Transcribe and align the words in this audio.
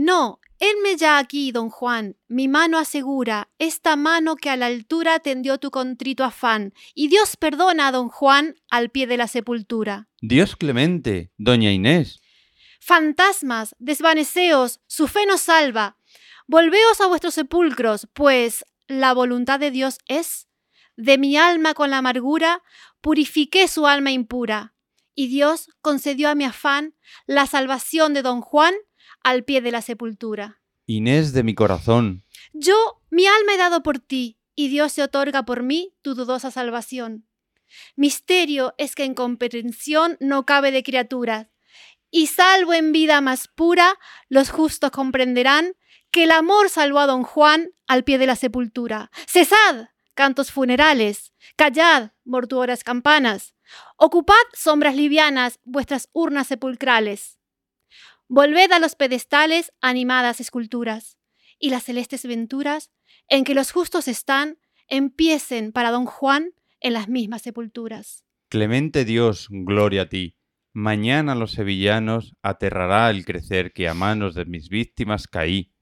No, 0.00 0.38
Enme 0.60 0.96
ya 0.96 1.18
aquí, 1.18 1.50
don 1.50 1.70
Juan, 1.70 2.16
mi 2.28 2.46
mano 2.46 2.78
asegura, 2.78 3.48
esta 3.58 3.96
mano 3.96 4.36
que 4.36 4.48
a 4.48 4.56
la 4.56 4.66
altura 4.66 5.18
tendió 5.18 5.58
tu 5.58 5.72
contrito 5.72 6.22
afán, 6.22 6.72
y 6.94 7.08
Dios 7.08 7.36
perdona 7.36 7.88
a 7.88 7.92
don 7.92 8.08
Juan 8.08 8.54
al 8.70 8.90
pie 8.90 9.08
de 9.08 9.16
la 9.16 9.26
sepultura. 9.26 10.08
Dios 10.20 10.54
clemente, 10.54 11.32
doña 11.36 11.72
Inés. 11.72 12.20
Fantasmas, 12.80 13.74
desvaneceos, 13.80 14.80
su 14.86 15.08
fe 15.08 15.26
nos 15.26 15.40
salva. 15.40 15.96
Volveos 16.46 17.00
a 17.00 17.08
vuestros 17.08 17.34
sepulcros, 17.34 18.06
pues 18.12 18.64
la 18.86 19.12
voluntad 19.14 19.58
de 19.58 19.72
Dios 19.72 19.98
es. 20.06 20.46
De 20.96 21.18
mi 21.18 21.36
alma 21.36 21.74
con 21.74 21.90
la 21.90 21.98
amargura 21.98 22.62
purifiqué 23.00 23.66
su 23.66 23.88
alma 23.88 24.12
impura, 24.12 24.74
y 25.16 25.26
Dios 25.26 25.70
concedió 25.80 26.28
a 26.28 26.36
mi 26.36 26.44
afán 26.44 26.94
la 27.26 27.46
salvación 27.46 28.14
de 28.14 28.22
don 28.22 28.40
Juan 28.40 28.74
al 29.22 29.44
pie 29.44 29.60
de 29.60 29.70
la 29.70 29.82
sepultura. 29.82 30.60
Inés 30.86 31.32
de 31.32 31.42
mi 31.42 31.54
corazón. 31.54 32.24
Yo 32.52 33.02
mi 33.10 33.26
alma 33.26 33.54
he 33.54 33.58
dado 33.58 33.82
por 33.82 33.98
ti, 33.98 34.38
y 34.54 34.68
Dios 34.68 34.92
se 34.92 35.02
otorga 35.02 35.44
por 35.44 35.62
mí 35.62 35.94
tu 36.02 36.14
dudosa 36.14 36.50
salvación. 36.50 37.28
Misterio 37.96 38.74
es 38.78 38.94
que 38.94 39.04
en 39.04 39.14
comprensión 39.14 40.16
no 40.20 40.46
cabe 40.46 40.72
de 40.72 40.82
criaturas, 40.82 41.48
y 42.10 42.28
salvo 42.28 42.72
en 42.72 42.92
vida 42.92 43.20
más 43.20 43.48
pura, 43.48 43.98
los 44.28 44.50
justos 44.50 44.90
comprenderán 44.90 45.74
que 46.10 46.24
el 46.24 46.30
amor 46.30 46.70
salvó 46.70 47.00
a 47.00 47.06
don 47.06 47.22
Juan 47.22 47.70
al 47.86 48.04
pie 48.04 48.18
de 48.18 48.26
la 48.26 48.36
sepultura. 48.36 49.10
Cesad, 49.26 49.88
cantos 50.14 50.50
funerales, 50.50 51.32
callad, 51.56 52.10
mortuorias 52.24 52.82
campanas, 52.82 53.54
ocupad 53.96 54.34
sombras 54.54 54.96
livianas 54.96 55.60
vuestras 55.64 56.08
urnas 56.12 56.46
sepulcrales. 56.46 57.37
Volved 58.28 58.72
a 58.72 58.78
los 58.78 58.94
pedestales 58.94 59.72
animadas 59.80 60.40
esculturas, 60.40 61.16
y 61.58 61.70
las 61.70 61.84
celestes 61.84 62.26
venturas 62.26 62.90
en 63.28 63.44
que 63.44 63.54
los 63.54 63.72
justos 63.72 64.06
están 64.06 64.58
empiecen 64.86 65.72
para 65.72 65.90
don 65.90 66.04
Juan 66.04 66.52
en 66.80 66.92
las 66.92 67.08
mismas 67.08 67.42
sepulturas. 67.42 68.24
Clemente 68.48 69.04
Dios, 69.04 69.48
gloria 69.50 70.02
a 70.02 70.08
ti. 70.08 70.36
Mañana 70.74 71.34
los 71.34 71.52
sevillanos 71.52 72.36
aterrará 72.42 73.10
el 73.10 73.24
crecer 73.24 73.72
que 73.72 73.88
a 73.88 73.94
manos 73.94 74.34
de 74.34 74.44
mis 74.44 74.68
víctimas 74.68 75.26
caí. 75.26 75.72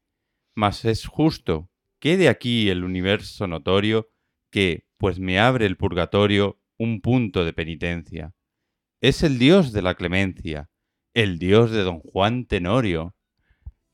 Mas 0.55 0.84
es 0.84 1.06
justo, 1.06 1.70
quede 1.98 2.28
aquí 2.28 2.70
el 2.70 2.84
universo 2.84 3.47
notorio, 3.47 4.08
que, 4.50 4.89
pues 4.97 5.19
me 5.19 5.39
abre 5.39 5.67
el 5.67 5.77
purgatorio, 5.77 6.62
un 6.78 7.00
punto 7.00 7.44
de 7.44 7.52
penitencia. 7.52 8.34
Es 9.00 9.22
el 9.22 9.39
Dios 9.39 9.72
de 9.72 9.83
la 9.83 9.94
clemencia, 9.94 10.70
el 11.17 11.39
dios 11.39 11.70
de 11.70 11.83
don 11.83 12.00
Juan 12.00 12.45
Tenorio. 12.45 13.14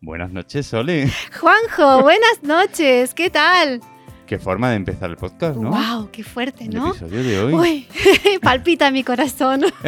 Buenas 0.01 0.33
noches, 0.33 0.67
Sole. 0.67 1.09
Juanjo, 1.41 2.03
buenas 2.03 2.43
noches, 2.43 3.15
¿qué 3.15 3.31
tal? 3.31 3.81
Qué 4.27 4.41
forma 4.41 4.71
de 4.71 4.77
empezar 4.77 5.09
el 5.09 5.17
podcast, 5.17 5.57
¿no? 5.57 5.71
¡Wow! 5.71 6.11
¡Qué 6.11 6.25
fuerte, 6.25 6.67
¿no? 6.67 6.87
El 6.87 6.91
episodio 6.91 7.23
de 7.23 7.41
hoy. 7.41 7.55
Uy, 7.55 7.89
palpita 8.43 8.91
mi 8.91 9.05
corazón. 9.05 9.63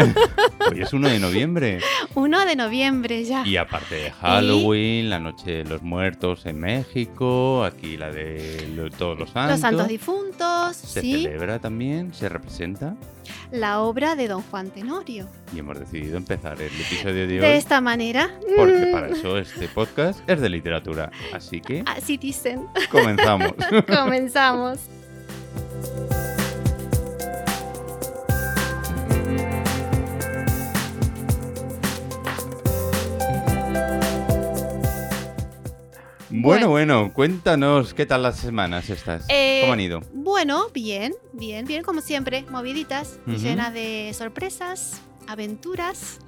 hoy 0.70 0.80
es 0.80 0.92
1 0.92 1.08
de 1.08 1.18
noviembre. 1.18 1.80
1 2.14 2.46
de 2.46 2.54
noviembre 2.54 3.24
ya. 3.24 3.44
Y 3.44 3.56
aparte 3.56 3.96
de 3.96 4.10
Halloween, 4.12 5.10
la 5.10 5.18
Noche 5.18 5.50
de 5.50 5.64
los 5.64 5.82
Muertos 5.82 6.46
en 6.46 6.60
México, 6.60 7.64
aquí 7.64 7.96
la 7.96 8.12
de 8.12 8.92
todos 8.96 9.18
los 9.18 9.30
santos. 9.30 9.54
Los 9.54 9.60
santos 9.60 9.88
difuntos, 9.88 10.76
Se 10.76 11.00
sí. 11.00 11.24
celebra 11.24 11.58
también, 11.58 12.14
se 12.14 12.28
representa. 12.28 12.94
La 13.50 13.80
obra 13.80 14.14
de 14.14 14.28
don 14.28 14.42
Juan 14.42 14.70
Tenorio. 14.70 15.26
Y 15.54 15.58
hemos 15.60 15.78
decidido 15.78 16.16
empezar 16.16 16.60
el 16.60 16.66
episodio 16.66 17.26
de 17.28 17.34
hoy. 17.34 17.38
De 17.40 17.56
esta 17.56 17.80
manera. 17.80 18.30
Porque 18.56 18.88
para 18.92 19.08
eso 19.08 19.38
este 19.38 19.68
podcast 19.68 20.18
es 20.28 20.40
de 20.40 20.48
literatura. 20.48 21.10
Así 21.32 21.60
que 21.60 21.84
Así 21.86 22.16
dicen. 22.16 22.66
comenzamos. 22.90 23.52
Comenzamos. 23.86 24.80
Bueno, 36.30 36.68
bueno, 36.68 37.12
cuéntanos 37.12 37.94
qué 37.94 38.06
tal 38.06 38.22
las 38.22 38.38
semanas 38.38 38.90
estas. 38.90 39.24
Eh, 39.28 39.60
¿Cómo 39.62 39.74
han 39.74 39.80
ido? 39.80 40.00
Bueno, 40.12 40.66
bien, 40.72 41.14
bien, 41.32 41.64
bien, 41.64 41.82
como 41.82 42.00
siempre, 42.00 42.44
moviditas, 42.50 43.18
Ujú. 43.26 43.36
llenas 43.36 43.72
de 43.72 44.12
sorpresas, 44.16 45.00
aventuras 45.26 46.18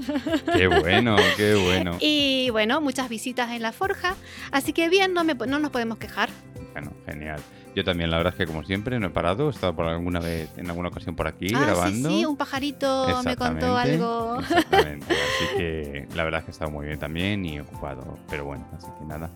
Qué 0.54 0.66
bueno, 0.66 1.16
qué 1.36 1.54
bueno. 1.54 1.96
y 2.00 2.48
bueno, 2.50 2.80
muchas 2.80 3.08
visitas 3.08 3.50
en 3.50 3.62
la 3.62 3.72
forja. 3.72 4.14
Así 4.52 4.72
que 4.72 4.88
bien, 4.88 5.14
no, 5.14 5.24
me- 5.24 5.34
no 5.34 5.58
nos 5.58 5.70
podemos 5.70 5.98
quejar. 5.98 6.30
Bueno, 6.72 6.92
genial. 7.06 7.40
Yo 7.74 7.84
también, 7.84 8.10
la 8.10 8.16
verdad 8.16 8.32
es 8.32 8.38
que 8.38 8.46
como 8.46 8.64
siempre 8.64 8.98
no 8.98 9.08
he 9.08 9.10
parado, 9.10 9.48
he 9.48 9.50
estado 9.50 9.76
por 9.76 9.86
alguna 9.86 10.18
vez, 10.18 10.48
en 10.56 10.68
alguna 10.68 10.88
ocasión 10.88 11.14
por 11.14 11.26
aquí 11.26 11.48
ah, 11.54 11.60
grabando. 11.60 12.08
sí, 12.08 12.18
sí, 12.20 12.24
un 12.24 12.36
pajarito 12.36 13.20
me 13.22 13.36
contó 13.36 13.76
algo. 13.76 14.38
Exactamente. 14.40 15.06
Así 15.12 15.56
que 15.58 16.08
la 16.14 16.24
verdad 16.24 16.40
es 16.40 16.44
que 16.46 16.50
he 16.50 16.52
estado 16.52 16.70
muy 16.70 16.86
bien 16.86 16.98
también 16.98 17.44
y 17.44 17.60
ocupado. 17.60 18.18
Pero 18.30 18.46
bueno, 18.46 18.66
así 18.76 18.86
que 18.98 19.04
nada. 19.04 19.30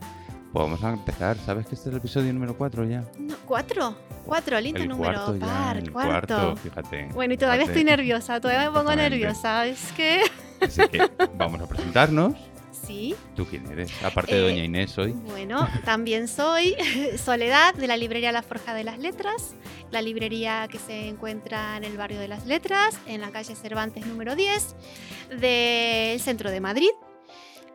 Pues 0.52 0.64
vamos 0.64 0.82
a 0.82 0.90
empezar. 0.92 1.36
¿Sabes 1.38 1.66
que 1.66 1.74
este 1.76 1.88
es 1.88 1.92
el 1.94 1.98
episodio 1.98 2.32
número 2.32 2.56
4 2.56 2.84
ya? 2.84 3.04
No, 3.18 3.34
¿Cuatro? 3.46 3.96
Cuatro, 4.26 4.60
lindo 4.60 4.80
el 4.82 4.88
número 4.88 5.14
cuarto 5.24 5.36
ya, 5.36 5.46
par, 5.46 5.76
el 5.78 5.92
cuarto. 5.92 6.34
cuarto, 6.36 6.56
fíjate. 6.56 7.08
Bueno, 7.14 7.34
y 7.34 7.36
todavía 7.36 7.62
fíjate. 7.62 7.80
estoy 7.80 7.96
nerviosa, 7.96 8.40
todavía 8.40 8.70
me 8.70 8.76
pongo 8.76 8.94
nerviosa. 8.94 9.66
Es 9.66 9.92
que. 9.92 10.22
Así 10.60 10.86
que 10.88 11.08
vamos 11.36 11.60
a 11.60 11.66
presentarnos. 11.66 12.34
Sí, 12.86 13.14
¿Tú 13.36 13.44
quién 13.46 13.66
eres? 13.70 13.90
Aparte 14.02 14.34
de 14.34 14.40
Eh, 14.40 14.50
Doña 14.50 14.64
Inés 14.64 14.96
hoy. 14.98 15.12
Bueno, 15.12 15.68
también 15.84 16.26
soy 16.28 16.74
Soledad 17.24 17.74
de 17.74 17.86
la 17.86 17.96
librería 17.96 18.32
La 18.32 18.42
Forja 18.42 18.74
de 18.74 18.84
las 18.84 18.98
Letras, 18.98 19.54
la 19.90 20.02
librería 20.02 20.66
que 20.68 20.78
se 20.78 21.08
encuentra 21.08 21.76
en 21.76 21.84
el 21.84 21.96
barrio 21.96 22.18
de 22.20 22.26
las 22.28 22.46
Letras, 22.46 22.98
en 23.06 23.20
la 23.20 23.30
calle 23.30 23.54
Cervantes 23.54 24.06
número 24.06 24.34
10 24.34 24.74
del 25.40 26.20
centro 26.20 26.50
de 26.50 26.60
Madrid. 26.60 26.90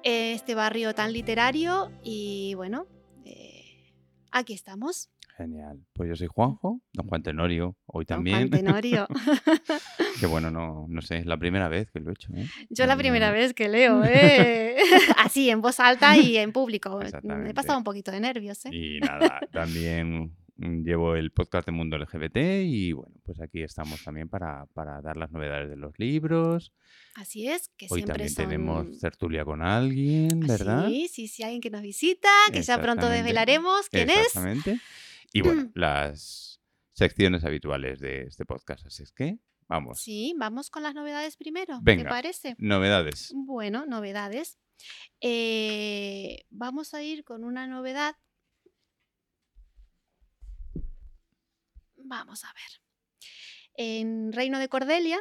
Este 0.08 0.54
barrio 0.54 0.94
tan 0.94 1.14
literario 1.14 1.92
y 2.04 2.54
bueno, 2.54 2.86
eh, 3.26 3.92
aquí 4.32 4.54
estamos. 4.54 5.10
Genial. 5.36 5.84
Pues 5.94 6.10
yo 6.10 6.16
soy 6.16 6.28
Juanjo, 6.28 6.80
don 6.94 7.08
Juan 7.08 7.24
Tenorio, 7.24 7.76
hoy 7.88 8.06
Don 8.06 8.18
también. 8.18 8.38
Juan 8.38 8.50
Tenorio. 8.52 9.08
que 10.20 10.28
bueno, 10.28 10.52
no, 10.52 10.86
no 10.88 11.02
sé, 11.02 11.18
es 11.18 11.26
la 11.26 11.38
primera 11.38 11.70
vez 11.70 11.90
que 11.90 12.02
lo 12.02 12.12
he 12.12 12.14
hecho. 12.14 12.32
¿eh? 12.36 12.48
Yo 12.70 12.86
la 12.86 12.96
primera 12.96 13.32
vez 13.32 13.56
que 13.56 13.68
leo, 13.68 14.04
¿eh? 14.06 14.76
así 15.18 15.50
en 15.50 15.62
voz 15.62 15.80
alta 15.80 16.16
y 16.16 16.38
en 16.38 16.52
público. 16.52 17.00
Me 17.24 17.50
he 17.50 17.54
pasado 17.56 17.80
un 17.80 17.84
poquito 17.84 18.12
de 18.12 18.20
nervios. 18.20 18.64
¿eh? 18.68 18.70
Y 18.76 19.00
nada, 19.00 19.40
también 19.52 20.36
llevo 20.58 21.16
el 21.16 21.32
podcast 21.32 21.66
de 21.66 21.72
Mundo 21.72 21.98
LGBT 21.98 22.38
y 22.64 22.94
bueno, 22.94 23.16
pues 23.24 23.42
aquí 23.42 23.62
estamos 23.62 24.04
también 24.04 24.30
para, 24.30 24.66
para 24.74 25.02
dar 25.02 25.18
las 25.18 25.32
novedades 25.32 25.70
de 25.70 25.76
los 25.76 25.98
libros. 26.00 26.74
Así 27.16 27.48
es, 27.48 27.70
que 27.78 27.88
Hoy 27.90 28.02
siempre 28.02 28.14
también 28.14 28.30
son... 28.30 28.46
tenemos 28.46 29.00
tertulia 29.00 29.44
con 29.44 29.62
alguien, 29.62 30.40
¿verdad? 30.42 30.88
Sí, 30.88 31.08
sí, 31.08 31.28
sí, 31.28 31.44
alguien 31.44 31.62
que 31.62 31.70
nos 31.70 31.82
visita, 31.82 32.30
que 32.52 32.62
ya 32.62 32.82
pronto 32.82 33.10
desvelaremos 33.10 33.90
quién 33.90 34.10
es. 34.10 34.28
Exactamente. 34.28 34.80
Y 35.34 35.42
bueno, 35.42 35.70
las 35.76 36.62
secciones 36.94 37.44
habituales 37.44 38.00
de 38.00 38.24
este 38.24 38.46
podcast. 38.46 38.86
Así 38.86 39.04
es 39.04 39.12
que, 39.12 39.40
vamos. 39.68 40.00
Sí, 40.02 40.34
vamos 40.38 40.70
con 40.70 40.84
las 40.84 40.96
novedades 40.96 41.36
primero. 41.38 41.80
Venga. 41.82 42.04
¿Te 42.04 42.10
parece? 42.10 42.56
Novedades. 42.58 43.34
Bueno, 43.36 43.86
novedades. 43.86 44.58
Eh, 45.22 46.46
vamos 46.50 46.94
a 46.94 47.04
ir 47.04 47.24
con 47.24 47.44
una 47.44 47.68
novedad. 47.68 48.16
Vamos 52.08 52.44
a 52.44 52.54
ver. 52.54 52.82
En 53.78 54.32
Reino 54.32 54.60
de 54.60 54.70
Cordelia, 54.70 55.20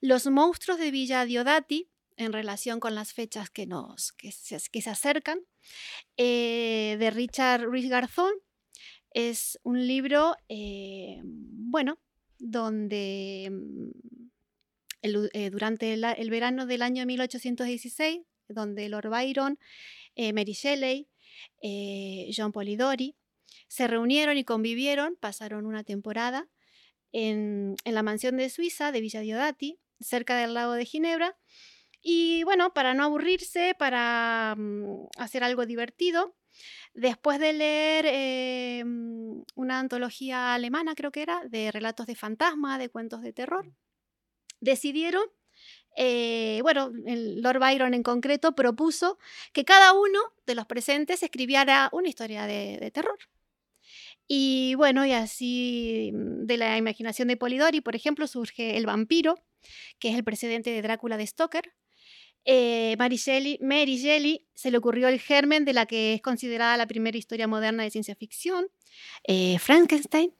los 0.00 0.26
monstruos 0.26 0.78
de 0.78 0.92
Villa 0.92 1.24
Diodati, 1.24 1.90
en 2.16 2.32
relación 2.32 2.78
con 2.78 2.94
las 2.94 3.12
fechas 3.12 3.50
que, 3.50 3.66
nos, 3.66 4.12
que, 4.12 4.30
se, 4.30 4.58
que 4.70 4.80
se 4.80 4.90
acercan, 4.90 5.40
eh, 6.16 6.96
de 7.00 7.10
Richard 7.10 7.64
Ruiz 7.64 7.88
Garzón, 7.88 8.32
es 9.10 9.58
un 9.64 9.86
libro, 9.88 10.36
eh, 10.48 11.20
bueno, 11.24 11.98
donde 12.38 13.48
mm, 13.50 13.90
eh, 15.02 15.50
durante 15.50 15.94
el, 15.94 16.04
el 16.04 16.30
verano 16.30 16.66
del 16.66 16.82
año 16.82 17.04
1816, 17.06 18.20
donde 18.48 18.88
Lord 18.88 19.10
Byron, 19.10 19.58
Mary 20.16 20.52
Shelley, 20.52 21.08
John 22.34 22.50
Polidori 22.50 23.17
se 23.68 23.86
reunieron 23.86 24.36
y 24.36 24.44
convivieron, 24.44 25.16
pasaron 25.16 25.66
una 25.66 25.84
temporada 25.84 26.48
en, 27.12 27.76
en 27.84 27.94
la 27.94 28.02
mansión 28.02 28.36
de 28.36 28.50
Suiza 28.50 28.92
de 28.92 29.00
Villa 29.00 29.20
Diodati, 29.20 29.78
cerca 30.00 30.36
del 30.36 30.54
lago 30.54 30.72
de 30.72 30.84
Ginebra. 30.84 31.36
Y 32.00 32.44
bueno, 32.44 32.72
para 32.74 32.94
no 32.94 33.04
aburrirse, 33.04 33.74
para 33.78 34.54
mm, 34.56 35.08
hacer 35.18 35.44
algo 35.44 35.66
divertido, 35.66 36.36
después 36.94 37.38
de 37.38 37.52
leer 37.52 38.06
eh, 38.08 38.84
mm, 38.84 39.42
una 39.56 39.78
antología 39.80 40.54
alemana, 40.54 40.94
creo 40.94 41.12
que 41.12 41.22
era, 41.22 41.42
de 41.48 41.70
relatos 41.72 42.06
de 42.06 42.14
fantasma, 42.14 42.78
de 42.78 42.88
cuentos 42.88 43.22
de 43.22 43.32
terror, 43.32 43.72
decidieron 44.60 45.24
eh, 45.96 46.60
bueno, 46.62 46.92
el 47.06 47.42
Lord 47.42 47.58
Byron 47.58 47.92
en 47.92 48.04
concreto 48.04 48.54
propuso 48.54 49.18
que 49.52 49.64
cada 49.64 49.94
uno 49.94 50.20
de 50.46 50.54
los 50.54 50.66
presentes 50.66 51.24
escribiera 51.24 51.88
una 51.92 52.08
historia 52.08 52.46
de, 52.46 52.78
de 52.78 52.90
terror. 52.92 53.18
Y 54.28 54.74
bueno, 54.74 55.06
y 55.06 55.12
así 55.12 56.12
mm, 56.12 56.44
de 56.44 56.56
la 56.58 56.76
imaginación 56.76 57.28
de 57.28 57.38
Polidori, 57.38 57.80
por 57.80 57.96
ejemplo, 57.96 58.26
surge 58.26 58.76
El 58.76 58.86
vampiro, 58.86 59.34
que 59.98 60.10
es 60.10 60.16
el 60.16 60.22
precedente 60.22 60.70
de 60.70 60.82
Drácula 60.82 61.16
de 61.16 61.26
Stoker. 61.26 61.72
Eh, 62.44 62.94
Mary, 62.98 63.16
Shelley, 63.16 63.58
Mary 63.60 63.96
Shelley 63.96 64.46
se 64.54 64.70
le 64.70 64.78
ocurrió 64.78 65.08
el 65.08 65.18
germen 65.18 65.64
de 65.64 65.72
la 65.72 65.86
que 65.86 66.14
es 66.14 66.22
considerada 66.22 66.76
la 66.76 66.86
primera 66.86 67.18
historia 67.18 67.48
moderna 67.48 67.82
de 67.82 67.90
ciencia 67.90 68.14
ficción, 68.14 68.68
eh, 69.24 69.58
Frankenstein. 69.58 70.32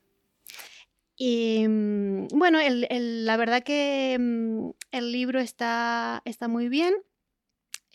Y 1.17 1.67
mm, 1.67 2.29
bueno, 2.29 2.59
la 2.61 3.37
verdad 3.37 3.63
que 3.63 4.17
mm, 4.19 4.71
el 4.93 5.13
libro 5.13 5.41
está, 5.41 6.23
está 6.25 6.47
muy 6.47 6.69
bien. 6.69 6.95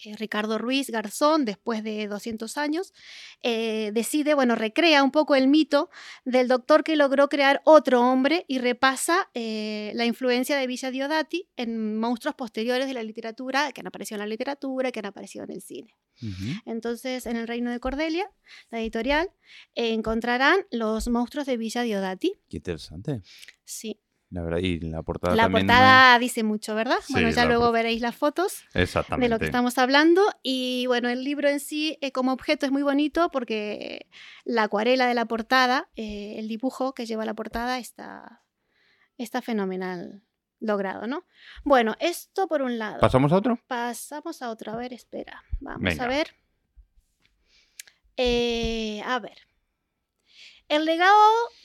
Eh, 0.03 0.15
Ricardo 0.17 0.57
Ruiz 0.57 0.89
Garzón, 0.89 1.45
después 1.45 1.83
de 1.83 2.07
200 2.07 2.57
años, 2.57 2.93
eh, 3.41 3.91
decide, 3.93 4.33
bueno, 4.33 4.55
recrea 4.55 5.03
un 5.03 5.11
poco 5.11 5.35
el 5.35 5.47
mito 5.47 5.89
del 6.25 6.47
doctor 6.47 6.83
que 6.83 6.95
logró 6.95 7.29
crear 7.29 7.61
otro 7.63 8.01
hombre 8.01 8.45
y 8.47 8.59
repasa 8.59 9.29
eh, 9.33 9.91
la 9.95 10.05
influencia 10.05 10.57
de 10.57 10.67
Villa 10.67 10.91
Diodati 10.91 11.47
en 11.55 11.99
monstruos 11.99 12.35
posteriores 12.35 12.87
de 12.87 12.93
la 12.93 13.03
literatura, 13.03 13.71
que 13.71 13.81
han 13.81 13.87
aparecido 13.87 14.15
en 14.15 14.21
la 14.21 14.27
literatura, 14.27 14.91
que 14.91 14.99
han 14.99 15.05
aparecido 15.05 15.45
en 15.45 15.51
el 15.51 15.61
cine. 15.61 15.95
Entonces, 16.65 17.25
en 17.25 17.35
el 17.35 17.47
Reino 17.47 17.71
de 17.71 17.79
Cordelia, 17.79 18.29
la 18.69 18.79
editorial, 18.79 19.31
encontrarán 19.73 20.59
los 20.71 21.09
monstruos 21.09 21.47
de 21.47 21.57
Villa 21.57 21.81
Diodati. 21.81 22.33
Qué 22.49 22.57
interesante. 22.57 23.23
Sí, 23.65 23.99
La 24.33 24.41
verdad, 24.41 24.57
y 24.59 24.79
la 24.79 25.03
portada 25.03 25.35
la 25.35 25.43
también. 25.43 25.67
me- 25.67 25.71
portada 25.73 26.17
dice 26.17 26.41
mucho, 26.43 26.73
¿verdad? 26.73 26.97
Sí, 27.05 27.13
bueno, 27.13 27.29
ya 27.29 27.45
luego 27.45 27.65
por- 27.65 27.73
veréis 27.73 28.01
las 28.01 28.15
fotos 28.15 28.63
de 28.73 29.29
lo 29.29 29.37
que 29.37 29.45
estamos 29.45 29.77
hablando. 29.77 30.23
Y 30.41 30.85
bueno, 30.87 31.07
el 31.09 31.23
libro 31.23 31.47
en 31.49 31.59
sí, 31.59 31.97
eh, 32.01 32.11
como 32.11 32.31
objeto, 32.33 32.65
es 32.65 32.71
muy 32.71 32.81
bonito 32.81 33.29
porque 33.29 34.07
la 34.43 34.63
acuarela 34.63 35.05
de 35.05 35.13
la 35.13 35.25
portada, 35.25 35.87
eh, 35.95 36.35
el 36.39 36.47
dibujo 36.47 36.93
que 36.95 37.05
lleva 37.05 37.25
la 37.25 37.35
portada, 37.35 37.77
está, 37.77 38.41
está 39.19 39.43
fenomenal 39.43 40.23
logrado, 40.59 41.05
¿no? 41.05 41.25
Bueno, 41.63 41.95
esto 41.99 42.47
por 42.47 42.63
un 42.63 42.79
lado. 42.79 42.99
¿Pasamos 43.01 43.31
a 43.33 43.35
otro? 43.37 43.59
Pasamos 43.67 44.41
a 44.41 44.49
otro. 44.49 44.71
A 44.71 44.77
ver, 44.77 44.93
espera. 44.93 45.43
Vamos 45.59 45.81
Venga. 45.83 46.05
a 46.05 46.07
ver. 46.07 46.27
Eh, 48.17 49.01
a 49.05 49.19
ver. 49.19 49.37
El 50.69 50.85
legado 50.85 51.15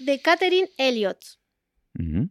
de 0.01 0.21
Catherine 0.21 0.69
Elliot. 0.77 1.19
Ujú. 1.99 2.29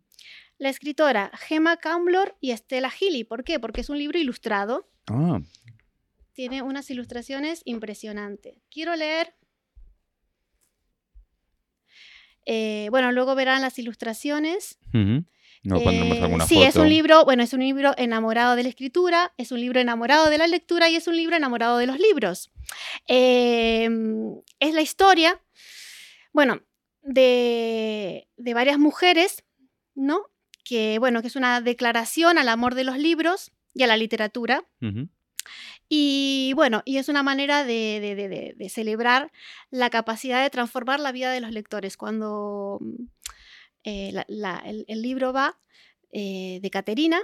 La 0.58 0.70
escritora 0.70 1.32
Gemma 1.36 1.78
Camblor 1.78 2.36
y 2.42 2.52
Stella 2.56 2.90
Healy. 2.90 3.24
¿Por 3.24 3.44
qué? 3.44 3.60
Porque 3.60 3.82
es 3.82 3.90
un 3.90 3.98
libro 4.00 4.18
ilustrado. 4.18 4.90
Ah, 5.08 5.40
Tiene 6.34 6.62
unas 6.62 6.90
ilustraciones 6.90 7.62
impresionantes. 7.66 8.58
Quiero 8.72 8.96
leer. 8.96 9.34
Eh, 12.46 12.88
bueno, 12.92 13.12
luego 13.12 13.36
verán 13.36 13.62
las 13.62 13.78
ilustraciones. 13.80 14.78
ujú. 14.94 15.26
No, 15.64 15.82
pondremos 15.82 16.44
Eh, 16.44 16.46
sí, 16.48 16.56
foto. 16.56 16.68
es 16.68 16.76
un 16.78 16.88
libro, 16.88 17.26
bueno, 17.26 17.44
es 17.44 17.52
un 17.52 17.60
libro 17.60 17.94
enamorado 17.98 18.56
de 18.56 18.64
la 18.64 18.70
escritura, 18.70 19.34
es 19.38 19.52
un 19.52 19.60
libro 19.60 19.82
enamorado 19.82 20.30
de 20.30 20.38
la 20.38 20.48
lectura 20.48 20.88
y 20.88 20.96
es 20.96 21.08
un 21.08 21.18
libro 21.18 21.36
enamorado 21.36 21.78
de 21.78 21.88
los 21.88 22.00
libros. 22.00 22.52
Eh, 23.08 23.90
es 24.60 24.74
la 24.74 24.82
historia, 24.82 25.42
bueno, 26.32 26.62
de, 27.02 28.30
de 28.38 28.54
varias 28.54 28.78
mujeres, 28.80 29.44
¿no? 29.96 30.30
Que, 30.68 31.00
bueno, 31.00 31.22
que 31.22 31.28
es 31.28 31.36
una 31.38 31.62
declaración 31.62 32.38
al 32.38 32.50
amor 32.50 32.76
de 32.76 32.84
los 32.84 32.98
libros 32.98 33.52
y 33.74 33.84
a 33.84 33.88
la 33.88 33.96
literatura. 33.96 34.66
Y 35.88 36.52
bueno, 36.56 36.82
y 36.84 36.98
es 36.98 37.08
una 37.08 37.24
manera 37.24 37.64
de, 37.64 38.00
de- 38.02 38.16
de- 38.16 38.28
de- 38.28 38.54
de 38.58 38.70
celebrar 38.70 39.32
la 39.72 39.90
capacidad 39.90 40.44
de 40.44 40.50
transformar 40.50 41.00
la 41.00 41.14
vida 41.14 41.32
de 41.32 41.40
los 41.40 41.52
lectores. 41.52 41.96
Cuando 41.96 42.80
eh, 43.86 44.12
la- 44.12 44.26
la- 44.28 44.62
el, 44.66 44.84
el 44.90 45.02
libro 45.02 45.32
va 45.32 45.58
eh, 46.12 46.60
de 46.62 46.70
Caterina, 46.70 47.20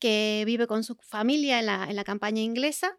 que 0.00 0.42
vive 0.46 0.66
con 0.66 0.82
su 0.82 0.96
familia 0.96 1.60
en 1.60 1.66
la, 1.66 1.86
en 1.88 1.94
la 1.94 2.02
campaña 2.02 2.42
inglesa, 2.42 2.98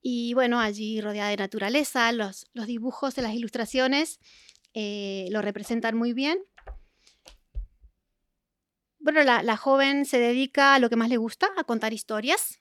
y 0.00 0.32
bueno, 0.32 0.60
allí 0.60 1.00
rodeada 1.02 1.28
de 1.30 1.36
naturaleza, 1.36 2.10
los, 2.12 2.46
los 2.54 2.66
dibujos 2.66 3.14
de 3.16 3.22
las 3.22 3.34
ilustraciones 3.34 4.20
eh, 4.72 5.26
lo 5.30 5.42
representan 5.42 5.96
muy 5.96 6.14
bien. 6.14 6.38
Bueno, 9.08 9.22
la, 9.24 9.42
la 9.42 9.56
joven 9.56 10.04
se 10.04 10.18
dedica 10.18 10.74
a 10.74 10.78
lo 10.78 10.88
que 10.90 10.96
más 10.96 11.08
le 11.08 11.16
gusta, 11.16 11.48
a 11.56 11.64
contar 11.64 11.92
historias 11.92 12.60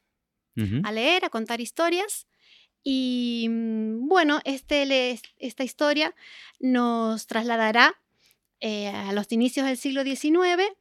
a 0.85 0.91
leer, 0.91 1.23
a 1.25 1.29
contar 1.29 1.61
historias. 1.61 2.25
Y 2.83 3.47
mm, 3.49 4.07
bueno, 4.07 4.39
este, 4.45 5.19
esta 5.37 5.63
historia 5.63 6.15
nos 6.59 7.27
trasladará 7.27 7.93
eh, 8.59 8.87
a 8.87 9.11
los 9.13 9.31
inicios 9.31 9.65
del 9.67 9.77
siglo 9.77 10.03
XIX, 10.03 10.73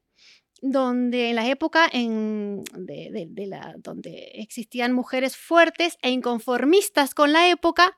donde 0.63 1.31
en 1.31 1.37
la 1.37 1.47
época 1.49 1.89
en, 1.93 2.63
de, 2.75 3.11
de- 3.13 3.27
de 3.29 3.47
la, 3.47 3.75
donde 3.79 4.31
existían 4.37 4.93
mujeres 4.93 5.37
fuertes 5.37 5.99
e 6.03 6.11
inconformistas 6.11 7.15
con 7.15 7.33
la 7.33 7.49
época. 7.51 7.97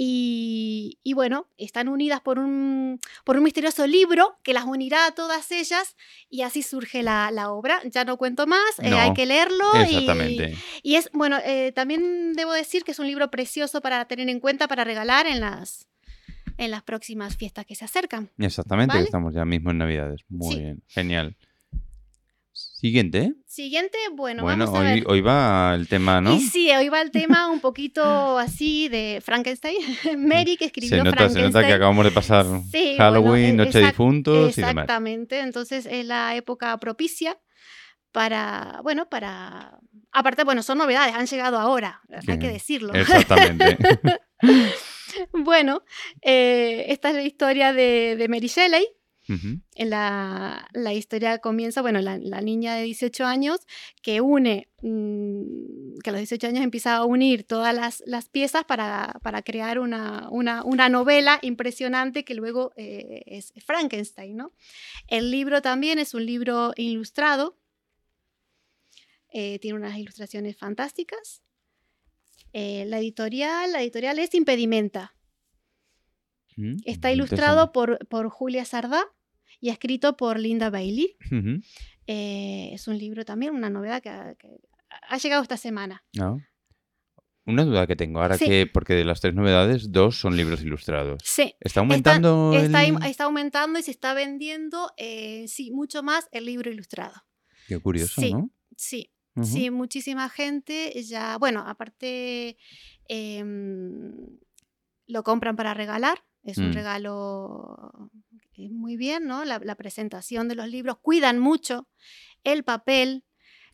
Y, 0.00 1.00
y 1.02 1.12
bueno, 1.14 1.48
están 1.56 1.88
unidas 1.88 2.20
por 2.20 2.38
un, 2.38 3.00
por 3.24 3.36
un 3.36 3.42
misterioso 3.42 3.84
libro 3.88 4.38
que 4.44 4.52
las 4.52 4.64
unirá 4.64 5.06
a 5.06 5.10
todas 5.10 5.50
ellas 5.50 5.96
y 6.30 6.42
así 6.42 6.62
surge 6.62 7.02
la, 7.02 7.32
la 7.32 7.50
obra. 7.50 7.80
Ya 7.84 8.04
no 8.04 8.16
cuento 8.16 8.46
más, 8.46 8.78
eh, 8.80 8.94
hay 8.94 9.12
que 9.12 9.26
leerlo. 9.26 9.64
y- 9.74 9.80
Exactamente. 9.96 10.54
y 10.84 10.94
es, 10.94 11.10
bueno, 11.12 11.38
eh, 11.44 11.72
también 11.72 12.32
debo 12.34 12.52
decir 12.52 12.84
que 12.84 12.92
es 12.92 13.00
un 13.00 13.08
libro 13.08 13.28
precioso 13.28 13.80
para 13.80 14.04
tener 14.04 14.28
en 14.28 14.38
cuenta, 14.38 14.68
para 14.68 14.84
regalar 14.84 15.26
en 15.26 15.40
las, 15.40 15.88
en 16.58 16.70
las 16.70 16.84
próximas 16.84 17.36
fiestas 17.36 17.66
que 17.66 17.74
se 17.74 17.84
acercan. 17.84 18.30
Exactamente, 18.38 19.00
estamos 19.00 19.34
ya 19.34 19.44
mismo 19.44 19.72
en 19.72 19.78
Navidades. 19.78 20.20
Muy 20.28 20.54
Sí. 20.54 20.60
bien, 20.60 20.82
genial. 20.86 21.36
Siguiente. 22.78 23.34
Siguiente, 23.44 23.98
bueno, 24.12 24.44
Bueno, 24.44 24.66
vamos 24.66 24.78
a 24.78 24.82
hoy, 24.82 25.00
ver. 25.00 25.04
hoy 25.08 25.20
va 25.20 25.74
el 25.74 25.88
tema, 25.88 26.20
¿no? 26.20 26.36
Y 26.36 26.40
sí, 26.40 26.70
hoy 26.70 26.88
va 26.88 27.02
el 27.02 27.10
tema 27.10 27.48
un 27.48 27.58
poquito 27.58 28.38
así 28.38 28.86
de 28.88 29.20
Frankenstein. 29.20 29.78
Mary 30.16 30.56
que 30.56 30.66
escribió 30.66 30.98
se, 30.98 31.02
nota, 31.02 31.28
se 31.28 31.42
nota 31.42 31.66
que 31.66 31.72
acabamos 31.72 32.04
de 32.04 32.12
pasar 32.12 32.46
Sí, 32.70 32.94
Halloween, 32.96 33.56
bueno, 33.56 33.64
Noche 33.64 33.80
de 33.80 33.86
Difuntos 33.86 34.56
y 34.56 34.60
demás. 34.60 34.84
Exactamente, 34.84 35.40
entonces 35.40 35.86
es 35.90 36.06
la 36.06 36.36
época 36.36 36.78
propicia 36.78 37.36
para, 38.12 38.78
bueno, 38.84 39.08
para... 39.08 39.80
Aparte, 40.12 40.44
bueno, 40.44 40.62
son 40.62 40.78
novedades, 40.78 41.16
han 41.16 41.26
llegado 41.26 41.58
ahora, 41.58 42.00
hay 42.28 42.38
que 42.38 42.48
decirlo. 42.48 42.94
Exactamente. 42.94 43.76
Bueno, 45.32 45.82
eh, 46.22 46.84
esta 46.88 47.08
es 47.08 47.16
la 47.16 47.22
historia 47.22 47.72
de, 47.72 48.14
de 48.16 48.28
Mary 48.28 48.46
Shelley. 48.46 48.86
En 49.74 49.90
La, 49.90 50.68
la 50.72 50.94
historia 50.94 51.38
comienza, 51.38 51.82
bueno, 51.82 52.00
la, 52.00 52.16
la 52.18 52.40
niña 52.40 52.74
de 52.76 52.84
18 52.84 53.26
años 53.26 53.60
que 54.02 54.20
une, 54.22 54.68
mm, 54.80 55.98
que 56.02 56.10
a 56.10 56.12
los 56.12 56.20
18 56.20 56.46
años 56.46 56.64
empieza 56.64 56.96
a 56.96 57.04
unir 57.04 57.44
todas 57.44 57.74
las, 57.74 58.02
las 58.06 58.28
piezas 58.30 58.64
para, 58.64 59.18
para 59.22 59.42
crear 59.42 59.78
una, 59.80 60.28
una- 60.30 60.64
una 60.64 60.88
novela 60.88 61.38
impresionante 61.42 62.24
que 62.24 62.34
luego 62.34 62.72
eh, 62.76 63.22
es 63.26 63.52
Frankenstein, 63.66 64.34
¿no? 64.36 64.52
El 65.08 65.30
libro 65.30 65.60
también 65.60 65.98
es 65.98 66.14
un 66.14 66.24
libro 66.24 66.72
ilustrado, 66.76 67.58
eh, 69.30 69.58
tiene 69.58 69.76
unas 69.78 69.98
ilustraciones 69.98 70.56
fantásticas. 70.56 71.42
Eh, 72.54 72.84
la 72.86 72.98
editorial, 72.98 73.72
la 73.72 73.82
editorial 73.82 74.18
es 74.18 74.32
Impedimenta. 74.34 75.14
Mm, 76.56 76.76
Está 76.86 77.12
ilustrado 77.12 77.72
por, 77.72 77.98
por 78.08 78.30
Julia 78.30 78.64
Sardá 78.64 79.04
y 79.60 79.70
escrito 79.70 80.16
por 80.16 80.38
Linda 80.38 80.70
Bailey. 80.70 81.16
Eh, 82.06 82.70
es 82.72 82.88
un 82.88 82.96
libro 82.98 83.24
también, 83.24 83.54
una 83.54 83.70
novedad 83.70 84.02
que 84.02 84.08
ha, 84.08 84.34
que 84.34 84.48
ha 85.08 85.18
llegado 85.18 85.42
esta 85.42 85.56
semana. 85.56 86.04
No. 86.14 86.40
Una 87.44 87.64
duda 87.64 87.86
que 87.86 87.96
tengo 87.96 88.20
ahora 88.20 88.36
Sí. 88.36 88.44
que, 88.44 88.66
porque 88.66 88.94
de 88.94 89.04
las 89.04 89.20
tres 89.22 89.34
novedades, 89.34 89.90
dos 89.90 90.18
son 90.20 90.36
libros 90.36 90.62
ilustrados. 90.62 91.22
Sí. 91.24 91.54
¿Está 91.60 91.80
aumentando 91.80 92.52
Está, 92.54 92.84
el- 92.84 93.02
está 93.04 93.24
aumentando 93.24 93.78
y 93.78 93.82
se 93.82 93.90
está 93.90 94.12
vendiendo, 94.14 94.90
eh, 94.98 95.46
sí, 95.48 95.70
mucho 95.70 96.02
más 96.02 96.28
el 96.32 96.44
libro 96.44 96.70
ilustrado. 96.70 97.14
Qué 97.66 97.78
curioso, 97.78 98.20
Sí. 98.20 98.32
¿no? 98.34 98.50
Sí, 98.76 99.12
sí, 99.42 99.70
muchísima 99.70 100.28
gente 100.28 100.92
ya, 101.02 101.36
bueno, 101.38 101.60
aparte 101.66 102.56
em, 103.08 104.12
lo 105.06 105.22
compran 105.22 105.56
para 105.56 105.72
regalar, 105.74 106.22
es 106.42 106.58
un 106.58 106.70
Mm. 106.70 106.74
regalo 106.74 108.10
muy 108.68 108.96
bien, 108.96 109.26
¿no? 109.26 109.44
La, 109.44 109.60
la 109.60 109.76
presentación 109.76 110.48
de 110.48 110.56
los 110.56 110.66
libros, 110.68 110.98
cuidan 111.00 111.38
mucho 111.38 111.88
el 112.44 112.64
papel, 112.64 113.24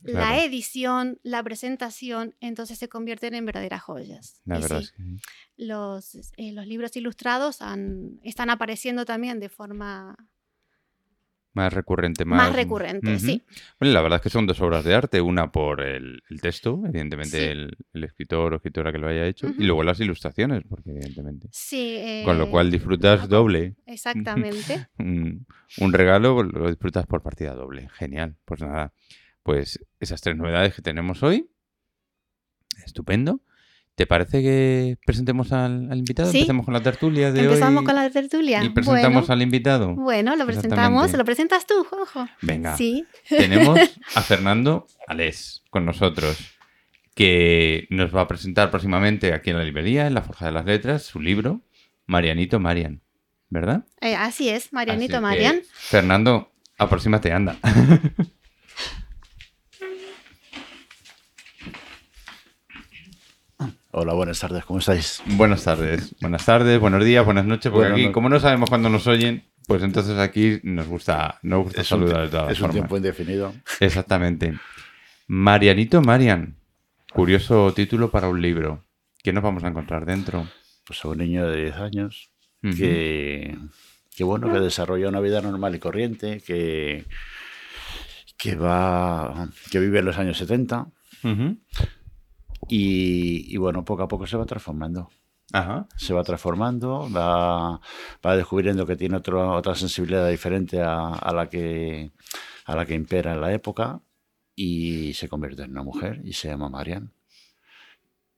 la 0.03 0.37
edición, 0.45 1.19
la 1.23 1.43
presentación, 1.43 2.35
entonces 2.41 2.79
se 2.79 2.89
convierten 2.91 3.35
en 3.35 3.47
verdaderas 3.47 3.83
joyas. 3.83 4.43
La 4.45 4.59
verdad 4.59 4.79
sí, 4.81 4.85
es 4.85 4.93
que 4.93 5.03
sí. 5.03 5.17
los, 5.57 6.15
eh, 6.37 6.53
los 6.53 6.67
libros 6.67 6.95
ilustrados 6.97 7.63
han- 7.63 8.21
están 8.23 8.51
apareciendo 8.51 9.05
también 9.07 9.41
de 9.41 9.49
forma 9.49 10.17
Más 11.55 11.73
recurrente, 11.73 12.25
más... 12.25 12.37
más 12.37 12.55
recurrente, 12.55 13.19
sí. 13.21 13.43
Bueno, 13.79 13.95
la 13.95 14.01
verdad 14.03 14.17
es 14.17 14.23
que 14.23 14.31
son 14.31 14.47
dos 14.47 14.61
obras 14.61 14.85
de 14.85 14.95
arte, 14.95 15.21
una 15.21 15.53
por 15.53 15.81
el, 15.83 16.23
el 16.29 16.41
texto, 16.41 16.83
evidentemente 16.85 17.39
Sí. 17.39 17.45
el, 17.45 17.77
el 17.93 18.05
escritor 18.05 18.53
o 18.53 18.57
escritora 18.57 18.91
que 18.91 18.99
lo 18.99 19.07
haya 19.09 19.25
hecho, 19.27 19.47
y 19.57 19.63
luego 19.63 19.85
las 19.85 20.01
ilustraciones, 20.01 20.65
porque 20.69 20.91
evidentemente. 20.91 21.49
Sí. 21.53 22.23
Con 22.25 22.39
lo 22.39 22.45
eh, 22.45 22.51
cual 22.51 22.71
disfrutas 22.73 23.29
doble. 23.29 23.77
Exactamente. 23.87 24.89
Un, 24.99 25.47
un 25.79 25.93
regalo 25.93 26.43
lo 26.43 26.69
disfrutas 26.69 27.07
por 27.07 27.23
partida 27.23 27.55
doble. 27.55 27.89
Genial. 27.95 28.37
Pues 28.45 28.61
nada, 28.61 28.93
pues 29.45 29.79
esas 30.01 30.21
tres 30.21 30.37
novedades 30.37 30.75
que 30.75 30.83
tenemos 30.83 31.23
hoy. 31.23 31.49
Estupendo. 32.85 33.41
¿Te 33.95 34.07
parece 34.07 34.43
que 34.43 34.99
presentemos 35.07 35.53
al, 35.53 35.91
al 35.91 35.99
invitado? 35.99 36.31
Sí. 36.33 36.39
Empecemos 36.39 36.65
con 36.65 36.75
la 36.75 36.83
tertulia 36.83 37.31
de 37.31 37.45
Empezamos 37.45 37.81
hoy. 37.81 37.87
con 37.87 37.95
la 37.95 38.11
tertulia. 38.11 38.65
Y 38.65 38.71
presentamos 38.71 39.23
bueno, 39.23 39.33
al 39.33 39.43
invitado. 39.43 39.95
bueno, 39.95 40.35
lo 40.35 40.47
presentamos. 40.47 41.13
¿Lo 41.13 41.25
presentas 41.25 41.65
tú, 41.65 41.85
Juanjo? 41.85 42.27
Venga. 42.43 42.77
Sí. 42.77 43.05
Tenemos 43.29 43.79
a 44.17 44.21
Fernando 44.23 44.87
Alés 45.07 45.63
con 45.71 45.85
nosotros, 45.87 46.37
que 47.15 47.87
nos 47.91 48.15
va 48.15 48.23
a 48.23 48.29
presentar 48.29 48.71
próximamente 48.71 49.33
aquí 49.33 49.51
en 49.51 49.59
la 49.59 49.65
librería, 49.65 50.09
en 50.09 50.15
la 50.15 50.23
Forja 50.23 50.47
de 50.47 50.53
las 50.53 50.65
Letras, 50.65 51.03
su 51.05 51.21
libro, 51.21 51.61
Marianito 52.07 52.59
Marian. 52.59 53.01
¿Verdad? 53.49 53.85
Eh, 54.01 54.17
así 54.17 54.49
es, 54.49 54.73
Marianito 54.73 55.17
Así 55.17 55.23
Marian. 55.23 55.61
Fernando, 55.73 56.51
aproxímate, 56.79 57.31
anda. 57.33 57.57
Hola, 63.97 64.13
buenas 64.15 64.41
tardes, 64.41 64.65
¿cómo 64.65 64.81
estáis? 64.81 65.23
Buenas 65.25 65.63
tardes, 65.65 66.15
buenas 66.21 66.45
tardes, 66.45 66.81
buenos 66.81 67.05
días, 67.05 67.25
buenas 67.25 67.45
noches, 67.45 67.71
porque 67.71 67.91
Bueno, 67.91 67.95
aquí, 67.95 68.07
no- 68.07 68.13
como 68.13 68.29
no 68.29 68.41
sabemos 68.41 68.69
cuándo 68.69 68.89
nos 68.89 69.07
oyen, 69.07 69.45
pues 69.69 69.85
entonces 69.85 70.19
aquí 70.19 70.59
nos 70.65 70.89
gusta, 70.89 71.39
nos 71.43 71.65
gusta 71.65 71.81
Es 71.83 71.93
un, 71.93 72.01
saludar 72.01 72.23
de 72.23 72.29
todas 72.29 72.51
es 72.51 72.59
un 72.59 72.63
formas. 72.63 72.75
tiempo 72.75 72.97
indefinido. 72.97 73.55
Exactamente. 73.81 74.55
Marianito 75.29 76.03
Marian. 76.03 76.57
Curioso 77.13 77.73
título 77.73 78.11
para 78.11 78.29
un 78.29 78.43
libro. 78.43 78.85
¿Qué 79.23 79.33
nos 79.33 79.45
vamos 79.45 79.63
a 79.63 79.69
encontrar 79.69 80.05
dentro? 80.05 80.49
Pues 80.85 81.05
a 81.05 81.09
un 81.09 81.19
niño 81.19 81.47
de 81.47 81.63
10 81.63 81.77
años 81.77 82.31
que, 82.77 83.57
que, 84.17 84.25
bueno, 84.25 84.53
que 84.53 84.59
desarrolla 84.59 85.09
una 85.09 85.21
vida 85.21 85.41
normal 85.41 85.75
y 85.77 85.79
corriente, 85.79 86.41
que, 86.45 87.05
que 88.37 88.57
va, 88.57 89.49
que 89.71 89.79
vive 89.79 90.01
en 90.01 90.05
los 90.07 90.19
años 90.19 90.37
70 90.39 90.87
Ujú. 91.23 91.57
Y, 92.69 93.55
y, 93.55 93.57
bueno, 93.57 93.85
poco 93.85 94.03
a 94.03 94.09
poco 94.09 94.27
se 94.27 94.37
va 94.37 94.47
transformando. 94.47 95.09
Ajá. 95.53 95.87
Se 95.97 96.15
va 96.15 96.23
transformando, 96.25 97.09
va, 97.15 97.81
va 98.27 98.37
descubriendo 98.37 98.87
que 98.87 98.97
tiene 98.97 99.17
otro- 99.17 99.53
otra 99.55 99.75
sensibilidad 99.75 100.29
diferente 100.29 100.81
a, 100.81 101.09
a 101.11 101.33
la 101.35 101.49
que, 101.49 102.11
a 102.65 102.75
la 102.75 102.87
que 102.87 102.95
impera 102.95 103.35
en 103.35 103.41
la 103.41 103.53
época 103.53 104.01
y 104.57 105.13
se 105.15 105.29
convierte 105.29 105.63
en 105.63 105.73
una 105.73 105.83
mujer 105.83 106.21
y 106.25 106.33
se 106.33 106.49
llama 106.49 106.69
Marian. 106.69 107.13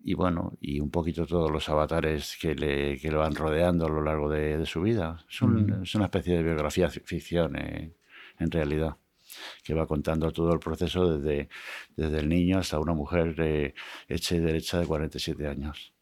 Y 0.03 0.15
bueno, 0.15 0.53
y 0.61 0.79
un 0.81 0.91
poquito 0.91 1.27
todos 1.27 1.51
los 1.51 1.69
avatares 1.69 2.37
que 2.41 2.55
le, 2.55 2.99
que 2.99 3.11
lo 3.11 3.21
van 3.21 3.35
rodeando 3.35 3.87
a 3.87 3.89
lo 3.89 4.03
largo 4.03 4.31
de, 4.31 4.57
de 4.59 4.67
su 4.67 4.83
vida. 4.83 5.25
Es, 5.29 5.43
un- 5.43 5.67
Mm. 5.67 5.83
es 5.83 5.95
una 5.95 6.05
especie 6.07 6.37
de 6.37 6.43
biografía 6.43 6.89
fi- 6.89 7.01
ficción 7.01 7.57
eh, 7.57 7.93
en 8.39 8.51
realidad, 8.51 8.97
que 9.63 9.75
va 9.75 9.87
contando 9.87 10.33
todo 10.33 10.53
el 10.53 10.59
proceso 10.59 11.19
desde, 11.19 11.49
desde 11.97 12.19
el 12.19 12.29
niño 12.29 12.59
hasta 12.59 12.79
una 12.79 12.95
mujer 12.95 13.35
eh, 13.39 13.75
hecha 14.09 14.37
y 14.37 14.41
derecha 14.41 14.79
de 14.79 14.87
47 14.87 15.47
años. 15.47 15.93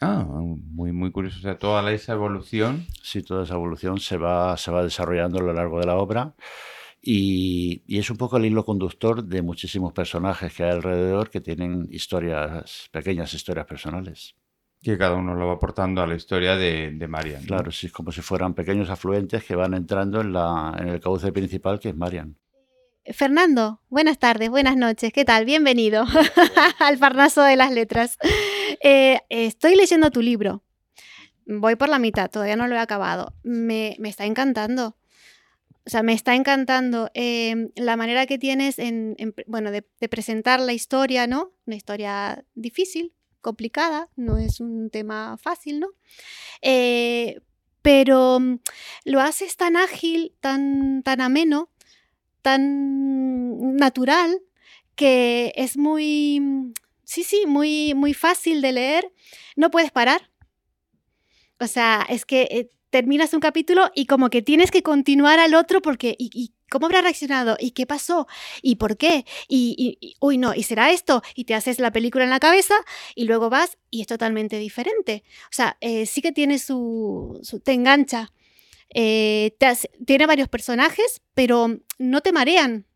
Ah, 0.00 0.24
muy, 0.24 0.92
muy 0.92 1.10
curioso. 1.10 1.38
O 1.38 1.42
sea, 1.42 1.58
toda 1.58 1.92
esa 1.92 2.14
evolución. 2.14 2.86
Sí, 3.02 3.22
toda 3.22 3.44
esa 3.44 3.54
evolución 3.54 4.00
se 4.00 4.16
va, 4.16 4.56
se 4.56 4.70
va 4.70 4.82
desarrollando 4.82 5.38
a 5.38 5.42
lo 5.42 5.52
largo 5.52 5.78
de 5.78 5.86
la 5.86 5.96
obra 5.96 6.34
y, 7.02 7.82
y 7.86 7.98
es 7.98 8.10
un 8.10 8.16
poco 8.16 8.36
el 8.36 8.46
hilo 8.46 8.64
conductor 8.64 9.24
de 9.24 9.42
muchísimos 9.42 9.92
personajes 9.92 10.54
que 10.54 10.64
hay 10.64 10.70
alrededor 10.70 11.30
que 11.30 11.40
tienen 11.40 11.86
historias, 11.90 12.88
pequeñas 12.92 13.34
historias 13.34 13.66
personales. 13.66 14.34
Que 14.82 14.96
cada 14.96 15.14
uno 15.14 15.34
lo 15.34 15.46
va 15.46 15.54
aportando 15.54 16.02
a 16.02 16.06
la 16.06 16.14
historia 16.14 16.56
de, 16.56 16.92
de 16.92 17.08
Marian. 17.08 17.42
¿no? 17.42 17.48
Claro, 17.48 17.70
sí, 17.70 17.86
es 17.86 17.92
como 17.92 18.12
si 18.12 18.22
fueran 18.22 18.54
pequeños 18.54 18.88
afluentes 18.88 19.44
que 19.44 19.54
van 19.54 19.74
entrando 19.74 20.20
en, 20.20 20.32
la, 20.32 20.74
en 20.78 20.88
el 20.88 21.00
cauce 21.00 21.32
principal 21.32 21.78
que 21.78 21.90
es 21.90 21.96
Marian. 21.96 22.36
Fernando, 23.12 23.80
buenas 23.88 24.18
tardes, 24.18 24.50
buenas 24.50 24.76
noches, 24.76 25.12
¿qué 25.12 25.24
tal? 25.24 25.44
Bienvenido 25.44 26.04
al 26.78 26.98
Parnaso 26.98 27.42
de 27.42 27.56
las 27.56 27.72
Letras. 27.72 28.16
Eh, 28.82 29.20
estoy 29.28 29.74
leyendo 29.74 30.10
tu 30.10 30.22
libro. 30.22 30.62
Voy 31.46 31.76
por 31.76 31.88
la 31.88 31.98
mitad, 31.98 32.30
todavía 32.30 32.56
no 32.56 32.68
lo 32.68 32.76
he 32.76 32.78
acabado. 32.78 33.34
Me, 33.42 33.96
me 33.98 34.08
está 34.08 34.24
encantando. 34.26 34.96
O 35.84 35.90
sea, 35.90 36.02
me 36.02 36.12
está 36.12 36.34
encantando 36.34 37.10
eh, 37.14 37.70
la 37.74 37.96
manera 37.96 38.26
que 38.26 38.38
tienes 38.38 38.78
en, 38.78 39.16
bueno, 39.46 39.70
de, 39.70 39.84
de 39.98 40.08
presentar 40.08 40.60
la 40.60 40.72
historia, 40.72 41.26
¿no? 41.26 41.52
Una 41.66 41.76
historia 41.76 42.44
difícil, 42.54 43.14
complicada, 43.40 44.08
no 44.16 44.38
es 44.38 44.60
un 44.60 44.90
tema 44.90 45.36
fácil, 45.38 45.80
¿no? 45.80 45.88
Eh, 46.62 47.40
pero 47.82 48.40
mm, 48.40 48.58
lo 49.04 49.20
haces 49.20 49.56
tan 49.56 49.76
ágil, 49.76 50.34
tan, 50.40 51.02
tan 51.02 51.20
ameno, 51.20 51.70
tan 52.42 53.76
natural, 53.76 54.40
que 54.94 55.52
es 55.56 55.76
muy, 55.76 56.40
mm, 56.40 56.72
sí, 57.04 57.24
sí, 57.24 57.44
muy, 57.46 57.94
muy 57.94 58.14
fácil 58.14 58.60
de 58.62 58.72
leer. 58.72 59.12
No 59.56 59.70
puedes 59.70 59.90
parar. 59.90 60.30
O 61.58 61.66
sea, 61.66 62.06
es 62.08 62.24
que 62.24 62.42
eh, 62.50 62.70
terminas 62.90 63.34
un 63.34 63.40
capítulo 63.40 63.90
y 63.94 64.06
como 64.06 64.30
que 64.30 64.42
tienes 64.42 64.70
que 64.70 64.82
continuar 64.82 65.38
al 65.38 65.54
otro 65.54 65.82
porque, 65.82 66.16
¿y, 66.18 66.30
y 66.34 66.52
cómo 66.70 66.86
habrá 66.86 67.02
reaccionado? 67.02 67.56
¿Y 67.60 67.72
qué 67.72 67.84
pasó? 67.86 68.26
¿Y 68.62 68.76
por 68.76 68.96
qué? 68.96 69.26
Y, 69.48 70.16
uy, 70.20 70.38
no, 70.38 70.54
¿y 70.54 70.62
será 70.62 70.90
esto? 70.90 71.22
Y 71.34 71.44
te 71.44 71.54
haces 71.54 71.78
la 71.80 71.92
película 71.92 72.24
en 72.24 72.30
la 72.30 72.40
cabeza 72.40 72.74
y 73.14 73.24
luego 73.24 73.50
vas 73.50 73.76
y 73.90 74.00
es 74.00 74.06
totalmente 74.06 74.58
diferente. 74.58 75.24
O 75.44 75.52
sea, 75.52 75.76
eh, 75.80 76.06
sí 76.06 76.22
que 76.22 76.32
tiene 76.32 76.58
su, 76.58 77.38
su- 77.42 77.60
te 77.60 77.72
engancha. 77.72 78.32
Eh, 78.92 79.56
tiene 80.06 80.26
varios 80.26 80.48
personajes, 80.48 81.22
pero 81.34 81.78
no 81.98 82.20
te 82.22 82.32
marean. 82.32 82.86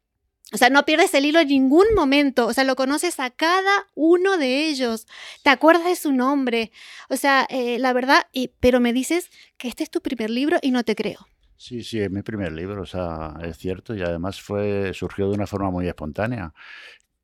O 0.52 0.56
sea, 0.58 0.70
no 0.70 0.84
pierdes 0.84 1.14
el 1.14 1.24
hilo 1.24 1.40
en 1.40 1.48
ningún 1.48 1.86
momento. 1.96 2.46
O 2.46 2.52
sea, 2.52 2.64
lo 2.64 2.76
conoces 2.76 3.18
a 3.18 3.30
cada 3.30 3.88
uno 3.94 4.36
de 4.38 4.68
ellos. 4.68 5.06
Te 5.42 5.50
acuerdas 5.50 5.84
de 5.86 5.96
su 5.96 6.12
nombre. 6.12 6.70
O 7.08 7.16
sea, 7.16 7.46
eh, 7.50 7.78
la 7.78 7.92
verdad, 7.92 8.26
pero 8.60 8.78
me 8.80 8.92
dices 8.92 9.30
que 9.56 9.68
este 9.68 9.82
es 9.82 9.90
tu 9.90 10.00
primer 10.00 10.30
libro 10.30 10.58
y 10.62 10.70
no 10.70 10.84
te 10.84 10.94
creo. 10.94 11.26
Sí, 11.56 11.82
sí, 11.84 12.00
es 12.00 12.10
mi 12.10 12.22
primer 12.22 12.52
libro, 12.52 12.82
o 12.82 12.86
sea, 12.86 13.34
es 13.42 13.56
cierto, 13.58 13.94
y 13.94 14.02
además 14.02 14.40
fue, 14.42 14.92
surgió 14.92 15.28
de 15.28 15.34
una 15.36 15.46
forma 15.46 15.70
muy 15.70 15.86
espontánea, 15.86 16.52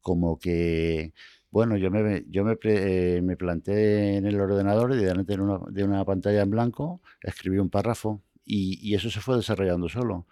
como 0.01 0.39
que, 0.39 1.15
bueno, 1.51 1.77
yo 1.77 1.91
me, 1.91 2.25
yo 2.29 2.45
me, 2.45 2.57
eh, 2.65 3.21
me 3.23 3.37
planté 3.37 4.17
en 4.17 4.27
el 4.27 4.41
ordenador 4.41 4.93
y 4.95 4.99
delante 4.99 5.37
de 5.37 5.43
una, 5.43 5.61
de 5.71 5.85
una 5.85 6.05
pantalla 6.05 6.43
en 6.43 6.51
blanco 6.51 7.03
escribí 7.23 7.59
un 7.59 7.71
párrafo 7.71 8.23
y, 8.45 8.79
y 8.89 8.95
eso 8.95 9.11
se 9.11 9.21
fue 9.21 9.37
desarrollando 9.37 9.89
solo. 9.89 10.27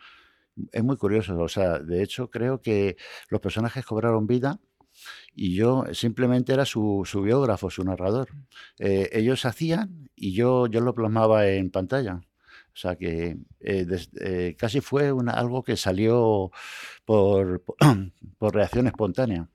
Es 0.72 0.84
muy 0.84 0.96
curioso, 0.98 1.38
o 1.40 1.48
sea, 1.48 1.78
de 1.80 2.02
hecho 2.02 2.30
creo 2.30 2.62
que 2.62 2.96
los 3.30 3.40
personajes 3.40 3.84
cobraron 3.86 4.26
vida 4.28 4.60
y 5.34 5.54
yo 5.56 5.84
simplemente 5.94 6.52
era 6.54 6.64
su, 6.66 7.02
su 7.06 7.22
biógrafo, 7.22 7.70
su 7.70 7.84
narrador. 7.84 8.28
Eh, 8.80 9.10
ellos 9.12 9.44
hacían 9.46 10.10
y 10.16 10.34
yo, 10.34 10.66
yo 10.68 10.80
lo 10.82 10.94
plasmaba 10.94 11.48
en 11.48 11.70
pantalla. 11.70 12.22
O 12.78 12.80
sea 12.80 12.94
que 12.94 13.36
eh, 13.58 13.84
des- 13.84 14.08
eh, 14.20 14.54
casi 14.56 14.80
fue 14.80 15.10
una- 15.10 15.32
algo 15.32 15.64
que 15.64 15.76
salió 15.76 16.52
por, 17.04 17.64
por 18.38 18.54
reacción 18.54 18.86
espontánea. 18.86 19.48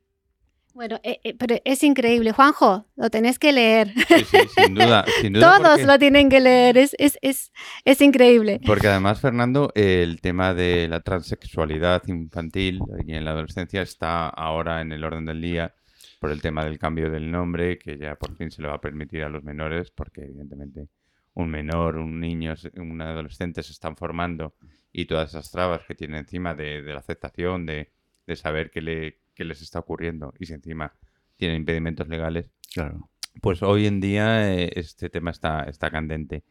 Bueno, 0.73 0.99
eh, 1.03 1.21
eh, 1.23 1.33
pero 1.37 1.55
es 1.63 1.83
increíble. 1.83 2.33
Juanjo, 2.33 2.85
lo 2.97 3.09
tenés 3.09 3.39
que 3.39 3.53
leer. 3.53 3.93
Sí, 4.09 4.25
sí, 4.25 4.37
sin 4.57 4.75
duda. 4.75 5.05
Sin 5.21 5.31
duda 5.31 5.55
Todos 5.57 5.69
porque, 5.69 5.85
lo 5.85 5.99
tienen 5.99 6.27
que 6.29 6.41
leer. 6.41 6.77
Es, 6.77 6.95
es, 6.99 7.17
es, 7.21 7.53
es 7.85 8.01
increíble. 8.01 8.59
porque 8.65 8.87
además, 8.89 9.21
Fernando, 9.21 9.71
el 9.73 10.19
tema 10.19 10.53
de 10.53 10.89
la 10.89 10.99
transexualidad 10.99 12.01
infantil 12.07 12.81
y 13.07 13.13
en 13.13 13.23
la 13.23 13.31
adolescencia 13.31 13.81
está 13.83 14.27
ahora 14.27 14.81
en 14.81 14.91
el 14.91 15.01
orden 15.05 15.23
del 15.25 15.39
día 15.41 15.73
por 16.19 16.29
el 16.29 16.41
tema 16.41 16.65
del 16.65 16.77
cambio 16.77 17.09
del 17.09 17.31
nombre, 17.31 17.77
que 17.77 17.97
ya 17.97 18.15
por 18.15 18.35
fin 18.35 18.51
se 18.51 18.61
le 18.61 18.67
va 18.67 18.75
a 18.75 18.81
permitir 18.81 19.23
a 19.23 19.29
los 19.29 19.43
menores, 19.45 19.91
porque 19.91 20.23
evidentemente 20.23 20.87
un 21.35 21.49
menor, 21.49 21.97
un 21.97 22.19
niño, 22.19 22.53
un 22.75 23.01
adolescente 23.01 23.63
se 23.63 23.71
están 23.71 23.95
formando 23.97 24.53
y 24.91 25.05
todas 25.05 25.29
esas 25.29 25.49
trabas 25.51 25.81
que 25.87 25.95
tiene 25.95 26.19
encima 26.19 26.53
de, 26.53 26.81
de 26.83 26.93
la 26.93 26.99
aceptación, 26.99 27.65
de, 27.65 27.91
de 28.27 28.35
saber 28.35 28.69
qué, 28.69 28.81
le, 28.81 29.19
qué 29.33 29.43
les 29.43 29.61
está 29.61 29.79
ocurriendo 29.79 30.33
y 30.39 30.45
si 30.45 30.53
encima 30.53 30.93
tienen 31.37 31.57
impedimentos 31.57 32.07
legales, 32.07 32.51
Claro. 32.73 33.09
pues 33.41 33.63
hoy 33.63 33.87
en 33.87 33.99
día 33.99 34.53
eh, 34.53 34.71
este 34.75 35.09
tema 35.09 35.31
está, 35.31 35.63
está 35.63 35.89
candente. 35.89 36.43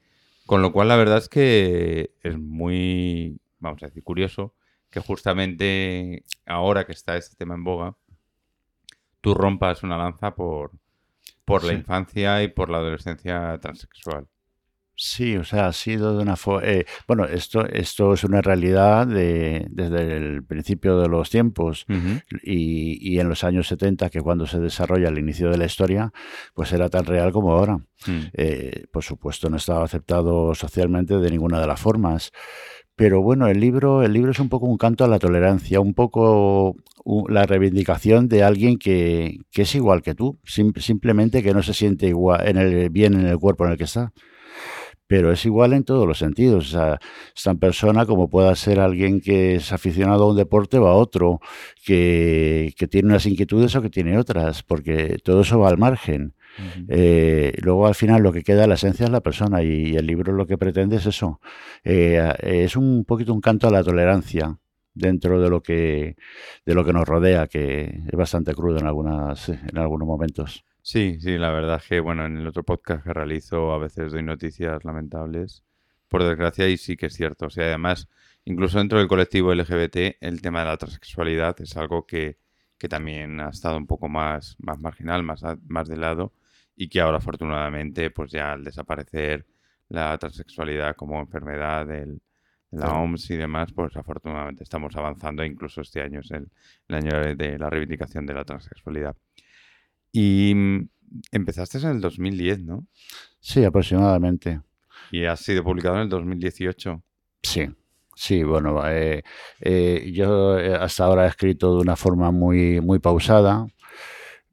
Con 0.46 0.60
lo 0.60 0.72
cual 0.72 0.88
la 0.88 0.96
verdad 0.96 1.18
es 1.18 1.28
que 1.28 2.14
es 2.22 2.36
muy, 2.36 3.38
vamos 3.60 3.80
a 3.82 3.86
decir, 3.86 4.02
curioso 4.02 4.54
que 4.90 4.98
justamente 5.00 6.24
ahora 6.44 6.84
que 6.84 6.92
está 6.92 7.16
este 7.16 7.36
tema 7.36 7.54
en 7.54 7.62
boga, 7.64 7.96
tú 9.20 9.34
rompas 9.34 9.84
una 9.84 9.96
lanza 9.96 10.34
por, 10.34 10.72
por 11.44 11.62
la 11.64 11.72
infancia 11.72 12.42
y 12.42 12.48
por 12.48 12.68
la 12.70 12.78
adolescencia 12.78 13.58
transexual. 13.62 14.26
Sí, 14.94 15.37
o 15.37 15.44
sea, 15.44 15.68
ha 15.68 15.72
sido 15.72 16.16
de 16.16 16.22
una 16.22 16.37
forma... 16.37 16.68
Eh, 16.68 16.84
bueno, 17.08 17.25
esto, 17.25 17.66
esto 17.66 18.12
es 18.12 18.25
una 18.25 18.42
realidad 18.42 19.06
de, 19.06 19.66
desde 19.70 20.16
el 20.16 20.44
principio 20.44 20.99
de 20.99 21.08
los 21.08 21.30
tiempos 21.30 21.87
y, 22.42 22.99
y, 23.00 23.18
en 23.18 23.28
los 23.28 23.42
años 23.42 23.68
70, 23.68 24.11
que 24.11 24.20
cuando 24.20 24.46
se 24.46 24.61
desarrolla 24.61 25.08
el 25.08 25.18
inicio 25.18 25.50
de 25.50 25.56
la 25.56 25.64
historia, 25.64 26.12
pues 26.54 26.72
era 26.72 26.90
tan 26.90 27.06
real 27.06 27.32
como 27.32 27.52
ahora. 27.52 27.78
Mm. 28.06 28.20
Eh, 28.34 28.84
por 28.92 29.02
supuesto, 29.02 29.49
no 29.49 29.56
estaba 29.56 29.84
aceptado 29.84 30.54
socialmente 30.54 31.16
de 31.18 31.30
ninguna 31.30 31.58
de 31.58 31.66
las 31.66 31.80
formas. 31.80 32.30
Pero 32.94 33.22
bueno, 33.22 33.49
el 33.49 33.58
libro, 33.58 34.02
el 34.02 34.12
libro 34.12 34.32
es 34.32 34.40
un 34.40 34.50
poco 34.50 34.66
un 34.66 34.76
canto 34.76 35.04
a 35.04 35.08
la 35.08 35.18
tolerancia, 35.18 35.80
un 35.80 35.94
poco 35.94 36.76
la 37.28 37.46
reivindicación 37.46 38.28
de 38.28 38.42
alguien 38.42 38.76
que, 38.76 39.38
que 39.50 39.62
es 39.62 39.75
igual 39.75 40.02
que 40.02 40.14
tú, 40.14 40.38
simplemente 40.44 41.42
que 41.42 41.54
no 41.54 41.62
se 41.62 41.72
siente 41.72 42.06
igual 42.06 42.46
en 42.46 42.58
el, 42.58 42.90
bien 42.90 43.14
en 43.14 43.26
el 43.26 43.38
cuerpo 43.38 43.64
en 43.64 43.72
el 43.72 43.78
que 43.78 43.84
está 43.84 44.12
pero 45.12 45.31
es 45.31 45.45
igual 45.45 45.75
en 45.75 45.85
todos 45.85 46.09
los 46.09 46.16
sentidos. 46.16 46.69
O 46.69 46.78
sea, 46.78 46.99
es 47.37 47.42
tan 47.42 47.59
persona 47.59 48.07
como 48.07 48.31
pueda 48.31 48.57
ser 48.57 48.81
alguien 48.81 49.21
que 49.21 49.57
es 49.57 49.71
aficionado 49.71 50.25
a 50.25 50.31
un 50.31 50.38
deporte 50.38 50.78
o 50.78 50.87
a 50.87 50.95
otro, 50.95 51.38
que, 51.85 52.73
tiene 52.90 53.09
unas 53.09 53.26
inquietudes 53.26 53.76
o 53.76 53.83
que 53.83 53.90
tiene 53.90 54.16
otras, 54.16 54.62
porque 54.62 55.19
todo 55.23 55.42
eso 55.42 55.59
va 55.59 55.69
al 55.69 55.76
margen. 55.76 56.35
Eh, 56.88 57.52
luego 57.61 57.87
al 57.87 57.95
final 57.95 58.23
lo 58.23 58.33
que 58.33 58.42
queda, 58.42 58.66
la 58.66 58.76
esencia 58.76 59.04
es 59.04 59.11
la 59.11 59.21
persona 59.21 59.62
y, 59.62 59.95
el 59.97 60.07
libro 60.07 60.33
lo 60.33 60.47
que 60.47 60.57
pretende 60.57 60.97
es 60.97 61.04
eso. 61.04 61.40
Eh, 61.85 62.33
es 62.40 62.75
un 62.76 63.04
poquito 63.04 63.35
un 63.35 63.42
canto 63.42 63.69
a 63.69 63.71
la 63.71 63.85
tolerancia 63.85 64.59
dentro 64.95 65.42
de 65.42 65.50
lo 65.50 65.62
que 65.62 66.16
de 66.64 66.75
lo 66.75 66.87
que 66.87 66.95
nos 66.95 67.07
rodea, 67.07 67.49
que 67.49 68.00
es 68.07 68.16
bastante 68.16 68.54
crudo 68.54 68.78
en 68.78 68.87
algunas 68.87 69.50
en 69.50 69.76
algunos 69.76 70.09
momentos. 70.09 70.64
Sí, 70.84 71.18
sí, 71.20 71.38
la 71.38 71.50
verdad 71.50 71.76
es 71.76 71.86
que, 71.88 72.00
bueno, 72.00 72.26
en 72.26 72.36
el 72.38 72.46
otro 72.48 72.64
podcast 72.64 73.04
que 73.04 73.12
realizo 73.12 73.72
a 73.72 73.78
veces 73.78 74.10
doy 74.12 74.22
noticias 74.24 74.84
lamentables, 74.84 75.62
por 76.08 76.24
desgracia, 76.24 76.68
y 76.68 76.76
sí 76.76 76.96
que 76.96 77.06
es 77.06 77.14
cierto. 77.14 77.46
O 77.46 77.50
sea, 77.50 77.66
además, 77.66 78.08
incluso 78.44 78.78
dentro 78.78 78.98
del 78.98 79.06
colectivo 79.08 79.54
LGBT, 79.54 80.16
el 80.20 80.42
tema 80.42 80.60
de 80.60 80.66
la 80.66 80.76
transexualidad 80.76 81.60
es 81.60 81.76
algo 81.76 82.04
que, 82.04 82.38
que 82.78 82.88
también 82.88 83.38
ha 83.40 83.50
estado 83.50 83.76
un 83.76 83.86
poco 83.86 84.08
más, 84.08 84.56
más 84.58 84.80
marginal, 84.80 85.22
más, 85.22 85.42
más 85.68 85.88
de 85.88 85.96
lado, 85.96 86.32
y 86.74 86.88
que 86.88 87.00
ahora, 87.00 87.18
afortunadamente, 87.18 88.10
pues 88.10 88.32
ya 88.32 88.52
al 88.52 88.64
desaparecer 88.64 89.46
la 89.88 90.18
transexualidad 90.18 90.96
como 90.96 91.20
enfermedad 91.20 91.86
del, 91.86 92.20
de 92.70 92.78
la 92.78 92.92
OMS 92.94 93.30
y 93.30 93.36
demás, 93.36 93.72
pues 93.72 93.96
afortunadamente 93.96 94.64
estamos 94.64 94.96
avanzando, 94.96 95.44
incluso 95.44 95.82
este 95.82 96.02
año 96.02 96.20
es 96.20 96.30
el 96.32 96.50
año 96.88 97.36
de 97.36 97.58
la 97.58 97.70
reivindicación 97.70 98.26
de 98.26 98.34
la 98.34 98.44
transexualidad. 98.44 99.16
Y 100.12 100.54
mm, 100.54 100.88
empezaste 101.33 101.78
en 101.78 101.88
el 101.88 102.00
2010, 102.00 102.61
¿no? 102.61 102.87
Sí, 103.40 103.64
aproximadamente. 103.64 104.61
¿Y 105.11 105.25
has 105.25 105.40
sido 105.40 105.64
publicado 105.64 105.97
en 105.97 106.02
el 106.02 106.09
2018? 106.09 107.02
Sí, 107.42 107.69
sí, 108.14 108.42
bueno, 108.45 108.87
eh, 108.88 109.23
eh, 109.61 110.11
yo 110.14 110.59
eh, 110.59 110.75
hasta 110.75 111.04
ahora 111.04 111.25
he 111.25 111.28
escrito 111.28 111.75
de 111.75 111.83
una 111.83 111.97
forma 111.97 112.31
muy, 112.31 112.81
muy 112.81 112.99
pausada. 112.99 113.66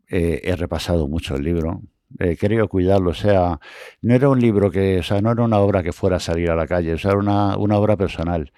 he 0.10 0.56
repasado 0.56 1.08
mucho 1.08 1.36
el 1.36 1.44
libro. 1.44 1.82
He 2.20 2.36
querido 2.36 2.68
cuidarlo, 2.68 3.12
o 3.12 3.14
sea, 3.14 3.60
no 4.02 4.16
era 4.16 4.30
un 4.30 4.40
libro 4.42 4.72
que, 4.72 5.00
o 5.00 5.04
sea, 5.04 5.22
no 5.22 5.32
era 5.32 5.44
una 5.44 5.60
obra 5.60 5.84
que 5.84 5.94
fuera 5.94 6.18
a 6.18 6.20
salir 6.20 6.50
a 6.50 6.56
la 6.56 6.66
calle, 6.68 6.94
o 6.94 6.98
sea, 6.98 7.12
era 7.12 7.20
una, 7.20 7.58
una 7.58 7.78
obra 7.78 7.96
personal. 7.98 8.52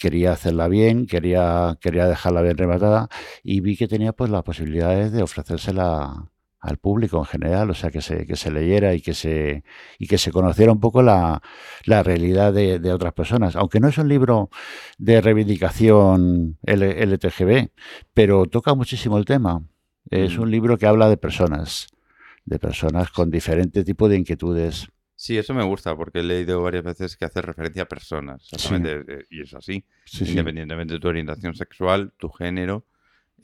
Quería 0.00 0.32
hacerla 0.32 0.68
bien, 0.68 1.06
quería, 1.06 1.76
quería 1.80 2.06
dejarla 2.06 2.42
bien 2.42 2.56
rematada 2.56 3.08
y 3.42 3.60
vi 3.60 3.76
que 3.76 3.88
tenía 3.88 4.12
pues 4.12 4.30
las 4.30 4.44
posibilidades 4.44 5.12
de 5.12 5.22
ofrecérsela 5.22 6.30
al 6.64 6.78
público 6.78 7.18
en 7.18 7.26
general, 7.26 7.70
o 7.70 7.74
sea, 7.74 7.90
que 7.90 8.00
se, 8.00 8.26
que 8.26 8.36
se 8.36 8.50
leyera 8.50 8.94
y 8.94 9.02
que 9.02 9.12
se, 9.12 9.64
y 9.98 10.06
que 10.06 10.16
se 10.16 10.32
conociera 10.32 10.72
un 10.72 10.80
poco 10.80 11.02
la, 11.02 11.42
la 11.84 12.02
realidad 12.02 12.54
de, 12.54 12.78
de, 12.78 12.92
otras 12.92 13.12
personas. 13.12 13.54
Aunque 13.54 13.80
no 13.80 13.88
es 13.88 13.98
un 13.98 14.08
libro 14.08 14.48
de 14.96 15.20
reivindicación 15.20 16.56
LTGB, 16.62 17.68
pero 18.14 18.46
toca 18.46 18.74
muchísimo 18.74 19.18
el 19.18 19.26
tema. 19.26 19.62
Es 20.10 20.38
mm. 20.38 20.42
un 20.42 20.50
libro 20.50 20.78
que 20.78 20.86
habla 20.86 21.10
de 21.10 21.18
personas, 21.18 21.88
de 22.46 22.58
personas 22.58 23.10
con 23.10 23.30
diferente 23.30 23.84
tipo 23.84 24.08
de 24.08 24.16
inquietudes. 24.16 24.88
Sí, 25.16 25.36
eso 25.36 25.52
me 25.52 25.64
gusta 25.64 25.94
porque 25.94 26.20
he 26.20 26.22
leído 26.22 26.62
varias 26.62 26.82
veces 26.82 27.16
que 27.16 27.26
hace 27.26 27.42
referencia 27.42 27.82
a 27.82 27.88
personas, 27.88 28.48
eh, 28.70 29.24
y 29.30 29.42
es 29.42 29.54
así, 29.54 29.84
independientemente 30.20 30.94
de 30.94 31.00
tu 31.00 31.08
orientación 31.08 31.54
sexual, 31.54 32.12
tu 32.16 32.30
género, 32.30 32.86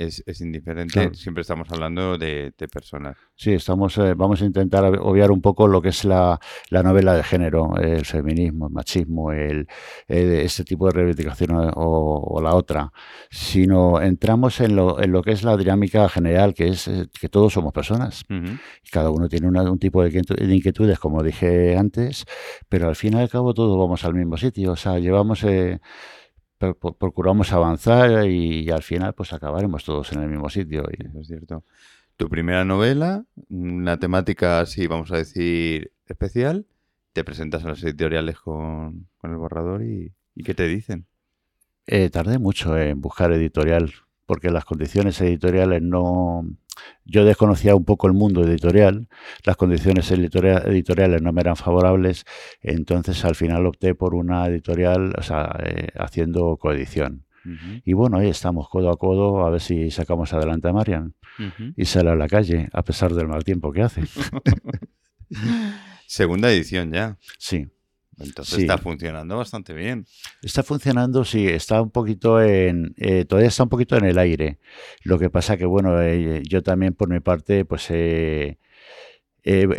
es, 0.00 0.40
indiferente, 0.40 1.14
siempre 1.14 1.42
estamos 1.42 1.70
hablando 1.70 2.16
de, 2.16 2.52
personas. 2.72 3.16
Sí, 3.34 3.52
estamos, 3.52 3.96
eh, 3.98 4.14
vamos 4.14 4.40
a 4.42 4.44
intentar 4.44 4.84
obviar 4.98 5.30
un 5.30 5.40
poco 5.40 5.66
lo 5.66 5.82
que 5.82 5.90
es 5.90 6.04
la, 6.04 6.38
novela 6.70 7.14
de 7.14 7.22
género, 7.22 7.76
el 7.76 8.04
feminismo, 8.04 8.68
el 8.68 8.72
machismo, 8.72 9.32
el, 9.32 9.66
este 10.08 10.64
tipo 10.64 10.86
de 10.86 10.92
reivindicación 10.92 11.50
o, 11.74 12.40
la 12.42 12.54
otra, 12.54 12.92
sino 13.30 14.00
entramos 14.00 14.60
en 14.60 14.76
lo, 14.76 15.02
en 15.02 15.12
lo 15.12 15.22
que 15.22 15.32
es 15.32 15.42
la 15.42 15.56
dinámica 15.56 16.08
general, 16.08 16.54
que 16.54 16.68
es 16.68 16.88
eh, 16.88 17.06
que 17.20 17.28
todos 17.28 17.52
somos 17.52 17.72
personas. 17.72 18.24
y 18.28 18.90
cada 18.90 19.10
uno 19.10 19.28
tiene 19.28 19.48
un 19.48 19.78
tipo 19.78 20.02
de 20.02 20.54
inquietudes, 20.54 20.98
como 20.98 21.22
dije 21.22 21.76
antes, 21.76 22.24
pero 22.68 22.88
al 22.88 22.96
fin 22.96 23.14
y 23.14 23.20
al 23.20 23.28
cabo 23.28 23.52
todos 23.52 23.76
vamos 23.76 24.04
al 24.04 24.14
mismo 24.14 24.36
sitio, 24.36 24.72
o 24.72 24.76
sea, 24.76 24.98
llevamos... 24.98 25.44
Eh, 25.44 25.80
procuramos 26.60 27.52
avanzar 27.52 28.28
y, 28.28 28.70
al 28.70 28.82
final 28.82 29.14
pues 29.14 29.32
acabaremos 29.32 29.84
todos 29.84 30.12
en 30.12 30.22
el 30.22 30.28
mismo 30.28 30.48
sitio. 30.50 30.84
Y... 30.90 31.18
es 31.18 31.26
cierto. 31.26 31.64
Tu 32.16 32.28
primera 32.28 32.64
novela, 32.64 33.24
una 33.48 33.98
temática 33.98 34.60
así, 34.60 34.86
vamos 34.86 35.10
a 35.10 35.16
decir, 35.16 35.92
especial, 36.06 36.66
te 37.14 37.24
presentas 37.24 37.64
a 37.64 37.68
las 37.68 37.82
editoriales 37.82 38.38
con, 38.38 39.08
el 39.22 39.36
borrador 39.36 39.82
y, 39.82 40.12
y, 40.34 40.42
¿qué 40.42 40.54
te 40.54 40.68
dicen? 40.68 41.06
Eh, 41.86 42.10
tardé 42.10 42.38
mucho 42.38 42.76
en 42.78 43.00
buscar 43.00 43.32
editorial 43.32 43.92
porque 44.26 44.50
las 44.50 44.64
condiciones 44.64 45.20
editoriales 45.22 45.82
no, 45.82 46.46
yo 47.04 47.24
desconocía 47.24 47.74
un 47.74 47.84
poco 47.84 48.06
el 48.06 48.12
mundo 48.12 48.42
editorial, 48.44 49.08
las 49.44 49.56
condiciones 49.56 50.10
editoriales 50.10 51.22
no 51.22 51.32
me 51.32 51.40
eran 51.40 51.56
favorables, 51.56 52.24
entonces 52.60 53.24
al 53.24 53.34
final 53.34 53.66
opté 53.66 53.94
por 53.94 54.14
una 54.14 54.46
editorial, 54.46 55.12
o 55.18 55.22
sea, 55.22 55.56
eh, 55.64 55.88
haciendo 55.98 56.56
coedición. 56.56 57.24
Y 57.86 57.94
bueno, 57.94 58.18
ahí 58.18 58.28
estamos 58.28 58.68
codo 58.68 58.90
a 58.90 58.98
codo 58.98 59.46
a 59.46 59.50
ver 59.50 59.62
si 59.62 59.90
sacamos 59.90 60.34
adelante 60.34 60.68
a 60.68 60.74
Marian 60.74 61.14
y 61.74 61.86
sale 61.86 62.10
a 62.10 62.14
la 62.14 62.28
calle, 62.28 62.68
a 62.72 62.82
pesar 62.82 63.14
del 63.14 63.28
mal 63.28 63.44
tiempo 63.44 63.72
que 63.72 63.80
hace. 63.82 64.02
Segunda 66.06 66.52
edición 66.52 66.92
ya. 66.92 67.16
Sí. 67.38 67.68
Entonces 68.20 68.58
está 68.58 68.78
funcionando 68.78 69.36
bastante 69.36 69.72
bien. 69.72 70.06
Está 70.42 70.62
funcionando, 70.62 71.24
sí, 71.24 71.48
está 71.48 71.80
un 71.80 71.90
poquito 71.90 72.40
en, 72.42 72.94
eh, 72.96 73.24
todavía 73.24 73.48
está 73.48 73.62
un 73.62 73.68
poquito 73.68 73.96
en 73.96 74.04
el 74.04 74.18
aire. 74.18 74.58
Lo 75.02 75.18
que 75.18 75.30
pasa 75.30 75.56
que, 75.56 75.64
bueno, 75.64 76.00
eh, 76.00 76.42
yo 76.48 76.62
también 76.62 76.94
por 76.94 77.08
mi 77.08 77.20
parte, 77.20 77.64
pues 77.64 77.90
he, 77.90 78.58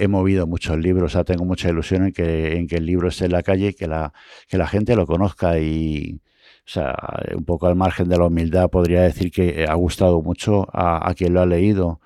movido 0.10 0.48
muchos 0.48 0.78
libros, 0.78 1.12
o 1.12 1.14
sea, 1.14 1.24
tengo 1.24 1.46
mucha 1.46 1.70
ilusión 1.70 2.06
en 2.06 2.14
que, 2.14 2.58
en 2.58 2.68
que 2.68 2.78
el 2.78 2.86
libro 2.86 3.10
esté 3.10 3.26
en 3.26 3.32
la 3.32 3.44
calle 3.44 3.70
y 3.70 3.74
que 3.74 3.88
la, 3.88 4.14
que 4.48 4.58
la 4.58 4.68
gente 4.68 4.96
lo 4.96 5.06
conozca 5.06 5.60
y, 5.60 6.20
o 6.66 6.70
sea, 6.70 6.96
un 7.36 7.46
poco 7.46 7.68
al 7.68 7.76
margen 7.76 8.10
de 8.10 8.18
la 8.18 8.26
humildad, 8.26 8.70
podría 8.70 9.02
decir 9.02 9.32
que 9.32 9.66
ha 9.68 9.76
gustado 9.76 10.22
mucho 10.22 10.68
a, 10.74 11.10
a 11.10 11.14
quien 11.14 11.34
lo 11.34 11.42
ha 11.42 11.46
leído. 11.46 12.02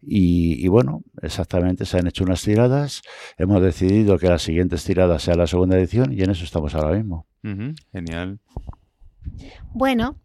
Y, 0.00 0.68
bueno, 0.68 1.02
exactamente 1.22 1.84
se 1.84 1.98
han 1.98 2.06
hecho 2.06 2.24
unas 2.24 2.42
tiradas. 2.42 3.02
Hemos 3.38 3.62
decidido 3.62 4.18
que 4.18 4.28
la 4.28 4.38
siguiente 4.38 4.76
tirada 4.76 5.18
sea 5.18 5.34
la 5.34 5.46
segunda 5.46 5.76
edición 5.76 6.12
y 6.12 6.22
en 6.22 6.30
eso 6.30 6.44
estamos 6.44 6.74
ahora 6.74 6.96
mismo. 6.96 7.26
Genial. 7.92 8.40
Bueno, 9.72 10.20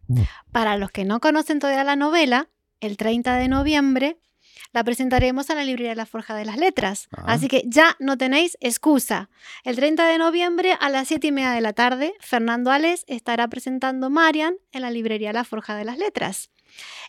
para 0.51 0.77
los 0.77 0.91
que 0.91 1.05
no 1.05 1.19
conocen 1.19 1.60
todavía 1.60 1.84
la 1.84 1.95
novela, 1.95 2.49
el 2.79 2.97
30 2.97 3.36
de 3.38 3.47
noviembre 3.47 4.17
la 4.73 4.84
presentaremos 4.84 5.49
a 5.49 5.55
la 5.55 5.63
librería 5.63 5.95
La 5.95 6.05
Forja 6.05 6.36
de 6.36 6.45
las 6.45 6.57
Letras. 6.57 7.10
Ah. 7.12 7.25
Así 7.27 7.47
que 7.47 7.63
ya 7.65 7.95
no 7.99 8.17
tenéis 8.17 8.57
excusa. 8.62 9.29
El 9.63 9.75
30 9.75 10.07
de 10.07 10.17
noviembre 10.17 10.77
a 10.79 10.89
las 10.89 11.07
7 11.10 11.27
y 11.27 11.31
media 11.31 11.51
de 11.51 11.62
la 11.62 11.73
tarde, 11.73 12.13
Fernando 12.19 12.71
Ales 12.71 13.03
estará 13.07 13.47
presentando 13.49 14.10
Marian 14.10 14.55
en 14.71 14.81
la 14.81 14.91
librería 14.91 15.34
La 15.34 15.43
Forja 15.43 15.75
de 15.75 15.86
las 15.86 15.97
Letras. 15.97 16.51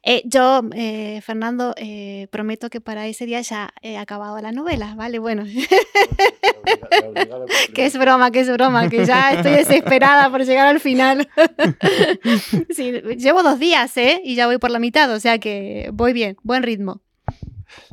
Eh, 0.04 0.22
yo, 0.24 0.62
eh, 0.74 1.20
Fernando, 1.22 1.74
eh, 1.76 2.26
prometo 2.30 2.70
que 2.70 2.80
para 2.80 3.06
ese 3.06 3.24
día 3.24 3.40
ya 3.40 3.72
he 3.82 3.96
acabado 3.96 4.40
la 4.40 4.50
novela, 4.50 4.94
¿vale? 4.96 5.20
Bueno. 5.20 5.44
que 7.74 7.86
es 7.86 7.96
broma, 7.96 8.32
que 8.32 8.40
es 8.40 8.50
broma, 8.50 8.88
que 8.88 9.06
ya 9.06 9.32
estoy 9.32 9.52
desesperada 9.52 10.28
por 10.30 10.44
llegar 10.44 10.66
al 10.66 10.80
final. 10.80 11.28
llevo 13.16 13.44
dos 13.44 13.60
días, 13.60 13.96
¿eh? 13.96 14.20
Y 14.24 14.34
ya 14.34 14.46
voy 14.46 14.58
por 14.58 14.70
la 14.70 14.80
mitad, 14.80 15.12
o 15.12 15.20
sea 15.20 15.38
que 15.38 15.90
voy 15.92 16.12
bien, 16.12 16.36
buen 16.42 16.62
ritmo. 16.62 17.00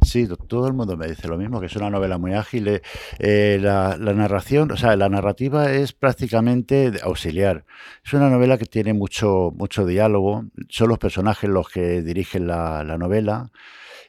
Sí, 0.01 0.27
todo 0.47 0.67
el 0.67 0.73
mundo 0.73 0.97
me 0.97 1.07
dice 1.07 1.27
lo 1.27 1.37
mismo, 1.37 1.59
que 1.59 1.67
es 1.67 1.75
una 1.75 1.89
novela 1.89 2.17
muy 2.17 2.33
ágil. 2.33 2.67
Eh, 2.67 2.81
eh, 3.19 3.57
la, 3.61 3.97
narración, 3.97 4.71
o 4.71 4.77
sea, 4.77 4.95
la 4.95 5.09
narrativa 5.09 5.71
es 5.71 5.93
prácticamente 5.93 6.91
auxiliar. 7.03 7.65
Es 8.05 8.13
una 8.13 8.29
novela 8.29 8.57
que 8.57 8.65
tiene 8.65 8.93
mucho, 8.93 9.51
mucho 9.55 9.85
diálogo, 9.85 10.45
son 10.69 10.89
los 10.89 10.99
personajes 10.99 11.49
los 11.49 11.69
que 11.69 12.01
dirigen 12.01 12.47
la, 12.47 12.83
novela 12.97 13.51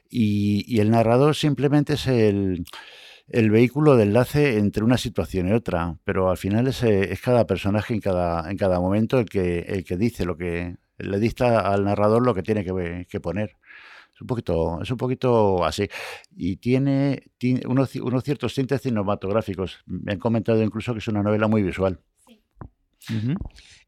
y, 0.09 0.79
el 0.79 0.91
narrador 0.91 1.35
simplemente 1.35 1.93
es 1.93 2.07
el, 2.07 2.65
vehículo 3.27 3.95
de 3.95 4.03
enlace 4.03 4.57
entre 4.57 4.83
una 4.83 4.97
situación 4.97 5.49
y 5.49 5.53
otra, 5.53 5.97
pero 6.03 6.29
al 6.29 6.37
final 6.37 6.67
es, 6.67 6.83
eh, 6.83 7.11
es 7.11 7.21
cada 7.21 7.45
personaje 7.45 7.93
en 7.93 8.01
cada, 8.01 8.49
en 8.49 8.57
cada 8.57 8.79
momento 8.79 9.19
el 9.19 9.25
que, 9.29 9.59
el 9.59 9.83
que 9.83 9.97
dice 9.97 10.25
lo 10.25 10.37
que 10.37 10.77
le 10.97 11.19
dicta 11.19 11.59
al 11.59 11.85
narrador 11.85 12.25
lo 12.25 12.33
que 12.33 12.43
tiene 12.43 12.63
que 12.63 13.19
poner. 13.19 13.57
Es 14.13 14.21
un 14.21 14.27
poquito, 14.27 14.81
es 14.81 14.91
un 14.91 14.97
poquito 14.97 15.63
así. 15.63 15.87
Y 16.35 16.57
tiene, 16.57 17.23
tiene 17.37 17.61
unos, 17.67 17.95
unos, 17.95 18.23
ciertos 18.23 18.53
tintes 18.53 18.81
cinematográficos. 18.81 19.79
Me 19.85 20.13
han 20.13 20.19
comentado 20.19 20.61
incluso 20.61 20.93
que 20.93 20.99
es 20.99 21.07
una 21.07 21.23
novela 21.23 21.47
muy 21.47 21.63
visual. 21.63 21.99
Uh 23.09 23.13
-huh. 23.13 23.37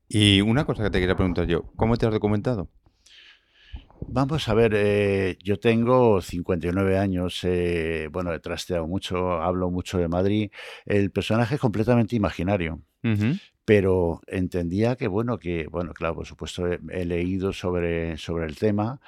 Y 0.08 0.42
una 0.42 0.66
cosa 0.66 0.84
que 0.84 0.90
te 0.90 1.00
quería 1.00 1.16
preguntar 1.16 1.48
yo, 1.48 1.64
¿cómo 1.76 1.98
te 1.98 2.06
has 2.06 2.14
documentado? 2.14 2.70
Vamos 4.08 4.50
a 4.50 4.54
ver, 4.54 4.74
eh, 4.76 5.38
yo 5.42 5.60
tengo 5.60 6.22
59 6.22 6.98
años, 6.98 7.40
eh, 7.44 8.10
bueno, 8.12 8.34
he 8.34 8.40
trasteado 8.40 8.88
mucho, 8.88 9.42
hablo 9.42 9.70
mucho 9.72 9.98
de 9.98 10.08
Madrid. 10.08 10.52
El 10.86 11.12
personaje 11.12 11.56
es 11.56 11.62
completamente 11.62 12.16
imaginario, 12.16 12.82
uh 13.04 13.08
-huh. 13.08 13.40
pero 13.66 14.22
entendía 14.28 14.96
que, 14.96 15.08
bueno, 15.08 15.40
que, 15.40 15.68
bueno, 15.68 15.94
claro, 15.94 16.16
por 16.16 16.26
supuesto 16.26 16.68
he, 16.68 16.80
he, 16.92 17.06
leído 17.06 17.54
sobre, 17.54 18.18
sobre 18.18 18.46
el 18.46 18.56
tema, 18.58 19.00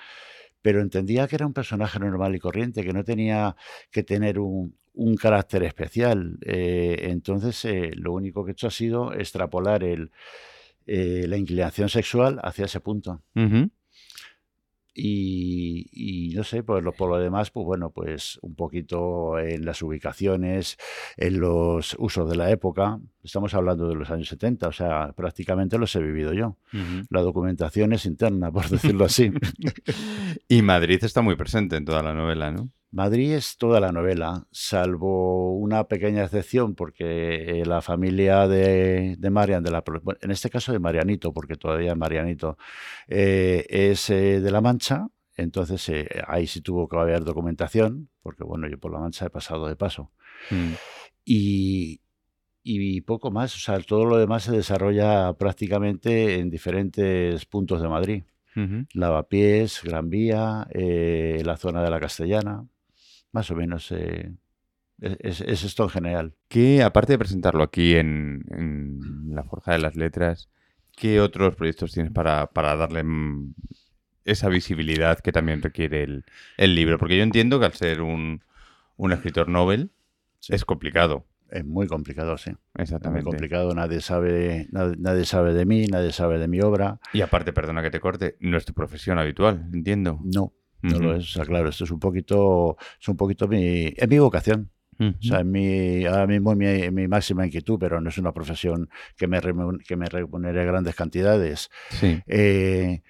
pero 0.65 0.81
entendía 0.81 1.27
que 1.27 1.35
era 1.35 1.45
un 1.45 1.53
personaje 1.53 1.99
normal 1.99 2.33
y 2.33 2.39
corriente, 2.39 2.83
que 2.83 2.91
no 2.91 3.03
tenía 3.03 3.55
que 3.91 4.01
tener 4.01 4.39
un, 4.39 4.73
carácter 5.21 5.61
especial. 5.61 6.39
Eh, 6.41 7.09
entonces, 7.11 7.65
eh, 7.65 7.91
lo 7.93 8.13
único 8.13 8.43
que 8.43 8.49
he 8.49 8.53
hecho 8.53 8.65
ha 8.65 8.71
sido 8.71 9.13
extrapolar 9.13 9.83
eh, 9.83 11.27
la 11.27 11.37
inclinación 11.37 11.87
sexual 11.87 12.39
hacia 12.41 12.65
ese 12.65 12.79
punto. 12.79 13.21
Y, 14.97 15.89
y, 15.91 16.33
no 16.35 16.45
sé, 16.45 16.63
por 16.63 16.81
lo, 16.81 16.93
por 16.93 17.09
lo 17.09 17.17
demás, 17.17 17.51
pues 17.51 17.65
bueno, 17.65 17.89
pues 17.89 18.39
un 18.41 18.55
poquito 18.55 19.37
en 19.37 19.65
las 19.65 19.81
ubicaciones, 19.81 20.77
en 21.17 21.41
los 21.41 21.97
usos 21.99 22.29
de 22.29 22.37
la 22.37 22.49
época. 22.49 22.99
Estamos 23.21 23.53
hablando 23.53 23.89
de 23.89 23.95
los 23.95 24.09
años 24.09 24.29
70, 24.29 24.67
o 24.69 24.71
sea, 24.71 25.11
prácticamente 25.11 25.77
los 25.77 25.93
he 25.97 26.01
vivido 26.01 26.31
yo. 26.31 26.57
Uh 26.71 26.77
-huh. 26.77 27.07
La 27.09 27.21
documentación 27.21 27.91
es 27.91 28.05
interna, 28.05 28.51
por 28.51 28.69
decirlo 28.69 29.03
así. 29.05 29.31
y 30.47 30.61
Madrid 30.61 31.03
está 31.03 31.21
muy 31.21 31.35
presente 31.35 31.75
en 31.75 31.83
toda 31.83 32.01
la 32.01 32.13
novela, 32.13 32.51
¿no? 32.51 32.69
Madrid 32.91 33.33
es 33.33 33.57
toda 33.57 33.81
la 33.81 33.91
novela, 33.91 34.47
salvo 34.51 35.57
una 35.57 35.87
pequeña 35.89 36.23
excepción, 36.23 36.75
porque 36.75 37.63
la 37.65 37.81
familia 37.81 38.47
de, 38.47 39.15
de 39.17 39.29
Marian, 39.29 39.63
de 39.63 39.71
la, 39.71 39.83
en 40.21 40.31
este 40.31 40.49
caso 40.49 40.71
de 40.71 40.79
Marianito, 40.79 41.33
porque 41.33 41.55
todavía 41.55 41.91
es 41.91 41.97
Marianito, 41.97 42.57
eh, 43.07 43.65
es 43.69 44.09
eh, 44.09 44.39
de 44.39 44.49
La 44.51 44.61
Mancha, 44.61 45.07
entonces 45.35 45.89
eh, 45.89 46.07
ahí 46.25 46.47
sí 46.47 46.61
tuvo 46.61 46.87
que 46.87 46.97
haber 46.97 47.25
documentación, 47.25 48.09
porque 48.21 48.45
bueno, 48.45 48.67
yo 48.69 48.79
por 48.79 48.93
La 48.93 48.99
Mancha 48.99 49.25
he 49.25 49.29
pasado 49.29 49.67
de 49.67 49.75
paso. 49.75 50.11
Mm. 50.49 50.73
Y, 51.25 51.99
y 52.63 53.01
poco 53.01 53.29
más, 53.29 53.53
o 53.55 53.59
sea, 53.59 53.79
todo 53.79 54.05
lo 54.05 54.17
demás 54.17 54.43
se 54.43 54.53
desarrolla 54.53 55.33
prácticamente 55.33 56.35
en 56.35 56.49
diferentes 56.49 57.45
puntos 57.45 57.81
de 57.81 57.89
Madrid. 57.89 58.23
Uh 58.55 58.59
-huh. 58.61 58.87
Lavapiés, 58.93 59.81
Gran 59.83 60.09
Vía, 60.09 60.65
eh, 60.71 61.41
la 61.43 61.57
zona 61.57 61.83
de 61.83 61.89
la 61.89 61.99
Castellana 61.99 62.65
más 63.35 63.51
o 63.51 63.55
menos 63.55 63.91
eh, 63.91 64.31
es, 65.01 65.41
es, 65.41 65.63
esto 65.65 65.83
en 65.83 65.89
general. 65.89 66.33
Que 66.47 66.81
aparte 66.81 67.13
de 67.13 67.19
presentarlo 67.19 67.63
aquí 67.63 67.95
en, 67.95 68.45
en, 68.49 69.35
la 69.35 69.43
Forja 69.43 69.73
de 69.73 69.79
las 69.79 69.97
Letras, 69.97 70.49
¿qué 70.95 71.19
otros 71.19 71.55
proyectos 71.55 71.91
tienes 71.91 72.13
para, 72.13 72.47
para 72.47 72.77
darle 72.77 73.03
esa 74.23 74.47
visibilidad 74.47 75.19
que 75.19 75.33
también 75.33 75.61
requiere 75.61 76.03
el, 76.03 76.23
el, 76.55 76.75
libro? 76.75 76.97
Porque 76.97 77.17
yo 77.17 77.23
entiendo 77.23 77.59
que 77.59 77.65
al 77.65 77.73
ser 77.73 78.01
un, 78.01 78.41
un 78.95 79.11
escritor 79.11 79.49
novel 79.49 79.91
sí. 80.39 80.55
es 80.55 80.63
complicado. 80.63 81.25
Es 81.49 81.65
muy 81.65 81.87
complicado, 81.87 82.37
sí. 82.37 82.51
Exactamente. 82.75 83.19
Es 83.19 83.25
muy 83.25 83.33
complicado, 83.33 83.75
nadie 83.75 83.99
sabe, 83.99 84.67
nadie, 84.71 84.95
nadie, 84.97 85.25
sabe 85.25 85.53
de 85.53 85.65
mí, 85.65 85.87
nadie 85.87 86.13
sabe 86.13 86.39
de 86.39 86.47
mi 86.47 86.61
obra. 86.61 87.01
Y 87.11 87.19
aparte, 87.19 87.51
perdona 87.51 87.83
que 87.83 87.91
te 87.91 87.99
corte, 87.99 88.37
no 88.39 88.55
es 88.57 88.63
tu 88.63 88.73
profesión 88.73 89.19
habitual, 89.19 89.69
entiendo. 89.73 90.19
No, 90.23 90.53
no 90.85 90.97
uh 90.97 90.99
-huh. 90.99 91.03
lo 91.03 91.15
es, 91.15 91.23
o 91.23 91.33
sea, 91.33 91.45
claro, 91.45 91.69
esto 91.69 91.83
es 91.83 91.91
un 91.91 91.99
poquito, 91.99 92.77
es 92.99 93.07
un 93.07 93.17
poquito 93.17 93.47
mi, 93.47 93.93
es 93.95 94.07
mi 94.07 94.19
vocación. 94.19 94.71
Uh 94.97 95.03
-huh. 95.05 95.17
O 95.17 95.21
sea, 95.21 95.39
es 95.39 95.45
mi, 95.45 96.05
ahora 96.05 96.27
mismo 96.27 96.51
es 96.53 96.57
mi, 96.57 96.91
mi, 96.91 97.07
máxima 97.07 97.45
inquietud, 97.45 97.77
pero 97.79 97.99
no 97.99 98.09
es 98.09 98.17
una 98.17 98.31
profesión 98.31 98.89
que 99.17 99.27
me, 99.27 99.41
que 99.85 99.95
me 99.95 100.05
remunere 100.07 100.65
grandes 100.65 100.95
cantidades. 100.95 101.69
Sí. 101.89 102.19
Eh, 102.27 103.01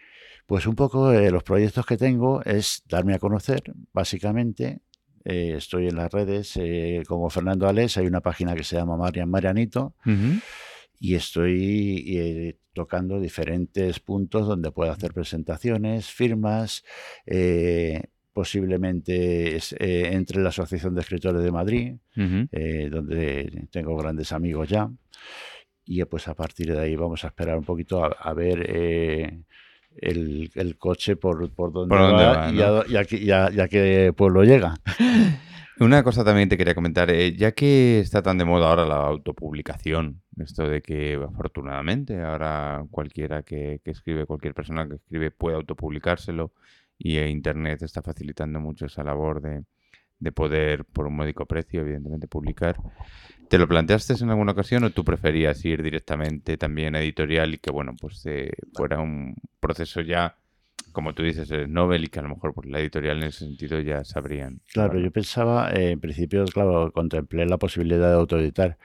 pues 0.46 0.68
un 0.68 0.76
poco 0.76 1.12
eh, 1.12 1.32
los 1.32 1.44
proyectos 1.44 1.86
que 1.86 1.98
tengo 1.98 2.44
es 2.44 2.84
darme 2.88 3.16
a 3.16 3.20
conocer, 3.20 3.64
básicamente. 3.94 4.82
Eh, 5.24 5.56
estoy 5.58 5.88
en 5.88 5.96
las 5.96 6.12
redes 6.12 6.56
eh, 6.58 7.02
como 7.08 7.32
Fernando 7.32 7.68
Ales, 7.68 7.98
hay 7.98 8.06
una 8.06 8.22
página 8.22 8.54
que 8.54 8.64
se 8.64 8.76
llama 8.76 8.96
Marian 8.96 9.30
Marianito. 9.30 9.96
Uh 10.06 10.10
-huh. 10.10 10.42
Y 11.00 11.16
estoy 11.16 12.04
eh, 12.18 12.58
tocando 12.74 13.20
diferentes 13.20 14.00
puntos 14.00 14.48
donde 14.48 14.72
puedo 14.72 14.92
hacer 14.92 15.14
presentaciones, 15.14 16.08
firmas, 16.08 16.84
eh, 17.26 18.04
posiblemente 18.34 19.56
es, 19.56 19.74
eh, 19.80 20.14
entre 20.14 20.42
la 20.42 20.50
Asociación 20.50 20.94
de 20.96 21.02
Escritores 21.02 21.42
de 21.42 21.52
Madrid, 21.52 21.94
uh 22.18 22.20
-huh. 22.22 22.90
donde 22.90 23.68
tengo 23.72 23.96
grandes 23.96 24.32
amigos 24.32 24.68
ya. 24.70 24.90
Y 25.86 26.04
pues 26.06 26.28
a 26.28 26.34
partir 26.34 26.74
de 26.74 26.80
ahí 26.82 26.96
vamos 26.96 27.24
a 27.24 27.28
esperar 27.28 27.58
un 27.58 27.64
poquito 27.64 28.04
a, 28.04 28.08
a 28.08 28.34
ver 28.34 28.60
el, 29.98 30.52
el, 30.54 30.78
coche 30.78 31.16
por, 31.16 31.50
por 31.52 31.72
donde 31.72 31.96
¿Por 31.96 32.04
va, 32.04 32.08
dónde 32.10 32.24
va 32.26 32.50
y, 32.50 32.54
¿no? 32.54 32.64
a, 32.80 32.86
y, 32.88 32.96
a, 32.98 33.52
y, 33.52 33.56
y, 33.56 33.60
a, 33.60 33.68
qué 33.68 34.14
pueblo 34.16 34.44
llega. 34.44 34.76
Una 35.78 36.04
cosa 36.04 36.24
también 36.24 36.48
te 36.48 36.58
quería 36.58 36.74
comentar, 36.74 37.12
eh, 37.12 37.36
ya 37.36 37.52
que 37.52 38.00
está 38.00 38.22
tan 38.22 38.38
de 38.38 38.46
moda 38.46 38.70
ahora 38.70 38.86
la 38.86 38.96
autopublicación, 38.96 40.22
esto 40.38 40.70
de 40.70 40.82
que 40.82 41.16
afortunadamente 41.16 42.22
ahora 42.22 42.86
cualquiera 42.90 43.44
que, 43.44 43.82
que 43.84 43.92
escribe, 43.92 44.26
cualquier 44.26 44.54
persona 44.54 44.88
que 44.88 44.96
escribe 44.96 45.32
puede 45.32 45.58
autopublicárselo 45.58 46.54
y 46.98 47.18
eh, 47.18 47.30
Internet 47.30 47.82
está 47.82 48.02
facilitando 48.02 48.62
mucho 48.62 48.86
esa 48.86 49.04
labor 49.04 49.42
de, 49.42 49.66
de 50.20 50.32
poder, 50.32 50.86
por 50.86 51.08
un 51.08 51.16
módico 51.16 51.46
precio, 51.46 51.82
evidentemente, 51.82 52.28
publicar. 52.28 52.78
¿Te 53.50 53.58
lo 53.58 53.68
planteaste 53.68 54.14
en 54.22 54.30
alguna 54.30 54.54
ocasión 54.54 54.84
o 54.86 54.92
tú 54.92 55.04
preferías 55.04 55.64
ir 55.66 55.84
directamente 55.84 56.58
también 56.58 56.96
a 56.96 57.02
editorial 57.02 57.54
y 57.54 57.58
que, 57.58 57.72
bueno, 57.72 57.96
pues 58.00 58.26
eh, 58.26 58.52
fuera 58.74 59.00
un 59.00 59.36
proceso 59.60 60.02
ya 60.02 60.38
como 60.96 61.14
tú 61.14 61.22
dices, 61.24 61.52
es 61.52 61.70
Nobel 61.70 62.06
y 62.06 62.08
que 62.08 62.20
a 62.20 62.24
lo 62.24 62.30
mejor 62.30 62.54
por 62.54 62.66
la 62.66 62.80
editorial 62.80 63.18
en 63.18 63.26
ese 63.26 63.46
sentido 63.46 63.80
ya 63.82 64.04
sabrían. 64.04 64.62
Claro, 64.74 64.94
bueno. 64.94 65.06
yo 65.06 65.12
pensaba, 65.12 65.72
eh, 65.72 65.92
en 65.92 66.00
principio, 66.00 66.44
claro, 66.46 66.92
contemplé 66.94 67.46
la 67.46 67.58
posibilidad 67.58 68.10
de 68.10 68.16
autoeditar, 68.16 68.80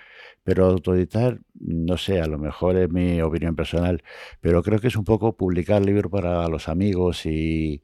pero 0.44 0.66
autoeditar, 0.66 1.40
no 1.54 1.96
sé, 1.96 2.20
a 2.20 2.26
lo 2.26 2.38
mejor 2.38 2.76
es 2.76 2.90
mi 2.90 3.22
opinión 3.22 3.56
personal, 3.56 4.02
pero 4.40 4.62
creo 4.62 4.80
que 4.80 4.88
es 4.88 4.96
un 4.96 5.04
poco 5.04 5.36
publicar 5.36 5.80
libros 5.84 6.10
para 6.10 6.46
los 6.48 6.68
amigos 6.68 7.24
y 7.26 7.82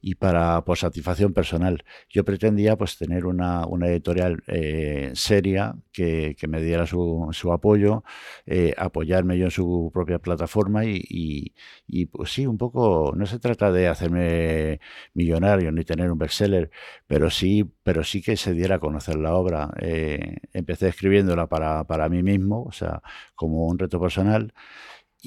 y 0.00 0.14
para 0.14 0.64
por 0.64 0.78
satisfacción 0.78 1.32
personal. 1.32 1.84
Yo 2.08 2.24
pretendía 2.24 2.76
pues 2.76 2.98
tener 2.98 3.26
una, 3.26 3.66
una 3.66 3.88
editorial 3.88 4.42
eh, 4.46 5.10
seria 5.14 5.74
que, 5.92 6.36
que, 6.38 6.48
me 6.48 6.60
diera 6.62 6.86
su, 6.86 7.28
su 7.32 7.52
apoyo, 7.52 8.04
eh, 8.46 8.74
apoyarme 8.76 9.38
yo 9.38 9.46
en 9.46 9.50
su 9.50 9.90
propia 9.92 10.18
plataforma 10.18 10.84
y, 10.84 11.02
y, 11.08 11.54
y, 11.86 12.06
pues 12.06 12.32
sí, 12.32 12.46
un 12.46 12.58
poco, 12.58 13.12
no 13.16 13.26
se 13.26 13.38
trata 13.38 13.72
de 13.72 13.88
hacerme 13.88 14.80
millonario 15.14 15.72
ni 15.72 15.84
tener 15.84 16.10
un 16.10 16.18
bestseller, 16.18 16.70
pero 17.06 17.30
sí, 17.30 17.64
pero 17.82 18.04
sí 18.04 18.22
que 18.22 18.36
se 18.36 18.52
diera 18.54 18.76
a 18.76 18.78
conocer 18.80 19.16
la 19.16 19.34
obra. 19.34 19.70
Eh, 19.80 20.36
empecé 20.52 20.88
escribiéndola 20.88 21.46
para, 21.48 21.84
para 21.84 22.08
mí 22.08 22.22
mismo, 22.22 22.64
o 22.64 22.72
sea, 22.72 23.02
como 23.34 23.66
un 23.66 23.78
reto 23.78 24.00
personal 24.00 24.52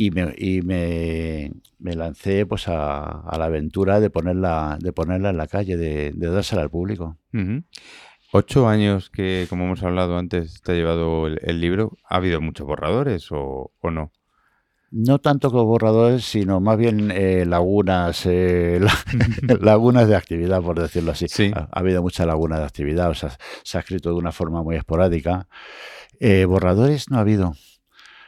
y 0.06 0.10
me, 0.10 0.34
y 0.36 0.64
me, 0.64 1.52
me 1.78 1.94
lancé 1.94 2.48
pues 2.48 2.68
a, 2.68 3.04
a, 3.04 3.38
la 3.38 3.46
aventura 3.46 4.00
de 4.00 4.10
ponerla, 4.10 4.80
de 4.82 4.94
ponerla 4.94 5.30
en 5.30 5.38
la 5.38 5.46
calle, 5.46 5.78
de, 5.78 6.12
de 6.16 6.28
dársela 6.28 6.64
al 6.64 6.72
público. 6.72 7.18
Uh 7.34 7.38
-huh. 7.38 7.64
Ocho 8.34 8.68
años 8.68 9.12
que, 9.12 9.46
como 9.48 9.66
hemos 9.66 9.84
hablado 9.84 10.18
antes, 10.18 10.62
te 10.64 10.72
ha 10.72 10.76
llevado 10.76 11.28
el, 11.28 11.40
el 11.44 11.62
libro. 11.62 11.98
¿Ha 12.10 12.16
habido 12.16 12.42
muchos 12.42 12.66
borradores 12.66 13.32
o, 13.32 13.72
o, 13.80 13.92
no? 13.92 14.12
No 14.90 15.20
tanto 15.20 15.52
como 15.52 15.66
borradores, 15.66 16.26
sino 16.26 16.60
más 16.60 16.80
bien 16.80 17.12
eh, 17.12 17.46
lagunas, 17.46 18.26
eh, 18.26 18.80
lagunas 19.62 20.08
de 20.08 20.16
actividad, 20.16 20.64
por 20.64 20.80
decirlo 20.80 21.12
así. 21.12 21.28
Sí. 21.28 21.52
Ha, 21.54 21.70
ha, 21.72 21.80
habido 21.80 22.02
mucha 22.02 22.26
laguna 22.26 22.58
de 22.58 22.66
actividad, 22.66 23.12
o 23.12 23.14
sea, 23.14 23.38
se 23.64 23.78
ha 23.78 23.82
escrito 23.82 24.10
de 24.10 24.16
una 24.16 24.32
forma 24.32 24.64
muy 24.64 24.78
esporádica. 24.78 25.48
Eh, 26.20 26.46
borradores 26.46 27.12
no 27.12 27.18
ha 27.18 27.22
habido. 27.22 27.54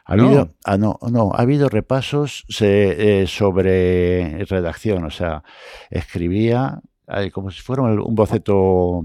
Ha 0.05 0.13
habido, 0.13 0.45
no. 0.45 0.53
Ah, 0.65 0.77
no, 0.77 0.99
no, 1.09 1.31
ha 1.33 1.41
habido 1.41 1.69
repasos 1.69 2.45
se, 2.49 3.21
eh, 3.21 3.27
sobre 3.27 4.43
redacción, 4.45 5.05
o 5.05 5.09
sea, 5.09 5.43
escribía 5.89 6.81
eh, 7.07 7.31
como 7.31 7.51
si 7.51 7.61
fuera 7.61 7.83
un 7.83 8.15
boceto, 8.15 9.03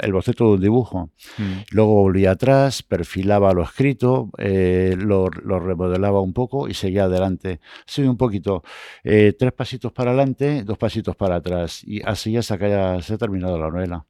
el 0.00 0.12
boceto 0.12 0.44
de 0.44 0.50
un 0.54 0.60
dibujo. 0.60 1.10
Mm. 1.36 1.52
Luego 1.72 1.94
volvía 2.02 2.32
atrás, 2.32 2.82
perfilaba 2.82 3.52
lo 3.52 3.62
escrito, 3.62 4.30
eh, 4.38 4.94
lo, 4.96 5.28
lo, 5.28 5.58
remodelaba 5.58 6.20
un 6.20 6.32
poco 6.32 6.68
y 6.68 6.74
seguía 6.74 7.04
adelante. 7.04 7.60
Sí, 7.86 8.02
un 8.02 8.16
poquito. 8.16 8.62
Eh, 9.02 9.34
tres 9.36 9.52
pasitos 9.52 9.92
para 9.92 10.10
adelante, 10.10 10.62
dos 10.62 10.78
pasitos 10.78 11.16
para 11.16 11.36
atrás. 11.36 11.82
Y 11.84 12.00
así 12.02 12.36
hasta 12.36 12.56
que 12.56 12.66
haya, 12.66 13.02
se 13.02 13.14
ha 13.14 13.18
terminado 13.18 13.58
la 13.58 13.68
novela. 13.68 14.06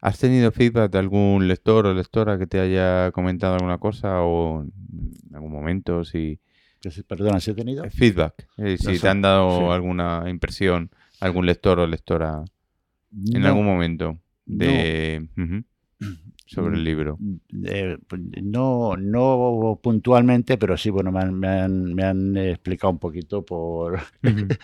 ¿Has 0.00 0.18
tenido 0.18 0.52
feedback 0.52 0.92
de 0.92 0.98
algún 0.98 1.48
lector 1.48 1.86
o 1.86 1.94
lectora 1.94 2.38
que 2.38 2.46
te 2.46 2.60
haya 2.60 3.10
comentado 3.12 3.54
alguna 3.54 3.78
cosa 3.78 4.22
o 4.22 4.62
en 4.62 5.34
algún 5.34 5.52
momento 5.52 6.04
si 6.04 6.38
Perdona, 7.08 7.40
¿si 7.40 7.50
he 7.50 7.54
tenido? 7.54 7.84
feedback, 7.90 8.48
eh, 8.56 8.78
si 8.78 8.98
te 8.98 9.08
han 9.08 9.20
dado 9.20 9.68
sí. 9.68 9.74
alguna 9.74 10.24
impresión 10.28 10.90
algún 11.20 11.44
lector 11.46 11.80
o 11.80 11.86
lectora 11.86 12.44
en 13.10 13.42
No, 13.42 13.48
algún 13.48 13.66
momento 13.66 14.18
de 14.46 15.28
sobre 16.46 16.76
el 16.76 16.84
libro? 16.84 17.18
eh, 17.64 17.98
pues, 18.06 18.20
no, 18.42 18.96
no 18.96 19.80
puntualmente, 19.82 20.56
pero 20.56 20.76
sí, 20.76 20.90
bueno, 20.90 21.10
me 21.10 21.20
han, 21.20 21.34
me 21.38 21.48
han- 21.48 21.94
me 21.94 22.04
han 22.04 22.36
explicado 22.36 22.92
un 22.92 22.98
poquito 22.98 23.44
por, 23.44 23.98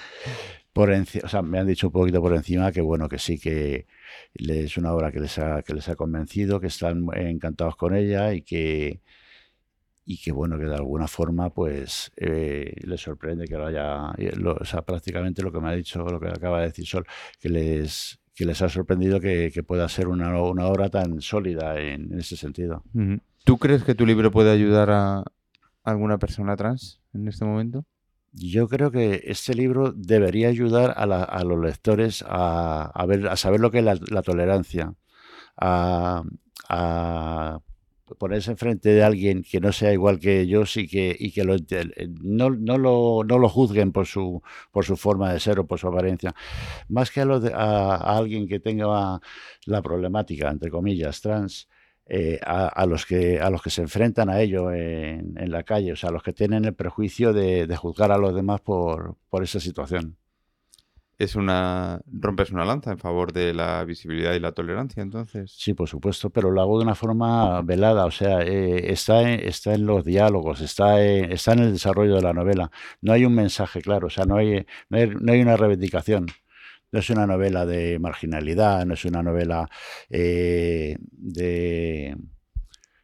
por 0.75 0.91
o 0.91 1.29
sea, 1.29 1.41
me 1.41 1.59
han 1.61 1.67
dicho 1.69 1.87
un 1.87 1.93
poquito 1.93 2.21
por 2.21 2.35
encima 2.35 2.73
que 2.73 2.83
bueno, 2.83 3.09
que 3.09 3.19
sí, 3.19 3.39
que 3.39 3.87
es 4.35 4.77
una 4.77 4.93
obra 4.93 5.13
que 5.13 5.21
les 5.21 5.39
ha, 5.39 5.63
que 5.63 5.73
les 5.73 5.89
ha 5.89 5.95
convencido, 5.97 6.61
que 6.61 6.67
están 6.67 7.07
encantados 7.15 7.77
con 7.77 7.95
ella 7.95 8.35
y 8.35 8.43
que 8.43 9.01
y 10.05 10.19
que 10.19 10.33
bueno, 10.33 10.59
que 10.59 10.65
de 10.67 10.75
alguna 10.75 11.07
forma 11.09 11.49
pues 11.55 12.13
eh, 12.17 12.75
les 12.83 13.01
sorprende 13.01 13.47
que 13.47 13.57
lo 13.57 13.67
haya, 13.67 14.13
y 14.19 14.29
lo- 14.37 14.57
o 14.61 14.65
sea, 14.65 14.83
prácticamente 14.83 15.43
lo 15.43 15.51
que 15.51 15.61
me 15.61 15.69
ha 15.69 15.73
dicho, 15.73 16.05
lo 16.05 16.21
que 16.21 16.29
acaba 16.29 16.61
de 16.61 16.67
decir 16.67 16.87
Sol, 16.87 17.07
que 17.41 17.49
les 17.49 18.21
que 18.35 18.45
les 18.45 18.61
ha 18.63 18.69
sorprendido 18.69 19.21
que, 19.21 19.53
pueda 19.65 19.89
ser 19.89 20.09
una, 20.09 20.37
una 20.43 20.67
obra 20.67 20.89
tan 20.91 21.21
sólida 21.21 21.81
en, 21.81 22.13
en 22.13 22.19
ese 22.19 22.37
sentido. 22.37 22.83
¿Tú 23.45 23.59
crees 23.59 23.85
que 23.85 23.95
tu 23.95 24.05
libro 24.05 24.33
puede 24.33 24.51
ayudar 24.51 24.91
a 24.91 25.23
alguna 25.85 26.19
persona 26.19 26.57
trans 26.57 27.01
en 27.15 27.29
este 27.29 27.45
momento? 27.45 27.85
Yo 28.37 28.66
creo 28.68 28.90
que 28.90 29.23
este 29.27 29.55
libro 29.55 29.92
debería 29.92 30.49
ayudar 30.49 30.94
a, 30.97 31.07
la- 31.07 31.23
a 31.23 31.44
los 31.44 31.59
lectores 31.62 32.25
a, 32.27 32.90
ver, 33.07 33.29
a 33.29 33.37
saber 33.37 33.61
lo 33.61 33.70
que 33.70 33.79
es 33.79 33.85
la, 33.85 34.23
tolerancia, 34.23 34.94
a, 35.57 36.25
a 36.68 37.61
ponerse 38.18 38.51
enfrente 38.53 38.90
de 38.90 39.05
alguien 39.05 39.42
que 39.42 39.61
no 39.61 39.73
sea 39.73 39.92
igual 39.92 40.20
que 40.20 40.40
ellos 40.40 40.77
y 40.77 40.88
que, 40.88 41.16
que 41.33 41.44
lo, 41.44 41.57
no, 42.23 42.51
lo, 42.79 43.49
juzguen 43.49 43.92
por 43.92 44.07
su, 44.07 44.42
por 44.73 44.85
su 44.85 44.97
forma 44.97 45.33
de 45.33 45.40
ser 45.40 45.61
o 45.61 45.66
por 45.66 45.79
su 45.79 45.88
apariencia. 45.88 46.35
Más 46.88 47.11
que 47.12 47.20
a, 47.23 47.25
lo 47.27 47.40
de- 47.40 47.53
a 47.55 47.97
alguien 48.18 48.49
que 48.49 48.61
tenga 48.61 49.20
la 49.66 49.83
problemática, 49.83 50.51
entre 50.51 50.70
comillas, 50.70 51.20
trans, 51.20 51.68
eh, 52.07 52.38
a, 52.45 52.67
a 52.67 52.87
los 52.87 53.07
que, 53.07 53.40
a 53.40 53.51
los 53.51 53.62
que 53.62 53.71
se 53.71 53.83
enfrentan 53.83 54.29
a 54.29 54.40
ello 54.40 54.73
en, 54.73 55.35
en 55.38 55.51
la 55.51 55.62
calle, 55.62 55.93
o 55.93 55.97
sea, 55.97 56.11
a 56.11 56.12
los 56.12 56.23
que 56.23 56.33
tienen 56.33 56.64
el 56.64 56.75
prejuicio 56.75 57.33
de, 57.33 57.67
de 57.67 57.77
juzgar 57.77 58.12
a 58.12 58.19
los 58.19 58.35
demás 58.35 58.61
por, 58.61 59.17
por 59.31 59.43
esa 59.43 59.61
situación. 59.61 60.17
Es 61.17 61.37
una 61.37 62.01
rompes 62.07 62.51
una 62.51 62.64
lanza 62.64 62.90
en 62.90 62.99
favor 62.99 63.33
de 63.33 63.55
la 63.55 63.85
visibilidad 63.85 64.35
y 64.35 64.40
la 64.40 64.51
tolerancia, 64.51 65.01
entonces. 65.01 65.55
Sí, 65.57 65.73
por 65.73 65.88
supuesto, 65.88 66.31
pero 66.31 66.51
lo 66.51 66.61
hago 66.61 66.79
de 66.79 66.85
una 66.85 66.97
forma 66.97 67.62
velada, 67.62 68.05
o 68.05 68.11
sea, 68.11 68.43
eh, 68.43 68.93
está, 68.93 69.23
en, 69.23 69.38
está 69.47 69.75
en 69.75 69.87
los 69.87 70.05
diálogos, 70.05 70.61
está 70.61 71.01
en, 71.07 71.31
está 71.31 71.53
en 71.53 71.61
el 71.61 71.73
desarrollo 71.73 72.17
de 72.17 72.23
la 72.23 72.33
novela. 72.33 72.73
No 73.01 73.12
hay 73.12 73.25
un 73.25 73.35
mensaje 73.35 73.81
claro, 73.81 74.09
o 74.09 74.11
sea, 74.11 74.25
no 74.25 74.38
hay, 74.38 74.67
no 74.88 74.99
hay, 74.99 75.07
no 75.09 75.33
hay 75.33 75.40
una 75.40 75.57
reivindicación. 75.57 76.27
No 76.95 77.01
es 77.01 77.11
una 77.11 77.27
novela 77.27 77.67
de 77.67 77.99
marginalidad, 77.99 78.87
no 78.87 78.95
es 78.95 79.05
una 79.05 79.21
novela 79.21 79.69
eh, 80.09 80.97
de, 81.11 82.17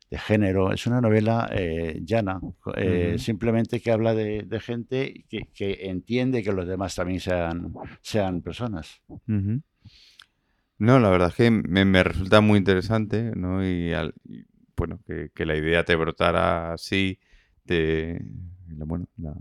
de 0.09 0.19
género, 0.19 0.73
es 0.73 0.87
una 0.87 1.01
novela 1.01 1.49
eh, 1.53 1.99
llana, 2.05 2.41
eh, 2.77 3.17
simplemente 3.19 3.81
que 3.81 3.91
habla 3.91 4.15
de, 4.15 4.45
de 4.47 4.61
gente 4.61 5.25
que, 5.29 5.49
que 5.53 5.89
entiende 5.91 6.45
que 6.45 6.53
los 6.53 6.69
demás 6.69 6.95
también 6.95 7.19
sean, 7.19 7.75
sean 8.01 8.43
personas. 8.43 9.03
No, 10.79 11.01
la 11.01 11.11
verdad 11.11 11.29
es 11.31 11.35
que 11.35 11.51
me, 11.51 11.85
me 11.85 12.05
resulta 12.05 12.41
muy 12.41 12.59
interesante, 12.59 13.33
¿no? 13.35 13.67
Y, 13.67 13.93
al- 13.93 14.15
y, 14.25 14.45
bueno, 14.77 15.01
que, 15.05 15.31
que 15.35 15.45
la 15.47 15.57
idea 15.57 15.85
te 15.85 15.97
brotara 15.97 16.73
así, 16.75 17.19
te, 17.67 18.21
bueno, 18.69 19.07
la- 19.17 19.35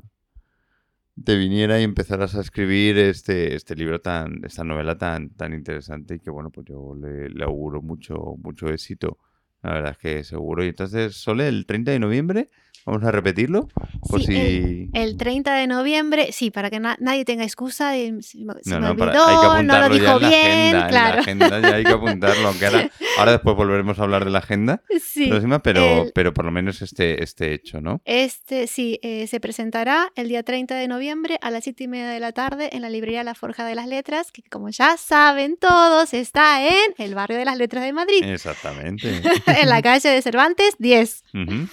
te 1.23 1.37
viniera 1.37 1.79
y 1.79 1.83
empezaras 1.83 2.35
a 2.35 2.41
escribir 2.41 2.97
este, 2.97 3.55
este 3.55 3.75
libro 3.75 4.01
tan, 4.01 4.43
esta 4.43 4.63
novela 4.63 4.97
tan, 4.97 5.29
tan 5.31 5.53
interesante 5.53 6.15
y 6.15 6.19
que 6.19 6.29
bueno, 6.29 6.49
pues 6.49 6.67
yo 6.67 6.95
le, 6.95 7.43
auguro 7.43 7.81
mucho, 7.81 8.35
mucho 8.41 8.69
éxito. 8.69 9.17
La 9.61 9.73
verdad 9.73 9.91
es 9.91 9.97
que 9.97 10.23
seguro. 10.23 10.63
Y 10.63 10.69
entonces, 10.69 11.15
Sole, 11.15 11.47
el 11.47 11.65
30 11.65 11.91
de 11.91 11.99
noviembre, 11.99 12.49
vamos 12.85 13.03
a 13.03 13.11
repetirlo. 13.11 13.67
Por 14.09 14.21
Sí, 14.21 14.27
si. 14.27 14.89
El 14.93 15.17
30 15.17 15.53
de 15.55 15.67
noviembre, 15.67 16.31
sí, 16.31 16.51
para 16.51 16.69
que 16.69 16.79
na- 16.79 16.97
nadie 16.99 17.25
tenga 17.25 17.43
excusa. 17.43 17.91
de, 17.91 18.11
me, 18.11 18.19
No, 18.43 18.53
me 18.55 18.79
no, 18.81 18.89
olvidó, 18.91 19.63
no 19.63 19.79
lo 19.79 19.89
dijo 19.89 20.19
bien, 20.19 20.75
agenda. 20.75 20.87
Claro. 20.87 21.15
la 21.15 21.21
agenda 21.21 21.59
ya 21.61 21.75
hay 21.75 21.83
que 21.83 21.91
apuntarlo. 21.91 22.47
Aunque 22.47 22.65
ahora, 22.65 22.89
ahora 23.17 23.31
después 23.33 23.55
volveremos 23.55 23.99
a 23.99 24.03
hablar 24.03 24.25
de 24.25 24.31
la 24.31 24.39
agenda 24.39 24.81
Sí, 25.01 25.27
próxima, 25.27 25.59
pero, 25.61 26.03
el- 26.03 26.11
pero 26.13 26.33
por 26.33 26.45
lo 26.45 26.51
menos 26.51 26.81
este, 26.81 27.23
este 27.23 27.53
hecho, 27.53 27.81
¿no? 27.81 28.01
Este 28.05 28.67
sí, 28.67 28.99
eh, 29.03 29.27
se 29.27 29.39
presentará 29.39 30.11
el 30.15 30.29
día 30.29 30.43
30 30.43 30.75
de 30.75 30.87
noviembre 30.87 31.37
a 31.41 31.51
las 31.51 31.63
7 31.63 31.83
y 31.83 31.87
media 31.87 32.07
de 32.09 32.19
la 32.19 32.31
tarde 32.31 32.69
en 32.73 32.81
la 32.81 32.89
librería 32.89 33.23
La 33.23 33.35
Forja 33.35 33.65
de 33.65 33.75
las 33.75 33.87
Letras, 33.87 34.31
que 34.31 34.41
como 34.43 34.69
ya 34.69 34.97
saben 34.97 35.57
todos, 35.57 36.13
está 36.13 36.65
en 36.67 36.93
el 36.97 37.15
barrio 37.15 37.37
de 37.37 37.45
las 37.45 37.57
Letras 37.57 37.83
de 37.83 37.93
Madrid, 37.93 38.23
Exactamente. 38.23 39.21
en 39.47 39.69
la 39.69 39.81
calle 39.81 40.09
de 40.09 40.21
Cervantes 40.21 40.75
10. 40.79 41.23
Ujú. 41.33 41.67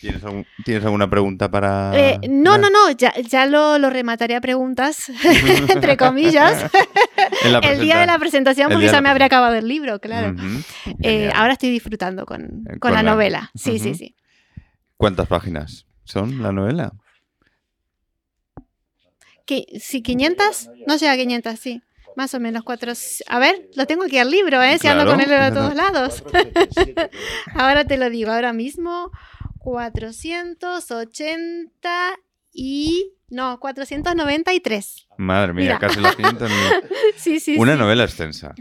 ¿Tienes, 0.00 0.22
algún- 0.24 0.46
¿Tienes 0.64 0.84
alguna 0.84 1.08
pregunta 1.08 1.50
para.? 1.50 1.92
Eh, 1.94 2.20
no, 2.28 2.58
no, 2.58 2.70
no, 2.70 2.90
ya, 2.90 3.12
ya 3.28 3.46
lo, 3.46 3.78
lo 3.78 3.90
remataré 3.90 4.34
a 4.36 4.40
preguntas, 4.40 5.10
entre 5.68 5.96
comillas, 5.96 6.70
el 7.62 7.80
día 7.80 7.98
de 7.98 8.06
la 8.06 8.18
presenta- 8.18 8.18
presentación, 8.18 8.68
porque 8.70 8.86
de 8.86 8.90
ya 8.92 8.96
la 8.98 9.02
me 9.02 9.08
habría 9.10 9.26
acabado 9.26 9.54
el 9.54 9.68
libro, 9.68 9.98
claro. 10.00 10.32
Ujú. 10.34 10.46
Eh, 10.86 10.94
Genial. 11.02 11.32
ahora 11.34 11.52
estoy 11.54 11.70
disfrutando 11.70 12.24
con, 12.26 12.42
Eh, 12.42 12.70
con 12.70 12.78
con 12.78 12.92
la 12.94 13.02
la- 13.02 13.10
novela. 13.12 13.50
Sí, 13.54 13.78
sí, 13.78 13.90
Ujú. 13.90 13.98
sí. 13.98 14.16
¿Cuántas 14.96 15.26
páginas 15.28 15.86
son 16.04 16.42
la 16.42 16.52
novela? 16.52 16.92
¿Qué- 19.46 19.66
¿Sí, 19.80 20.02
500? 20.02 20.70
No 20.86 20.96
llega 20.96 21.12
a 21.12 21.16
500, 21.16 21.58
sí. 21.58 21.82
Más 22.14 22.34
o 22.34 22.40
menos 22.40 22.62
cuatro. 22.62 22.92
A 23.28 23.38
ver, 23.38 23.70
lo 23.74 23.86
tengo 23.86 24.04
aquí 24.04 24.18
al 24.18 24.30
libro, 24.30 24.62
¿eh? 24.62 24.76
Si 24.78 24.86
ando 24.86 25.06
con 25.06 25.18
él 25.20 25.26
Claro, 25.26 25.44
a 25.44 25.52
todos 25.52 25.72
claro. 25.72 25.92
lados. 25.94 26.22
Ahora 27.54 27.86
te 27.86 27.96
lo 27.96 28.10
digo, 28.10 28.30
ahora 28.30 28.52
mismo 28.52 29.10
480 29.62 32.18
y... 32.52 33.12
No, 33.28 33.58
493. 33.60 35.06
Madre 35.16 35.54
mía, 35.54 35.62
Mira. 35.64 35.78
casi 35.78 36.00
las 36.00 36.16
500 36.16 36.50
mil. 36.50 36.58
Sí, 37.16 37.40
sí, 37.40 37.56
Una 37.56 37.72
sí. 37.72 37.78
novela 37.78 38.04
extensa. 38.04 38.54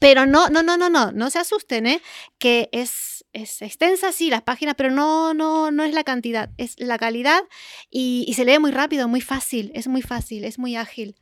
Pero 0.00 0.26
no, 0.26 0.48
no, 0.48 0.64
no, 0.64 0.76
no, 0.76 0.90
no, 0.90 1.12
no 1.12 1.30
se 1.30 1.38
asusten, 1.38 1.86
¿eh? 1.86 2.02
Que 2.38 2.68
es, 2.72 3.24
es 3.32 3.62
extensa, 3.62 4.10
sí, 4.10 4.30
las 4.30 4.42
páginas, 4.42 4.74
pero 4.76 4.90
no, 4.90 5.32
no, 5.32 5.70
no 5.70 5.84
es 5.84 5.94
la 5.94 6.02
cantidad, 6.02 6.50
es 6.56 6.74
la 6.80 6.98
calidad 6.98 7.40
y, 7.88 8.24
y 8.26 8.34
se 8.34 8.44
lee 8.44 8.58
muy 8.58 8.72
rápido, 8.72 9.06
muy 9.06 9.20
fácil, 9.20 9.70
es 9.74 9.86
muy 9.86 10.02
fácil, 10.02 10.44
es 10.44 10.58
muy 10.58 10.74
ágil, 10.74 11.14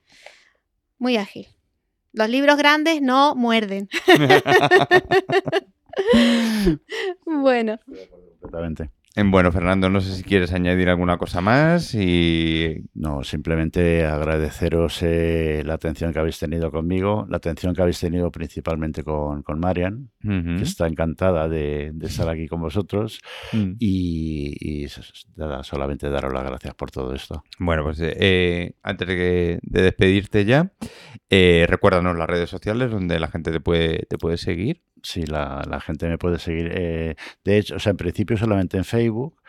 muy 0.97 1.19
ágil. 1.19 1.49
Los 2.13 2.29
libros 2.29 2.57
grandes 2.57 3.01
no 3.03 3.35
muerden. 3.35 3.89
bueno, 7.27 7.79
Completamente. 8.41 8.91
En 9.17 9.31
bueno, 9.31 9.51
Fernando, 9.51 9.91
no 9.91 10.01
sé 10.01 10.15
si 10.15 10.23
quieres 10.23 10.53
añadir 10.53 10.89
alguna 10.89 11.19
cosa 11.19 11.41
más 11.41 11.95
y 11.95 12.85
No, 12.95 13.25
simplemente 13.25 14.07
agradeceros 14.07 15.03
eh, 15.03 15.63
la 15.65 15.75
atención 15.75 16.13
que 16.13 16.21
habéis 16.21 16.39
tenido 16.39 16.71
conmigo, 16.71 17.27
la 17.29 17.39
atención 17.39 17.75
que 17.75 17.83
habéis 17.83 17.99
tenido 17.99 18.31
principalmente 18.31 19.03
con, 19.03 19.43
con 19.43 19.59
Marian, 19.59 20.11
que 20.23 20.63
está 20.63 20.87
encantada 20.87 21.49
de, 21.49 21.91
de 21.93 22.07
estar 22.07 22.29
aquí 22.29 22.47
con 22.47 22.61
vosotros 22.61 23.21
Mm. 23.53 23.73
y, 23.79 24.87
solamente 25.63 26.11
daros 26.11 26.33
las 26.33 26.45
gracias 26.45 26.75
por 26.75 26.91
todo 26.91 27.15
esto. 27.15 27.43
Bueno, 27.59 27.83
pues 27.85 27.99
eh, 28.01 28.75
antes 28.83 29.09
de 29.09 29.61
despedirte 29.63 30.45
ya, 30.45 30.73
eh, 31.29 31.67
recuérdanos 31.69 32.17
las 32.17 32.29
redes 32.29 32.51
sociales 32.51 32.91
donde 32.91 33.19
la 33.21 33.29
gente 33.29 33.53
te 33.53 33.61
puede, 33.61 34.07
te 34.09 34.19
puede 34.19 34.37
seguir. 34.37 34.83
Sí, 35.03 35.25
la, 35.25 35.63
la 35.69 35.81
gente 35.81 36.09
me 36.09 36.19
puede 36.19 36.39
seguir. 36.39 36.71
eh, 36.75 37.15
de 37.45 37.59
hecho, 37.59 37.77
o 37.77 37.79
sea, 37.79 37.91
en 37.91 37.97
principio 37.97 38.37
solamente 38.37 38.77
en 38.77 38.85
Facebook. 38.85 39.41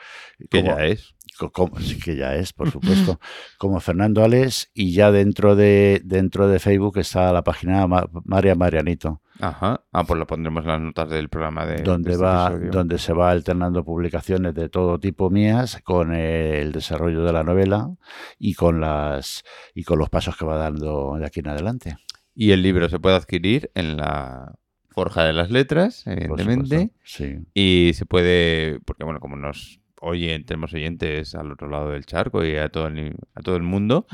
Que 0.49 0.61
como- 0.63 0.77
ya 0.77 0.85
es. 0.85 1.13
co- 1.37 1.51
como- 1.51 1.79
sí, 1.79 1.97
que 1.99 2.15
ya 2.15 2.35
es, 2.35 2.53
por 2.53 2.69
supuesto, 2.71 3.19
como 3.57 3.79
Fernando 3.79 4.23
Ales, 4.23 4.69
y 4.73 4.93
ya 4.93 5.11
dentro 5.11 5.55
de, 5.55 6.01
dentro 6.03 6.47
de 6.47 6.59
Facebook 6.59 6.97
está 6.99 7.31
la 7.33 7.43
página 7.43 7.85
Ma- 7.87 8.09
María 8.25 8.55
Marianito, 8.55 9.21
Ajá. 9.39 9.83
Ah, 9.91 10.03
pues 10.03 10.19
lo 10.19 10.27
pondremos 10.27 10.63
en 10.65 10.67
las 10.71 10.81
notas 10.81 11.09
del 11.09 11.27
programa 11.27 11.65
de, 11.65 11.77
de 11.77 11.81
donde, 11.83 12.11
este 12.11 12.23
va, 12.23 12.47
episodio. 12.49 12.71
donde 12.71 12.97
se 12.99 13.11
va 13.13 13.31
alternando 13.31 13.83
publicaciones 13.83 14.53
de 14.53 14.69
todo 14.69 14.99
tipo 14.99 15.31
mías 15.31 15.79
con 15.83 16.13
el 16.13 16.71
desarrollo 16.71 17.23
de 17.23 17.33
la 17.33 17.43
novela 17.43 17.89
y 18.37 18.53
con, 18.53 18.79
las, 18.79 19.43
y 19.73 19.83
con 19.83 19.97
los 19.97 20.09
pasos 20.11 20.37
que 20.37 20.45
va 20.45 20.57
dando 20.57 21.15
de 21.17 21.25
aquí 21.25 21.39
en 21.39 21.47
adelante. 21.47 21.97
Y 22.35 22.51
el 22.51 22.61
libro 22.61 22.87
se 22.87 22.99
puede 22.99 23.15
adquirir 23.15 23.71
en 23.73 23.97
la 23.97 24.53
Forja 24.91 25.23
de 25.23 25.33
las 25.33 25.49
Letras, 25.51 26.05
evidentemente. 26.05 26.91
Sí. 27.03 27.37
Y 27.53 27.91
se 27.95 28.05
puede, 28.05 28.79
porque 28.85 29.03
bueno, 29.03 29.19
como 29.19 29.35
nos 29.37 29.79
oyen, 30.01 30.45
tenemos 30.45 30.73
oyentes 30.73 31.33
al 31.35 31.51
otro 31.51 31.69
lado 31.69 31.91
del 31.91 32.05
charco 32.05 32.43
y 32.45 32.55
a 32.57 32.69
todo 32.69 32.87
el, 32.87 33.15
a 33.35 33.41
todo 33.41 33.55
el 33.55 33.63
mundo, 33.63 34.05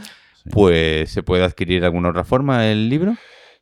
Sí. 0.43 0.49
pues 0.51 1.09
se 1.11 1.23
puede 1.23 1.43
adquirir 1.43 1.81
de 1.81 1.87
alguna 1.87 2.09
otra 2.09 2.23
forma 2.23 2.67
el 2.67 2.89
libro. 2.89 3.15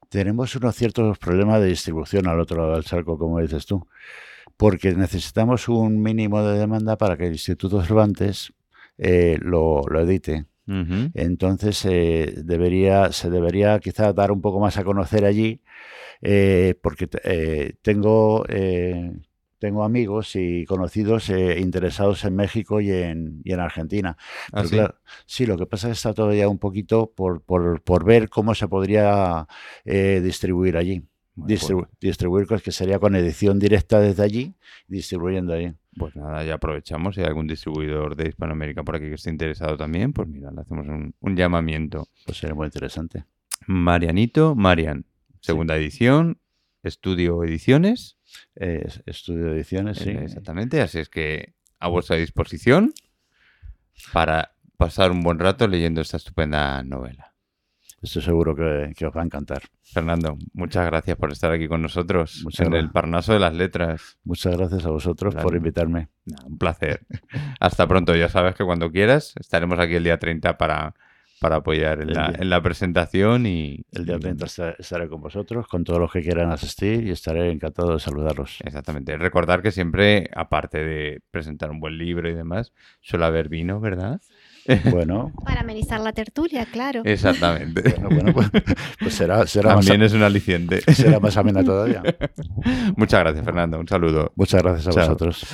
tenemos 0.10 0.56
unos 0.56 0.76
ciertos 0.76 1.18
problemas 1.18 1.62
de 1.62 1.68
distribución 1.68 2.28
al 2.28 2.40
otro 2.40 2.58
lado 2.62 2.76
del 2.76 2.84
charco, 2.84 3.18
como 3.18 3.40
dices 3.42 3.66
tú, 3.66 3.88
porque 4.58 4.94
necesitamos 4.94 5.68
un 5.68 6.02
mínimo 6.02 6.44
de 6.44 6.58
demanda 6.60 6.98
para 6.98 7.18
que 7.18 7.26
el 7.28 7.32
Instituto 7.34 7.82
Cervantes 7.84 8.54
eh, 8.98 9.38
lo, 9.42 9.82
lo 9.90 10.00
edite. 10.02 10.46
Ujú. 10.68 11.12
Entonces 11.14 11.86
eh, 11.86 12.34
debería, 12.44 13.12
se 13.12 13.30
debería 13.30 13.80
quizá 13.80 14.14
dar 14.14 14.32
un 14.32 14.42
poco 14.42 14.60
más 14.60 14.78
a 14.78 14.84
conocer 14.84 15.26
allí, 15.26 15.62
eh, 16.22 16.76
porque 16.82 17.08
eh, 17.24 17.74
tengo, 17.82 18.46
eh, 18.50 19.12
tengo 19.60 19.84
amigos 19.84 20.36
y 20.36 20.66
conocidos 20.66 21.30
eh, 21.30 21.60
interesados 21.60 22.24
en 22.26 22.36
México 22.36 22.82
y 22.82 22.92
en, 22.92 23.42
y 23.44 23.54
en 23.54 23.60
Argentina. 23.60 24.18
¿Ah, 24.52 24.64
sí? 24.64 24.70
claro, 24.76 24.96
sí, 25.26 25.46
lo 25.46 25.58
que 25.58 25.66
pasa 25.66 25.88
es 25.88 25.92
que 25.92 25.98
está 25.98 26.14
todavía 26.14 26.48
un 26.50 26.60
poquito 26.60 27.12
por, 27.16 27.42
por, 27.42 27.82
por 27.82 28.04
ver 28.06 28.30
cómo 28.30 28.54
se 28.56 28.68
podría 28.68 29.48
eh, 29.86 30.22
distribuir 30.24 30.78
allí. 30.78 31.04
Bueno, 31.38 31.48
pues- 31.48 31.62
Distribu- 31.62 31.88
distribuir, 32.00 32.48
que 32.48 32.72
sería 32.72 32.98
con 33.00 33.14
edición 33.16 33.60
directa 33.60 34.00
desde 34.00 34.24
allí, 34.24 34.54
distribuyendo 34.88 35.54
allí. 35.54 35.74
Pues 35.98 36.16
nada, 36.16 36.44
ya 36.46 36.54
aprovechamos. 36.56 37.16
Si 37.16 37.22
hay 37.22 37.28
algún 37.28 37.48
distribuidor 37.48 38.16
de 38.16 38.30
Hispanoamérica 38.30 38.84
por 38.84 38.96
aquí 38.98 39.06
que 39.08 39.16
esté 39.16 39.32
interesado 39.32 39.76
también, 39.78 40.14
pues 40.14 40.28
mira, 40.30 40.50
le 40.52 40.62
hacemos 40.62 40.88
un, 40.88 41.14
un 41.20 41.36
llamamiento. 41.36 42.08
Pues 42.26 42.38
sería 42.38 42.54
muy 42.56 42.66
interesante. 42.68 43.26
Marianito, 43.68 44.56
Marian. 44.56 45.06
Segunda 45.46 45.76
edición, 45.76 46.40
Estudio 46.82 47.44
Ediciones. 47.44 48.18
Eh, 48.56 48.84
es- 48.86 49.04
estudio 49.06 49.54
ediciones, 49.54 50.00
sí. 50.00 50.10
eh, 50.10 50.24
Exactamente. 50.24 50.82
Así 50.82 50.98
es 51.00 51.08
que 51.10 51.54
a 51.80 51.88
vuestra 51.88 52.16
disposición 52.16 52.94
para 54.12 54.56
pasar 54.78 55.12
un 55.12 55.22
buen 55.22 55.38
rato 55.40 55.68
leyendo 55.68 56.02
esta 56.02 56.18
estupenda 56.18 56.84
novela. 56.84 57.34
Estoy 58.02 58.22
seguro 58.24 58.56
que, 58.56 58.92
que 58.96 59.06
os 59.06 59.16
va 59.16 59.22
a 59.22 59.26
encantar. 59.26 59.62
Fernando, 59.84 60.38
muchas 60.54 60.86
gracias 60.88 61.16
por 61.18 61.32
estar 61.32 61.52
aquí 61.52 61.68
con 61.68 61.82
nosotros 61.82 62.42
Muchas 62.44 62.68
en 62.68 62.74
el. 62.74 62.92
Parnaso 62.92 63.34
de 63.34 63.40
las 63.40 63.54
Letras. 63.54 64.18
Muchas 64.24 64.56
gracias 64.58 64.86
a 64.86 64.90
vosotros 64.90 65.34
Claro. 65.34 65.48
por 65.48 65.56
invitarme. 65.58 66.10
Un 66.46 66.58
placer. 66.58 67.06
Hasta 67.60 67.88
pronto. 67.88 68.16
Ya 68.16 68.30
sabes 68.30 68.56
que 68.56 68.64
cuando 68.64 68.92
quieras 68.92 69.34
estaremos 69.40 69.80
aquí 69.80 69.94
el 69.96 70.04
día 70.04 70.18
30 70.20 70.58
para, 70.58 70.94
para 71.40 71.58
apoyar 71.58 72.02
en 72.02 72.14
la, 72.14 72.30
día- 72.30 72.38
en 72.42 72.50
la 72.50 72.62
presentación 72.62 73.46
y... 73.46 73.84
El 73.92 74.06
día 74.06 74.16
y- 74.16 74.20
30 74.20 74.46
esta- 74.46 74.72
estaré 74.80 75.08
con 75.10 75.22
vosotros, 75.22 75.68
con 75.68 75.84
todos 75.84 76.00
los 76.00 76.12
que 76.12 76.22
quieran 76.22 76.52
asistir 76.52 77.06
y 77.06 77.12
estaré 77.12 77.52
encantado 77.52 77.94
de 77.94 78.00
saludarlos. 78.00 78.60
Exactamente. 78.64 79.18
Recordar 79.18 79.62
que 79.62 79.72
siempre, 79.72 80.30
aparte 80.36 80.84
de 80.84 81.22
presentar 81.32 81.72
un 81.72 81.80
buen 81.80 81.98
libro 81.98 82.30
y 82.30 82.34
demás, 82.34 82.72
suele 83.02 83.26
haber 83.26 83.50
vino, 83.50 83.80
¿verdad? 83.80 84.22
Bueno, 84.90 85.32
Para 85.46 85.62
amenizar 85.62 86.00
la 86.00 86.12
tertulia, 86.12 86.66
claro. 86.66 87.02
Exactamente. 87.06 87.84
bueno, 88.00 88.10
bueno, 88.10 88.34
pues, 88.34 88.50
pues 89.00 89.14
será, 89.14 89.46
será, 89.46 89.76
más, 89.76 89.86
También 89.86 90.02
es 90.02 90.14
un 90.14 90.24
aliciente. 90.24 90.82
será 90.92 91.20
más 91.20 91.38
amena 91.38 91.64
todavía. 91.64 92.02
Muchas 92.96 93.20
gracias, 93.20 93.46
Fernando. 93.46 93.80
Un 93.80 93.88
saludo. 93.88 94.32
Muchas 94.36 94.64
gracias 94.64 94.88
a 94.88 94.92
Chao. 94.92 95.04
vosotros. 95.10 95.46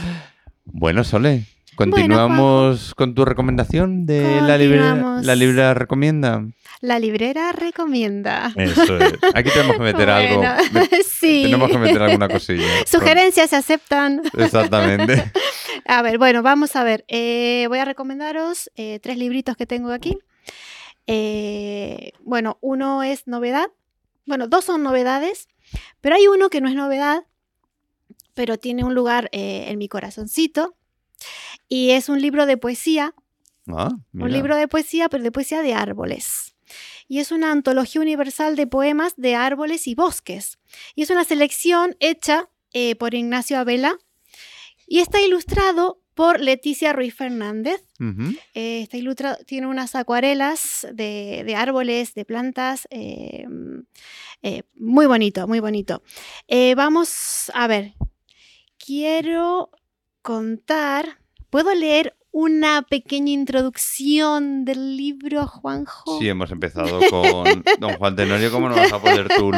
Bueno, 0.63 1.03
Sole, 1.03 1.43
continuamos 1.89 2.93
con 2.95 3.15
tu 3.15 3.25
recomendación 3.25 4.05
de 4.05 4.41
la 4.41 4.57
librera, 4.57 5.19
la 5.21 5.35
librera 5.35 5.73
recomienda. 5.73 6.43
La 6.81 6.99
librera 6.99 7.51
recomienda. 7.51 8.51
Eso 8.55 8.97
es. 8.97 9.13
Aquí 9.35 9.49
tenemos 9.51 9.77
que 9.77 9.83
meter 9.83 10.09
algo. 10.09 10.41
Bueno, 10.71 10.87
sí. 11.07 11.43
Tenemos 11.43 11.69
que 11.69 11.77
meter 11.77 12.01
alguna 12.01 12.27
cosilla. 12.27 12.65
Sugerencias 12.85 13.49
se 13.49 13.55
aceptan. 13.55 14.21
Exactamente. 14.37 15.31
A 15.85 16.01
ver, 16.01 16.17
bueno, 16.17 16.41
vamos 16.41 16.75
a 16.75 16.83
ver. 16.83 17.05
Eh, 17.07 17.65
voy 17.67 17.79
a 17.79 17.85
recomendaros 17.85 18.71
eh, 18.75 18.99
tres 19.01 19.17
libritos 19.17 19.55
que 19.57 19.65
tengo 19.65 19.91
aquí. 19.91 20.17
Eh, 21.07 22.13
bueno, 22.21 22.57
uno 22.61 23.03
es 23.03 23.27
novedad. 23.27 23.67
Bueno, 24.25 24.47
dos 24.47 24.65
son 24.65 24.83
novedades, 24.83 25.47
pero 25.99 26.15
hay 26.15 26.27
uno 26.27 26.49
que 26.49 26.61
no 26.61 26.69
es 26.69 26.75
novedad, 26.75 27.25
pero 28.33 28.57
tiene 28.57 28.83
un 28.83 28.95
lugar 28.95 29.29
eh, 29.31 29.65
en 29.67 29.77
mi 29.77 29.87
corazoncito. 29.87 30.75
Y 31.73 31.91
es 31.91 32.09
un 32.09 32.21
libro 32.21 32.45
de 32.45 32.57
poesía, 32.57 33.15
Ah, 33.65 33.91
un 34.13 34.29
libro 34.33 34.57
de 34.57 34.67
poesía, 34.67 35.07
pero 35.07 35.23
de 35.23 35.31
poesía 35.31 35.61
de 35.61 35.73
árboles. 35.73 36.53
Y 37.07 37.19
es 37.19 37.31
una 37.31 37.49
antología 37.53 38.01
universal 38.01 38.57
de 38.57 38.67
poemas 38.67 39.13
de 39.15 39.35
árboles 39.35 39.87
y 39.87 39.95
bosques. 39.95 40.59
Y 40.95 41.03
es 41.03 41.09
una 41.11 41.23
selección 41.23 41.95
hecha 42.01 42.49
eh, 42.73 42.95
por 42.97 43.13
Ignacio 43.13 43.57
Abela 43.57 43.97
y 44.85 44.99
está 44.99 45.21
ilustrado 45.21 46.01
por 46.13 46.41
Leticia 46.41 46.91
Ruiz 46.91 47.13
Fernández. 47.15 47.81
Eh, 48.53 48.81
está 48.81 48.97
ilustrado, 48.97 49.37
tiene 49.45 49.67
unas 49.67 49.95
acuarelas 49.95 50.85
de, 50.93 51.43
de 51.45 51.55
árboles, 51.55 52.13
de 52.15 52.25
plantas. 52.25 52.85
eh, 52.91 53.45
muy 54.75 55.05
bonito, 55.05 55.47
muy 55.47 55.61
bonito. 55.61 56.03
Vamos 56.75 57.49
a 57.53 57.67
ver. 57.67 57.93
Quiero 58.77 59.69
contar. 60.21 61.20
¿Puedo 61.51 61.75
leer 61.75 62.15
una 62.31 62.81
pequeña 62.81 63.31
introducción 63.31 64.63
del 64.63 64.95
libro, 64.95 65.45
Juanjo? 65.45 66.17
Sí, 66.17 66.29
hemos 66.29 66.49
empezado 66.49 67.01
con 67.09 67.63
Don 67.79 67.93
Juan 67.97 68.15
Tenorio. 68.15 68.49
¿Cómo 68.49 68.69
no 68.69 68.75
vas 68.77 68.93
a 68.93 69.01
poder 69.01 69.27
tú 69.35 69.51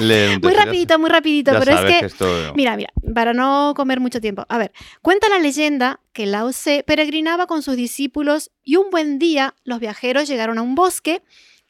leer 0.00 0.38
muy 0.38 0.52
rapidito, 0.52 0.98
muy 0.98 1.08
rapidito, 1.08 1.52
ya 1.52 1.58
pero 1.60 1.78
es 1.78 2.00
que 2.00 2.06
esto... 2.06 2.52
Mira, 2.54 2.76
mira, 2.76 2.92
para 3.14 3.32
no 3.32 3.72
comer 3.74 4.00
mucho 4.00 4.20
tiempo. 4.20 4.44
A 4.50 4.58
ver, 4.58 4.72
cuenta 5.00 5.30
la 5.30 5.38
leyenda 5.38 5.98
que 6.12 6.26
Lao 6.26 6.50
Tse 6.50 6.84
peregrinaba 6.86 7.46
con 7.46 7.62
sus 7.62 7.74
discípulos 7.74 8.50
y 8.62 8.76
un 8.76 8.90
buen 8.90 9.18
día 9.18 9.54
los 9.64 9.80
viajeros 9.80 10.28
llegaron 10.28 10.58
a 10.58 10.62
un 10.62 10.74
bosque 10.74 11.22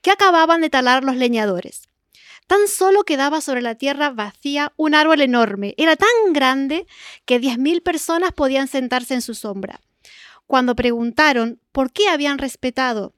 que 0.02 0.10
acababan 0.10 0.62
de 0.62 0.68
talar 0.68 1.04
los 1.04 1.14
leñadores. 1.14 1.88
Tan 2.46 2.68
solo 2.68 3.04
quedaba 3.04 3.40
sobre 3.40 3.62
la 3.62 3.74
tierra 3.74 4.10
vacía 4.10 4.72
un 4.76 4.94
árbol 4.94 5.20
enorme. 5.22 5.74
Era 5.78 5.96
tan 5.96 6.32
grande 6.32 6.86
que 7.24 7.40
10.000 7.40 7.82
personas 7.82 8.32
podían 8.32 8.68
sentarse 8.68 9.14
en 9.14 9.22
su 9.22 9.34
sombra. 9.34 9.80
Cuando 10.46 10.76
preguntaron 10.76 11.60
por 11.72 11.92
qué 11.92 12.08
habían 12.08 12.38
respetado 12.38 13.14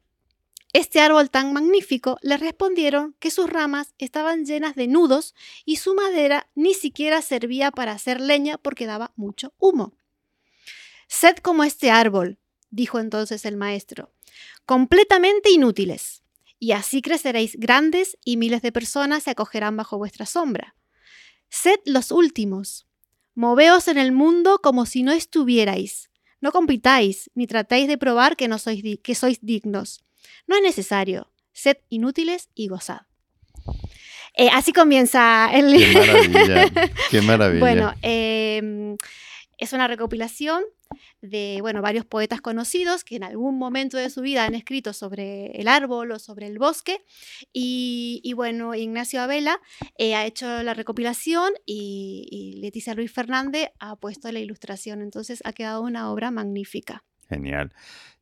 este 0.73 1.01
árbol 1.01 1.31
tan 1.31 1.55
magnífico, 1.55 2.19
les 2.21 2.39
respondieron 2.39 3.17
que 3.19 3.31
sus 3.31 3.49
ramas 3.49 3.95
estaban 3.99 4.45
llenas 4.45 4.75
de 4.75 4.89
nudos 4.89 5.35
y 5.65 5.77
su 5.77 5.95
madera 5.95 6.51
ni 6.55 6.75
siquiera 6.75 7.23
servía 7.23 7.71
para 7.71 7.93
hacer 7.93 8.21
leña 8.21 8.59
porque 8.59 8.87
daba 8.87 9.13
mucho 9.17 9.55
humo. 9.59 9.95
Sed 11.09 11.37
como 11.39 11.65
este 11.65 11.91
árbol, 11.91 12.39
dijo 12.71 12.99
entonces 12.99 13.47
el 13.47 13.57
maestro, 13.57 14.13
completamente 14.67 15.51
inútiles, 15.51 16.23
y 16.59 16.73
así 16.73 17.03
creceréis 17.03 17.57
grandes 17.59 18.17
y 18.25 18.37
miles 18.37 18.63
de 18.63 18.73
personas 18.73 19.25
se 19.25 19.31
acogerán 19.31 19.77
bajo 19.77 19.99
vuestra 19.99 20.27
sombra. 20.27 20.75
Sed 21.49 21.79
los 21.85 22.11
últimos, 22.11 22.87
moveos 23.35 23.89
en 23.89 23.99
el 23.99 24.13
mundo 24.13 24.61
como 24.63 24.87
si 24.87 25.03
no 25.03 25.13
estuvierais, 25.13 26.11
no 26.41 26.53
compitáis 26.53 27.31
ni 27.35 27.47
tratéis 27.47 27.89
de 27.89 27.99
probar 27.99 28.37
que, 28.37 28.49
no 28.49 28.59
sois, 28.59 28.83
di- 28.83 28.99
que 28.99 29.15
sois 29.15 29.39
dignos. 29.43 30.05
No 30.47 30.57
es 30.57 30.63
necesario, 30.63 31.33
sed 31.53 31.79
inútiles 31.89 32.51
y 32.55 32.69
gozad. 32.69 33.03
Eh, 34.35 34.49
así 34.53 34.73
comienza 34.73 35.49
el 35.53 35.77
Qué 35.79 35.93
maravilla, 35.95 36.71
qué 37.11 37.23
maravilla. 37.23 37.61
bueno, 37.61 37.95
eh, 38.03 38.97
es 39.57 39.73
una 39.73 39.89
recopilación 39.89 40.63
de 41.21 41.59
bueno, 41.61 41.83
varios 41.83 42.05
poetas 42.05 42.41
conocidos 42.41 43.05
que 43.05 43.17
en 43.17 43.25
algún 43.25 43.59
momento 43.59 43.97
de 43.97 44.11
su 44.11 44.21
vida 44.23 44.45
han 44.45 44.55
escrito 44.55 44.93
sobre 44.93 45.47
el 45.61 45.69
árbol 45.69 46.13
o 46.13 46.19
sobre 46.19 46.47
el 46.47 46.59
bosque. 46.59 47.05
Y, 47.53 48.21
y 48.23 48.33
bueno, 48.33 48.75
Ignacio 48.75 49.21
Abela 49.23 49.61
eh, 49.99 50.15
ha 50.15 50.27
hecho 50.27 50.63
la 50.63 50.75
recopilación 50.75 51.53
y, 51.65 52.27
y 52.31 52.61
Leticia 52.61 52.95
Luis 52.95 53.13
Fernández 53.13 53.71
ha 53.79 53.97
puesto 53.97 54.31
la 54.33 54.41
ilustración. 54.41 55.03
Entonces 55.03 55.41
ha 55.45 55.53
quedado 55.53 55.83
una 55.83 56.11
obra 56.11 56.31
magnífica. 56.31 57.05
Genial. 57.29 57.73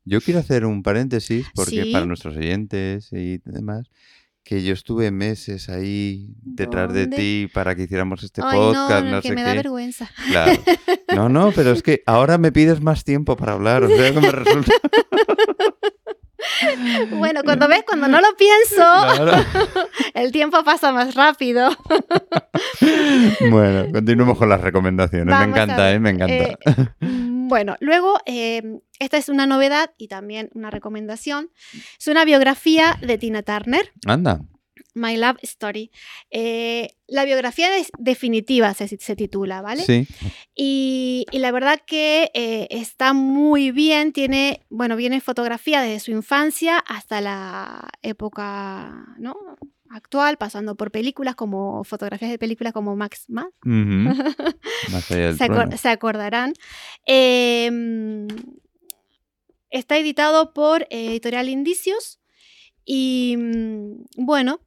Yo 0.03 0.21
quiero 0.21 0.39
hacer 0.39 0.65
un 0.65 0.83
paréntesis 0.83 1.47
porque 1.55 1.83
Sí. 1.83 1.91
para 1.91 2.05
nuestros 2.05 2.35
oyentes 2.37 3.09
y 3.11 3.39
demás, 3.45 3.87
que 4.45 4.63
yo 4.63 4.73
estuve 4.73 5.09
meses 5.09 5.69
ahí 5.69 6.27
detrás 6.43 6.93
de 6.93 7.07
ti 7.07 7.49
para 7.51 7.73
que 7.75 7.81
hiciéramos 7.83 8.21
este 8.23 8.41
Ay, 8.45 8.55
podcast, 8.55 8.89
no, 9.03 9.09
no, 9.09 9.11
no, 9.15 9.21
que 9.23 9.29
sé 9.29 9.33
me 9.35 9.41
da 9.41 9.51
qué. 9.53 9.57
vergüenza. 9.57 10.07
Claro. 10.29 10.51
No, 11.15 11.29
no, 11.29 11.51
pero 11.51 11.71
es 11.71 11.81
que 11.81 12.03
ahora 12.05 12.37
me 12.37 12.51
pides 12.51 12.79
más 12.79 13.03
tiempo 13.03 13.35
para 13.35 13.53
hablar, 13.53 13.83
o 13.83 13.89
sea 13.89 14.13
que 14.13 14.21
me 14.21 14.31
resulta... 14.31 14.71
Bueno, 17.11 17.41
cuando 17.43 17.67
ves, 17.67 17.83
cuando 17.87 18.07
no 18.07 18.21
lo 18.21 18.27
pienso, 18.37 18.75
Claro. 18.75 19.31
el 20.13 20.31
tiempo 20.31 20.63
pasa 20.63 20.91
más 20.91 21.15
rápido. 21.15 21.69
Bueno, 23.49 23.91
continuemos 23.91 24.37
con 24.37 24.49
las 24.49 24.61
recomendaciones. 24.61 25.27
Vamos 25.27 25.47
me 25.47 25.53
encanta, 25.63 25.91
¿eh? 25.91 25.99
Me 25.99 26.09
encanta. 26.11 26.33
eh, 26.33 26.57
mm, 27.01 27.47
bueno, 27.47 27.75
luego, 27.79 28.17
eh, 28.25 28.61
esta 28.99 29.17
es 29.17 29.29
una 29.29 29.45
novedad 29.45 29.91
y 29.97 30.07
también 30.07 30.49
una 30.53 30.69
recomendación. 30.71 31.49
Es 31.99 32.07
una 32.07 32.25
biografía 32.25 32.97
de 33.01 33.17
Tina 33.17 33.43
Turner, 33.43 33.91
Anda. 34.05 34.41
My 34.97 35.17
Love 35.17 35.37
Story. 35.41 35.91
Eh, 36.31 36.89
la 37.07 37.25
biografía 37.25 37.67
definitiva 37.99 38.73
se, 38.73 38.87
se 38.87 39.15
titula, 39.17 39.61
¿vale? 39.61 39.83
Sí. 39.83 40.07
Y, 40.55 41.25
y 41.31 41.39
la 41.39 41.51
verdad 41.51 41.81
que 41.85 42.31
eh, 42.33 42.67
está 42.69 43.11
muy 43.11 43.71
bien, 43.71 44.13
tiene, 44.13 44.65
bueno, 44.69 44.95
viene 44.95 45.19
fotografía 45.19 45.81
desde 45.81 45.99
su 45.99 46.11
infancia 46.11 46.77
hasta 46.79 47.19
la 47.19 47.89
época, 48.03 49.15
¿no? 49.17 49.35
actual, 49.89 50.37
pasando 50.37 50.75
por 50.75 50.91
películas 50.91 51.35
como 51.35 51.83
fotografías 51.85 52.29
de 52.31 52.37
películas 52.39 52.73
como 52.73 52.95
Max 52.97 53.25
Más. 53.29 53.47
Allá 53.63 55.27
del 55.27 55.37
se, 55.37 55.45
acor- 55.45 55.77
se 55.77 55.89
acordarán. 55.89 56.53
Eh, 57.05 57.69
está 59.77 59.97
editado 59.97 60.53
por 60.53 60.83
eh, 60.83 61.07
Editorial 61.07 61.49
Indicios 61.49 62.19
y 62.85 63.35
mm, 63.37 64.05
bueno, 64.17 64.59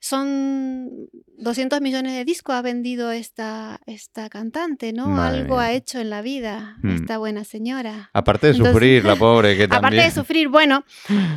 son 0.00 0.90
200 1.38 1.80
millones 1.80 2.12
de 2.14 2.24
discos 2.24 2.54
ha 2.56 2.62
vendido 2.62 3.12
esta, 3.12 3.80
esta 3.86 4.28
cantante, 4.28 4.92
¿no? 4.92 5.06
Madre 5.06 5.40
Algo 5.42 5.56
mía. 5.56 5.64
ha 5.66 5.72
hecho 5.72 6.00
en 6.00 6.10
la 6.10 6.22
vida 6.22 6.76
Mm. 6.82 6.90
esta 6.96 7.18
buena 7.18 7.44
señora. 7.44 8.10
Aparte 8.12 8.48
de 8.48 8.52
Entonces- 8.54 8.72
sufrir, 8.74 9.04
la 9.04 9.14
pobre, 9.16 9.56
que 9.56 9.68
también... 9.68 9.84
Aparte 10.02 10.02
de 10.02 10.10
sufrir, 10.10 10.48
bueno, 10.48 10.84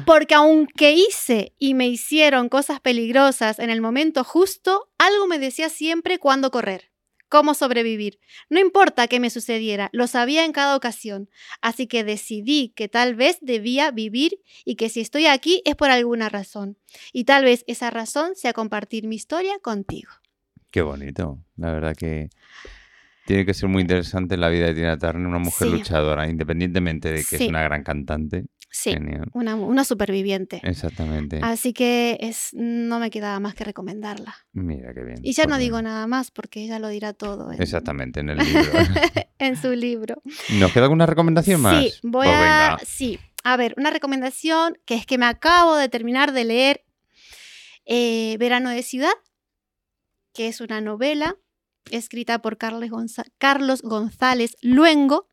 porque 0.05 0.33
aunque 0.35 0.91
hice 0.93 1.53
y 1.59 1.75
me 1.75 1.87
hicieron 1.87 2.49
cosas 2.49 2.79
peligrosas 2.79 3.59
en 3.59 3.69
el 3.69 3.81
momento 3.81 4.23
justo, 4.23 4.89
algo 4.97 5.27
me 5.27 5.37
decía 5.39 5.69
siempre 5.69 6.17
cuándo 6.17 6.49
correr, 6.49 6.91
cómo 7.35 7.53
sobrevivir. 7.53 8.19
No 8.49 8.61
importa 8.61 9.07
qué 9.09 9.19
me 9.19 9.29
sucediera, 9.29 9.89
lo 9.91 10.07
sabía 10.07 10.45
en 10.45 10.53
cada 10.53 10.73
ocasión. 10.77 11.29
Así 11.61 11.85
que 11.85 12.05
decidí 12.05 12.69
que 12.77 12.87
tal 12.87 13.13
vez 13.15 13.37
debía 13.41 13.91
vivir 13.91 14.39
y 14.63 14.75
que 14.75 14.87
si 14.87 15.01
estoy 15.01 15.25
aquí 15.25 15.61
es 15.65 15.75
por 15.75 15.89
alguna 15.91 16.29
razón. 16.29 16.77
Y 17.11 17.25
tal 17.25 17.43
vez 17.43 17.65
esa 17.67 17.89
razón 17.89 18.35
sea 18.35 18.53
compartir 18.53 19.05
mi 19.05 19.17
historia 19.17 19.59
contigo. 19.61 20.11
Qué 20.71 20.81
bonito. 20.81 21.39
La 21.57 21.71
verdad 21.71 21.93
que 21.93 22.29
tiene 23.25 23.45
que 23.45 23.53
ser 23.53 23.67
muy 23.67 23.81
interesante 23.81 24.37
la 24.37 24.47
vida 24.47 24.67
de 24.67 24.75
Tina 24.75 24.97
Turner, 24.97 25.27
una 25.27 25.39
mujer 25.39 25.67
Sí. 25.67 25.73
luchadora, 25.73 26.29
independientemente 26.29 27.09
de 27.11 27.17
que 27.17 27.37
Sí. 27.37 27.43
es 27.43 27.49
una 27.49 27.63
gran 27.63 27.83
cantante. 27.83 28.45
Sí, 28.77 28.91
Genial. 28.91 29.29
una, 29.33 29.55
una 29.55 29.85
superviviente. 29.85 30.59
Exactamente. 30.63 31.39
Así 31.41 31.71
que 31.71 32.17
es, 32.19 32.49
no 32.51 32.99
me 32.99 33.09
quedaba 33.09 33.39
más 33.39 33.55
que 33.55 33.63
recomendarla. 33.63 34.35
Mira 34.51 34.93
qué 34.93 35.01
bien. 35.03 35.19
Y 35.23 35.31
ya 35.31 35.43
no 35.43 35.51
Pues 35.51 35.59
digo 35.61 35.77
bien. 35.77 35.85
nada 35.85 36.07
más 36.07 36.29
porque 36.31 36.61
ella 36.61 36.77
lo 36.79 36.89
dirá 36.89 37.13
todo 37.13 37.53
en, 37.53 37.61
Exactamente, 37.61 38.19
en 38.19 38.31
el 38.31 38.37
libro. 38.39 38.63
en 39.39 39.55
su 39.55 39.69
libro. 39.75 40.21
¿Nos 40.59 40.73
queda 40.73 40.83
alguna 40.83 41.05
recomendación 41.05 41.61
más? 41.61 41.81
Sí, 41.85 41.93
voy 42.03 42.27
Pues 42.27 42.37
a. 42.37 42.77
Sí, 42.85 43.17
a 43.45 43.55
ver, 43.55 43.75
una 43.77 43.91
recomendación 43.91 44.77
que 44.85 44.95
es 44.95 45.05
que 45.05 45.17
me 45.17 45.25
acabo 45.25 45.77
de 45.77 45.87
terminar 45.87 46.33
de 46.33 46.43
leer 46.43 46.83
eh, 47.85 48.35
Verano 48.39 48.71
de 48.71 48.83
Ciudad, 48.83 49.13
que 50.33 50.47
es 50.49 50.59
una 50.59 50.81
novela 50.81 51.37
escrita 51.91 52.39
por 52.41 52.57
Carlos, 52.57 52.89
Carlos 53.37 53.81
González 53.83 54.57
Luengo. 54.61 55.29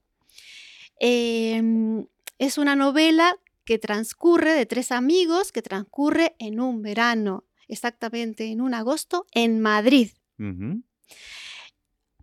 Em, 1.01 2.07
es 2.43 2.59
una 2.59 2.75
novela 2.75 3.37
que 3.65 3.79
transcurre 3.79 4.53
de 4.53 4.67
tres 4.67 4.91
amigos, 4.91 5.53
que 5.53 5.63
transcurre 5.63 6.35
en 6.41 6.59
un 6.59 6.83
verano, 6.83 7.45
exactamente 7.69 8.47
en 8.47 8.61
un 8.61 8.75
agosto, 8.75 9.27
en 9.31 9.61
Madrid. 9.61 10.11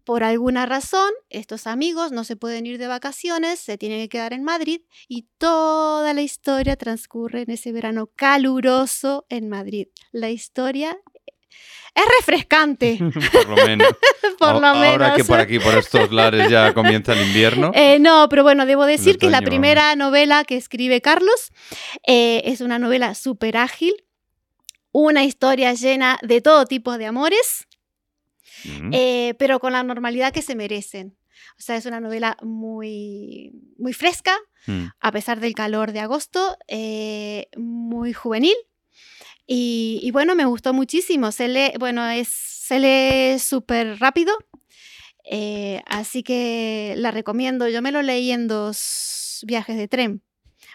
Por 0.04 0.26
alguna 0.26 0.66
razón, 0.66 1.10
estos 1.30 1.68
amigos 1.68 2.12
no 2.12 2.26
se 2.26 2.36
pueden 2.36 2.66
ir 2.66 2.80
de 2.80 2.88
vacaciones, 2.88 3.62
se 3.62 3.78
tienen 3.78 4.02
que 4.02 4.10
quedar 4.10 4.34
en 4.34 4.44
Madrid 4.44 4.82
y 5.08 5.30
toda 5.38 6.14
la 6.14 6.22
historia 6.22 6.76
transcurre 6.76 7.44
en 7.44 7.52
ese 7.52 7.72
verano 7.72 8.08
caluroso 8.08 9.26
en 9.30 9.48
Madrid. 9.48 9.88
La 10.12 10.32
historia 10.32 11.00
es 11.96 12.04
refrescante, 12.20 12.98
por 13.32 13.50
lo 13.50 13.56
menos. 13.56 13.88
por. 14.40 14.64
Ahora 14.64 15.16
que 15.16 15.24
por 15.24 15.40
aquí, 15.40 15.60
por 15.60 15.78
estos 15.78 16.12
lares, 16.12 16.50
ya 16.50 16.74
comienza 16.74 17.14
el 17.14 17.28
invierno. 17.28 17.72
Eh, 17.74 18.00
no, 18.00 18.28
pero 18.30 18.44
bueno, 18.44 18.66
debo 18.66 18.86
decir 18.86 19.18
que 19.18 19.30
la 19.30 19.42
primera 19.42 19.96
novela 19.96 20.44
que 20.44 20.56
escribe 20.56 21.02
Carlos. 21.02 21.52
Eh, 22.08 22.42
es 22.46 22.62
una 22.62 22.80
novela 22.80 23.16
súper 23.16 23.58
ágil, 23.58 23.94
una 24.92 25.24
historia 25.24 25.74
llena 25.74 26.20
de 26.22 26.42
todo 26.42 26.66
tipo 26.66 26.98
de 26.98 27.06
amores. 27.08 27.68
Mm. 28.66 28.92
eh, 28.94 29.36
pero 29.40 29.60
con 29.60 29.72
la 29.72 29.84
normalidad 29.84 30.34
que 30.34 30.42
se 30.42 30.54
merecen. 30.54 31.18
O 31.58 31.62
sea, 31.62 31.78
es 31.78 31.86
una 31.86 32.02
novela 32.02 32.36
muy, 32.42 33.52
muy 33.78 33.94
fresca, 33.94 34.38
Mm. 34.68 34.88
a 35.00 35.12
pesar 35.14 35.40
del 35.40 35.56
calor 35.56 35.94
de 35.94 36.02
agosto, 36.02 36.58
muy 37.56 38.12
juvenil. 38.12 38.56
Y, 39.52 40.12
bueno, 40.12 40.36
me 40.36 40.46
gustó 40.46 40.74
muchísimo. 40.74 41.32
Se 41.32 41.48
lee, 41.48 41.74
bueno, 41.80 42.08
es, 42.08 42.28
se 42.30 42.80
lee 42.80 43.40
súper 43.40 44.00
rápido. 44.00 44.34
eh, 45.32 45.82
así 45.88 46.24
que 46.24 46.96
la 46.98 47.12
recomiendo. 47.12 47.68
Yo 47.70 47.82
me 47.82 47.92
lo 47.92 48.02
leí 48.04 48.32
en 48.32 48.48
dos 48.48 49.44
viajes 49.48 49.78
de 49.78 49.88
tren. 49.88 50.24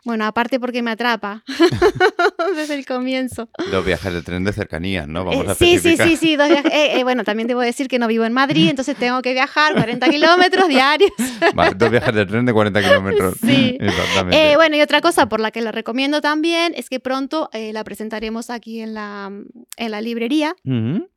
Bueno, 0.04 0.26
aparte 0.26 0.60
porque 0.60 0.82
me 0.82 0.90
atrapa 0.90 1.42
desde 2.56 2.74
el 2.74 2.84
comienzo. 2.86 3.48
Dos 3.70 3.84
viajes 3.84 4.12
de 4.12 4.22
tren 4.22 4.44
de 4.44 4.52
cercanía, 4.52 5.06
¿no? 5.06 5.24
Vamos 5.24 5.46
Eh, 5.46 5.50
a 5.50 5.54
sí, 5.54 5.78
sí, 5.78 5.96
sí, 5.96 6.16
sí, 6.16 6.36
dos 6.36 6.48
viajes. 6.48 6.70
Eh, 6.72 6.98
eh, 7.00 7.04
bueno, 7.04 7.24
también 7.24 7.46
debo 7.48 7.60
decir 7.60 7.88
que 7.88 7.98
no 7.98 8.06
vivo 8.06 8.24
en 8.24 8.32
Madrid, 8.32 8.68
entonces 8.68 8.96
tengo 8.96 9.22
que 9.22 9.32
viajar 9.32 9.74
40 9.74 10.08
kilómetros 10.10 10.68
diarios. 10.68 11.10
Dos 11.76 11.90
viajes 11.90 12.14
de 12.14 12.26
tren 12.26 12.44
de 12.44 12.52
40 12.52 12.82
kilómetros. 12.82 13.36
Sí. 13.42 13.76
Exactamente. 13.80 14.52
Eh, 14.52 14.56
bueno, 14.56 14.76
y 14.76 14.80
otra 14.82 15.00
cosa 15.00 15.26
por 15.28 15.40
la 15.40 15.50
que 15.50 15.60
la 15.60 15.72
recomiendo 15.72 16.20
también 16.20 16.74
es 16.76 16.88
que 16.90 17.00
pronto 17.00 17.48
eh, 17.52 17.72
la 17.72 17.82
presentaremos 17.84 18.50
aquí 18.50 18.80
en 18.80 18.94
la, 18.94 19.30
en 19.76 19.90
la 19.90 20.00
librería 20.00 20.54
Ujú. 20.64 21.08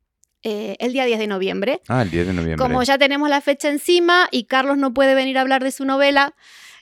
eh, 0.42 0.76
el 0.78 0.92
día 0.92 1.04
10 1.04 1.18
de 1.18 1.26
noviembre. 1.26 1.80
Ah, 1.88 2.02
el 2.02 2.10
10 2.10 2.26
de 2.28 2.32
noviembre. 2.32 2.56
Como 2.66 2.82
ya 2.82 2.96
tenemos 2.98 3.28
la 3.28 3.40
fecha 3.40 3.68
encima 3.68 4.28
y 4.30 4.44
Carlos 4.44 4.78
no 4.78 4.94
puede 4.94 5.14
venir 5.14 5.36
a 5.38 5.42
hablar 5.42 5.62
de 5.62 5.72
su 5.72 5.84
novela, 5.84 6.34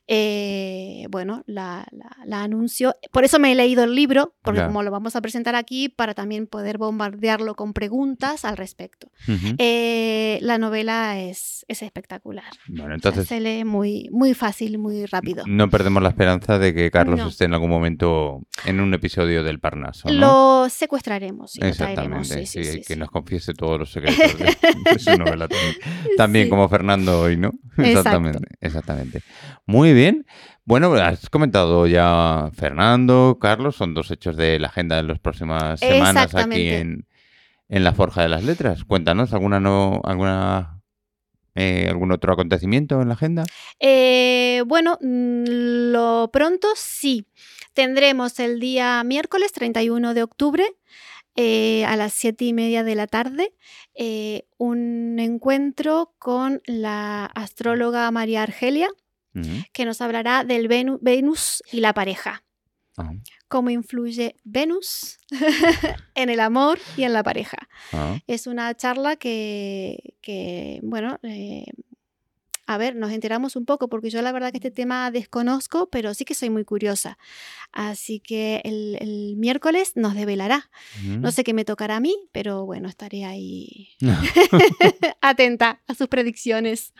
eh, 0.08 1.06
bueno, 1.10 1.42
la, 1.46 1.86
la- 1.92 2.16
la 2.24 2.42
anuncio. 2.42 2.94
Por 3.12 3.24
eso 3.24 3.38
me 3.38 3.52
he 3.52 3.54
leído 3.54 3.84
el 3.84 3.94
libro, 3.94 4.34
porque 4.42 4.64
como 4.64 4.82
lo 4.82 4.90
vamos 4.90 5.16
a 5.16 5.20
presentar 5.20 5.54
aquí, 5.54 5.88
para 5.88 6.14
también 6.14 6.46
poder 6.46 6.78
bombardearlo 6.78 7.54
con 7.54 7.72
preguntas 7.72 8.44
al 8.44 8.56
respecto. 8.56 9.08
Eh, 9.58 10.38
la 10.42 10.58
novela 10.58 11.18
es, 11.20 11.64
es 11.68 11.82
espectacular. 11.82 12.44
Bueno, 12.68 12.84
O 12.84 12.86
sea, 12.86 12.94
entonces 12.94 13.26
se 13.28 13.40
lee 13.40 13.64
muy, 13.64 14.08
muy 14.12 14.34
fácil, 14.34 14.78
muy 14.78 15.06
rápido. 15.06 15.44
no 15.46 15.68
perdemos 15.70 16.02
la 16.02 16.10
esperanza 16.10 16.58
de 16.58 16.74
que 16.74 16.90
Carlos 16.90 17.18
No. 17.18 17.28
esté 17.28 17.44
en 17.44 17.54
algún 17.54 17.70
momento 17.70 18.42
en 18.64 18.80
un 18.80 18.92
episodio 18.94 19.42
del 19.42 19.60
Parnaso, 19.60 20.08
¿no? 20.08 20.14
Lo 20.64 20.68
secuestraremos 20.68 21.56
y. 21.56 21.64
Exactamente, 21.64 22.24
Sí, 22.26 22.46
sí, 22.46 22.64
sí, 22.64 22.72
sí, 22.72 22.80
que 22.86 22.96
nos 22.96 23.10
confiese 23.10 23.54
todos 23.54 23.78
los 23.78 23.90
secretos 23.90 24.38
de, 24.38 24.98
su 24.98 25.16
novela 25.16 25.48
también. 25.48 25.74
También 26.16 26.48
como 26.48 26.68
Fernando 26.68 27.20
hoy, 27.20 27.36
¿no? 27.36 27.48
Exacto. 27.76 27.82
Exactamente, 27.82 28.48
exactamente. 28.60 29.22
Muy 29.66 29.92
bien. 29.96 30.26
Bueno, 30.64 30.92
has 30.94 31.28
comentado 31.30 31.86
ya 31.86 32.50
Fernando, 32.54 33.38
Carlos, 33.40 33.76
son 33.76 33.94
dos 33.94 34.10
hechos 34.10 34.36
de 34.36 34.58
la 34.58 34.68
agenda 34.68 34.96
de 34.96 35.02
las 35.02 35.18
próximas 35.18 35.80
semanas 35.80 36.34
aquí 36.34 36.68
en, 36.68 37.06
en 37.68 37.84
la 37.84 37.92
Forja 37.92 38.22
de 38.22 38.28
las 38.28 38.44
Letras. 38.44 38.84
Cuéntanos, 38.84 39.32
¿alguna 39.32 39.58
no, 39.58 40.00
alguna 40.04 40.82
eh, 41.54 41.88
algún 41.88 42.12
otro 42.12 42.32
acontecimiento 42.32 43.00
en 43.00 43.08
la 43.08 43.14
agenda? 43.14 43.44
Eh, 43.80 44.62
bueno, 44.66 44.98
mm, 45.00 45.44
lo 45.92 46.30
pronto 46.32 46.68
sí. 46.76 47.26
Tendremos 47.72 48.38
el 48.38 48.60
día 48.60 49.02
miércoles 49.04 49.52
31 49.52 50.14
de 50.14 50.22
octubre 50.22 50.64
eh, 51.36 51.84
a 51.84 51.96
las 51.96 52.12
7 52.14 52.44
y 52.44 52.52
media 52.52 52.82
de 52.82 52.94
la 52.94 53.06
tarde 53.06 53.52
eh, 53.94 54.46
un 54.56 55.18
encuentro 55.18 56.14
con 56.18 56.62
la 56.66 57.26
astróloga 57.26 58.10
María 58.10 58.42
Argelia 58.42 58.88
Que 59.72 59.84
nos 59.84 60.00
hablará 60.00 60.44
del 60.44 60.68
Venu- 60.68 60.98
Venus 61.00 61.62
y 61.72 61.80
la 61.80 61.92
pareja. 61.92 62.42
Ah, 62.98 63.12
Cómo 63.48 63.68
influye 63.70 64.36
Venus 64.44 65.18
en 66.14 66.30
el 66.30 66.40
amor 66.40 66.78
y 66.96 67.02
en 67.02 67.12
la 67.12 67.22
pareja. 67.22 67.58
ah. 67.92 68.18
Es 68.26 68.46
una 68.46 68.74
charla 68.74 69.16
que, 69.16 70.14
que, 70.22 70.80
bueno, 70.82 71.18
eh, 71.22 71.66
a 72.68 72.78
ver, 72.78 72.96
nos 72.96 73.12
enteramos 73.12 73.54
un 73.54 73.64
poco, 73.64 73.88
porque 73.88 74.10
yo 74.10 74.22
la 74.22 74.32
verdad 74.32 74.50
que 74.50 74.56
este 74.56 74.72
tema 74.72 75.10
desconozco, 75.12 75.88
pero 75.88 76.14
sí 76.14 76.24
que 76.24 76.34
soy 76.34 76.50
muy 76.50 76.64
curiosa. 76.64 77.16
Así 77.70 78.18
que 78.18 78.60
el, 78.64 78.96
el 79.00 79.36
miércoles 79.36 79.92
nos 79.94 80.14
develará. 80.14 80.68
No 81.04 81.30
sé 81.30 81.44
qué 81.44 81.52
me 81.54 81.64
tocará 81.64 81.96
a 81.96 82.00
mí, 82.00 82.16
pero 82.32 82.64
bueno, 82.64 82.88
estaré 82.88 83.24
ahí 83.24 83.90
atenta 85.20 85.82
a 85.86 85.94
sus 85.94 86.08
predicciones. 86.08 86.92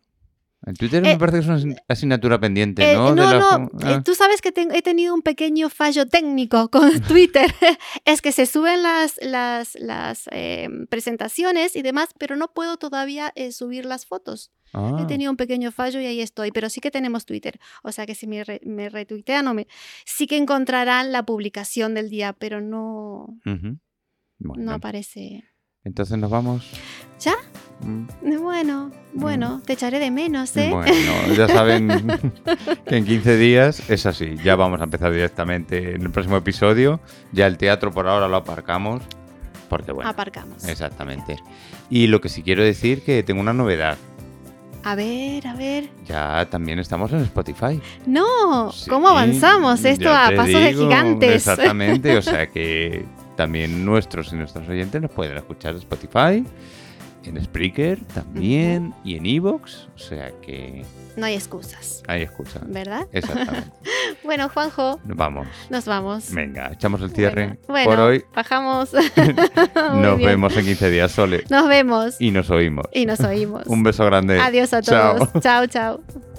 En 0.65 0.75
Twitter 0.75 1.05
Eh, 1.05 1.09
me 1.13 1.17
parece 1.17 1.39
que 1.39 1.41
es 1.41 1.47
una 1.47 1.57
asign- 1.57 1.83
asignatura 1.89 2.39
pendiente, 2.39 2.89
Eh, 2.91 2.95
¿no? 2.95 3.13
no, 3.13 3.27
De 3.29 3.35
la 3.37 3.57
no, 3.57 3.65
eh, 3.81 3.95
ah. 3.95 4.01
tú 4.03 4.15
sabes 4.15 4.41
que 4.41 4.51
ten- 4.53 4.73
he 4.73 4.81
tenido 4.81 5.13
un 5.13 5.21
pequeño 5.21 5.69
fallo 5.69 6.07
técnico 6.07 6.69
con 6.69 6.89
Twitter. 7.01 7.53
es 8.05 8.21
que 8.21 8.31
se 8.31 8.45
suben 8.45 8.81
las, 8.81 9.19
las, 9.21 9.75
las 9.75 10.29
eh, 10.31 10.69
presentaciones 10.89 11.75
y 11.75 11.81
demás, 11.81 12.09
pero 12.17 12.35
no 12.37 12.53
puedo 12.53 12.77
todavía 12.77 13.33
eh, 13.35 13.51
subir 13.51 13.85
las 13.85 14.05
fotos. 14.05 14.51
He 14.73 14.77
Ah, 14.77 15.05
tenido 15.07 15.29
un 15.29 15.37
pequeño 15.37 15.71
fallo 15.71 15.99
y 15.99 16.05
ahí 16.07 16.19
estoy, 16.21 16.51
pero 16.51 16.67
sí 16.69 16.79
que 16.81 16.89
tenemos 16.89 17.25
Twitter. 17.25 17.59
O 17.83 17.91
sea 17.91 18.05
que 18.07 18.15
si 18.15 18.25
me, 18.25 18.43
re- 18.43 18.61
me 18.65 18.89
retuitean 18.89 19.47
o 19.47 19.53
me... 19.53 19.67
Sí 20.05 20.25
que 20.27 20.37
encontrarán 20.37 21.11
la 21.11 21.23
publicación 21.25 21.93
del 21.93 22.09
día, 22.09 22.33
pero 22.33 22.59
no, 22.61 23.37
ujú. 23.45 23.77
Bueno, 24.39 24.63
no 24.63 24.71
aparece. 24.73 25.43
entonces 25.83 26.17
nos 26.17 26.31
vamos. 26.31 26.65
¿Ya? 27.19 27.35
Mm, 27.83 28.07
Bueno, 28.41 28.91
bueno, 29.13 29.61
te 29.65 29.73
echaré 29.73 29.99
de 29.99 30.11
menos, 30.11 30.55
¿eh? 30.57 30.69
Bueno, 30.71 30.93
ya 31.35 31.47
saben 31.47 31.87
que 32.87 32.97
en 32.97 33.05
15 33.05 33.37
días 33.37 33.89
es 33.89 34.05
así. 34.05 34.35
Ya 34.43 34.55
vamos 34.55 34.79
a 34.81 34.85
empezar 34.85 35.11
directamente 35.11 35.95
en 35.95 36.01
el 36.01 36.09
próximo 36.11 36.37
episodio. 36.37 36.99
Ya 37.31 37.47
el 37.47 37.57
teatro 37.57 37.91
por 37.91 38.07
ahora 38.07 38.27
lo 38.27 38.37
aparcamos. 38.37 39.01
Porque 39.69 39.91
bueno, 39.91 40.09
Aparcamos. 40.09 40.63
exactamente. 40.67 41.37
Y 41.89 42.07
lo 42.07 42.21
que 42.21 42.29
sí 42.29 42.43
quiero 42.43 42.63
decir 42.63 43.01
que 43.03 43.23
tengo 43.23 43.41
una 43.41 43.53
novedad. 43.53 43.97
A 44.83 44.95
ver, 44.95 45.47
a 45.47 45.55
ver. 45.55 45.89
Ya 46.05 46.45
también 46.49 46.77
estamos 46.77 47.11
en 47.13 47.19
Spotify. 47.21 47.81
No, 48.05 48.71
Sí, 48.71 48.89
¿cómo 48.89 49.07
avanzamos 49.07 49.83
esto 49.85 50.11
a 50.13 50.29
pasos 50.35 50.61
de 50.61 50.73
gigantes? 50.73 51.35
Exactamente, 51.47 52.17
o 52.17 52.21
sea 52.21 52.47
que 52.51 53.05
también 53.37 53.83
nuestros 53.85 54.31
y 54.33 54.35
nuestros 54.35 54.67
oyentes 54.69 55.01
nos 55.01 55.09
pueden 55.11 55.37
escuchar 55.37 55.71
en 55.71 55.77
Spotify, 55.77 56.43
en 57.25 57.43
Spreaker 57.43 57.99
también 58.13 58.93
y 59.03 59.15
en 59.15 59.25
Evox, 59.25 59.87
o 59.95 59.97
sea 59.99 60.31
que 60.41 60.83
No 61.15 61.25
hay 61.25 61.35
excusas, 61.35 62.03
hay 62.07 62.21
excusa. 62.23 62.61
¿verdad? 62.65 63.07
Exactamente. 63.11 63.69
Bueno, 64.23 64.47
Juanjo, 64.49 64.99
Nos 65.05 65.17
vamos. 65.17 65.47
nos 65.69 65.85
vamos. 65.85 66.31
Venga, 66.33 66.71
echamos 66.73 67.01
el 67.01 67.11
cierre 67.11 67.57
Bueno, 67.67 67.85
por 67.89 67.97
bueno, 67.97 68.05
hoy. 68.05 68.23
Bajamos. 68.33 68.91
Nos 69.75 70.17
bien. 70.17 70.29
vemos 70.29 70.55
en 70.57 70.65
15 70.65 70.89
días, 70.89 71.11
Sole. 71.11 71.43
Nos 71.49 71.67
vemos 71.67 72.15
Y 72.19 72.31
nos 72.31 72.49
oímos. 72.49 72.85
y 72.93 73.05
nos 73.05 73.19
oímos. 73.21 73.65
Un 73.67 73.83
beso 73.83 74.05
grande. 74.05 74.39
Adiós 74.39 74.73
a 74.73 74.81
Chao. 74.81 75.17
todos. 75.27 75.43
chao. 75.43 75.67
chao. 75.67 76.32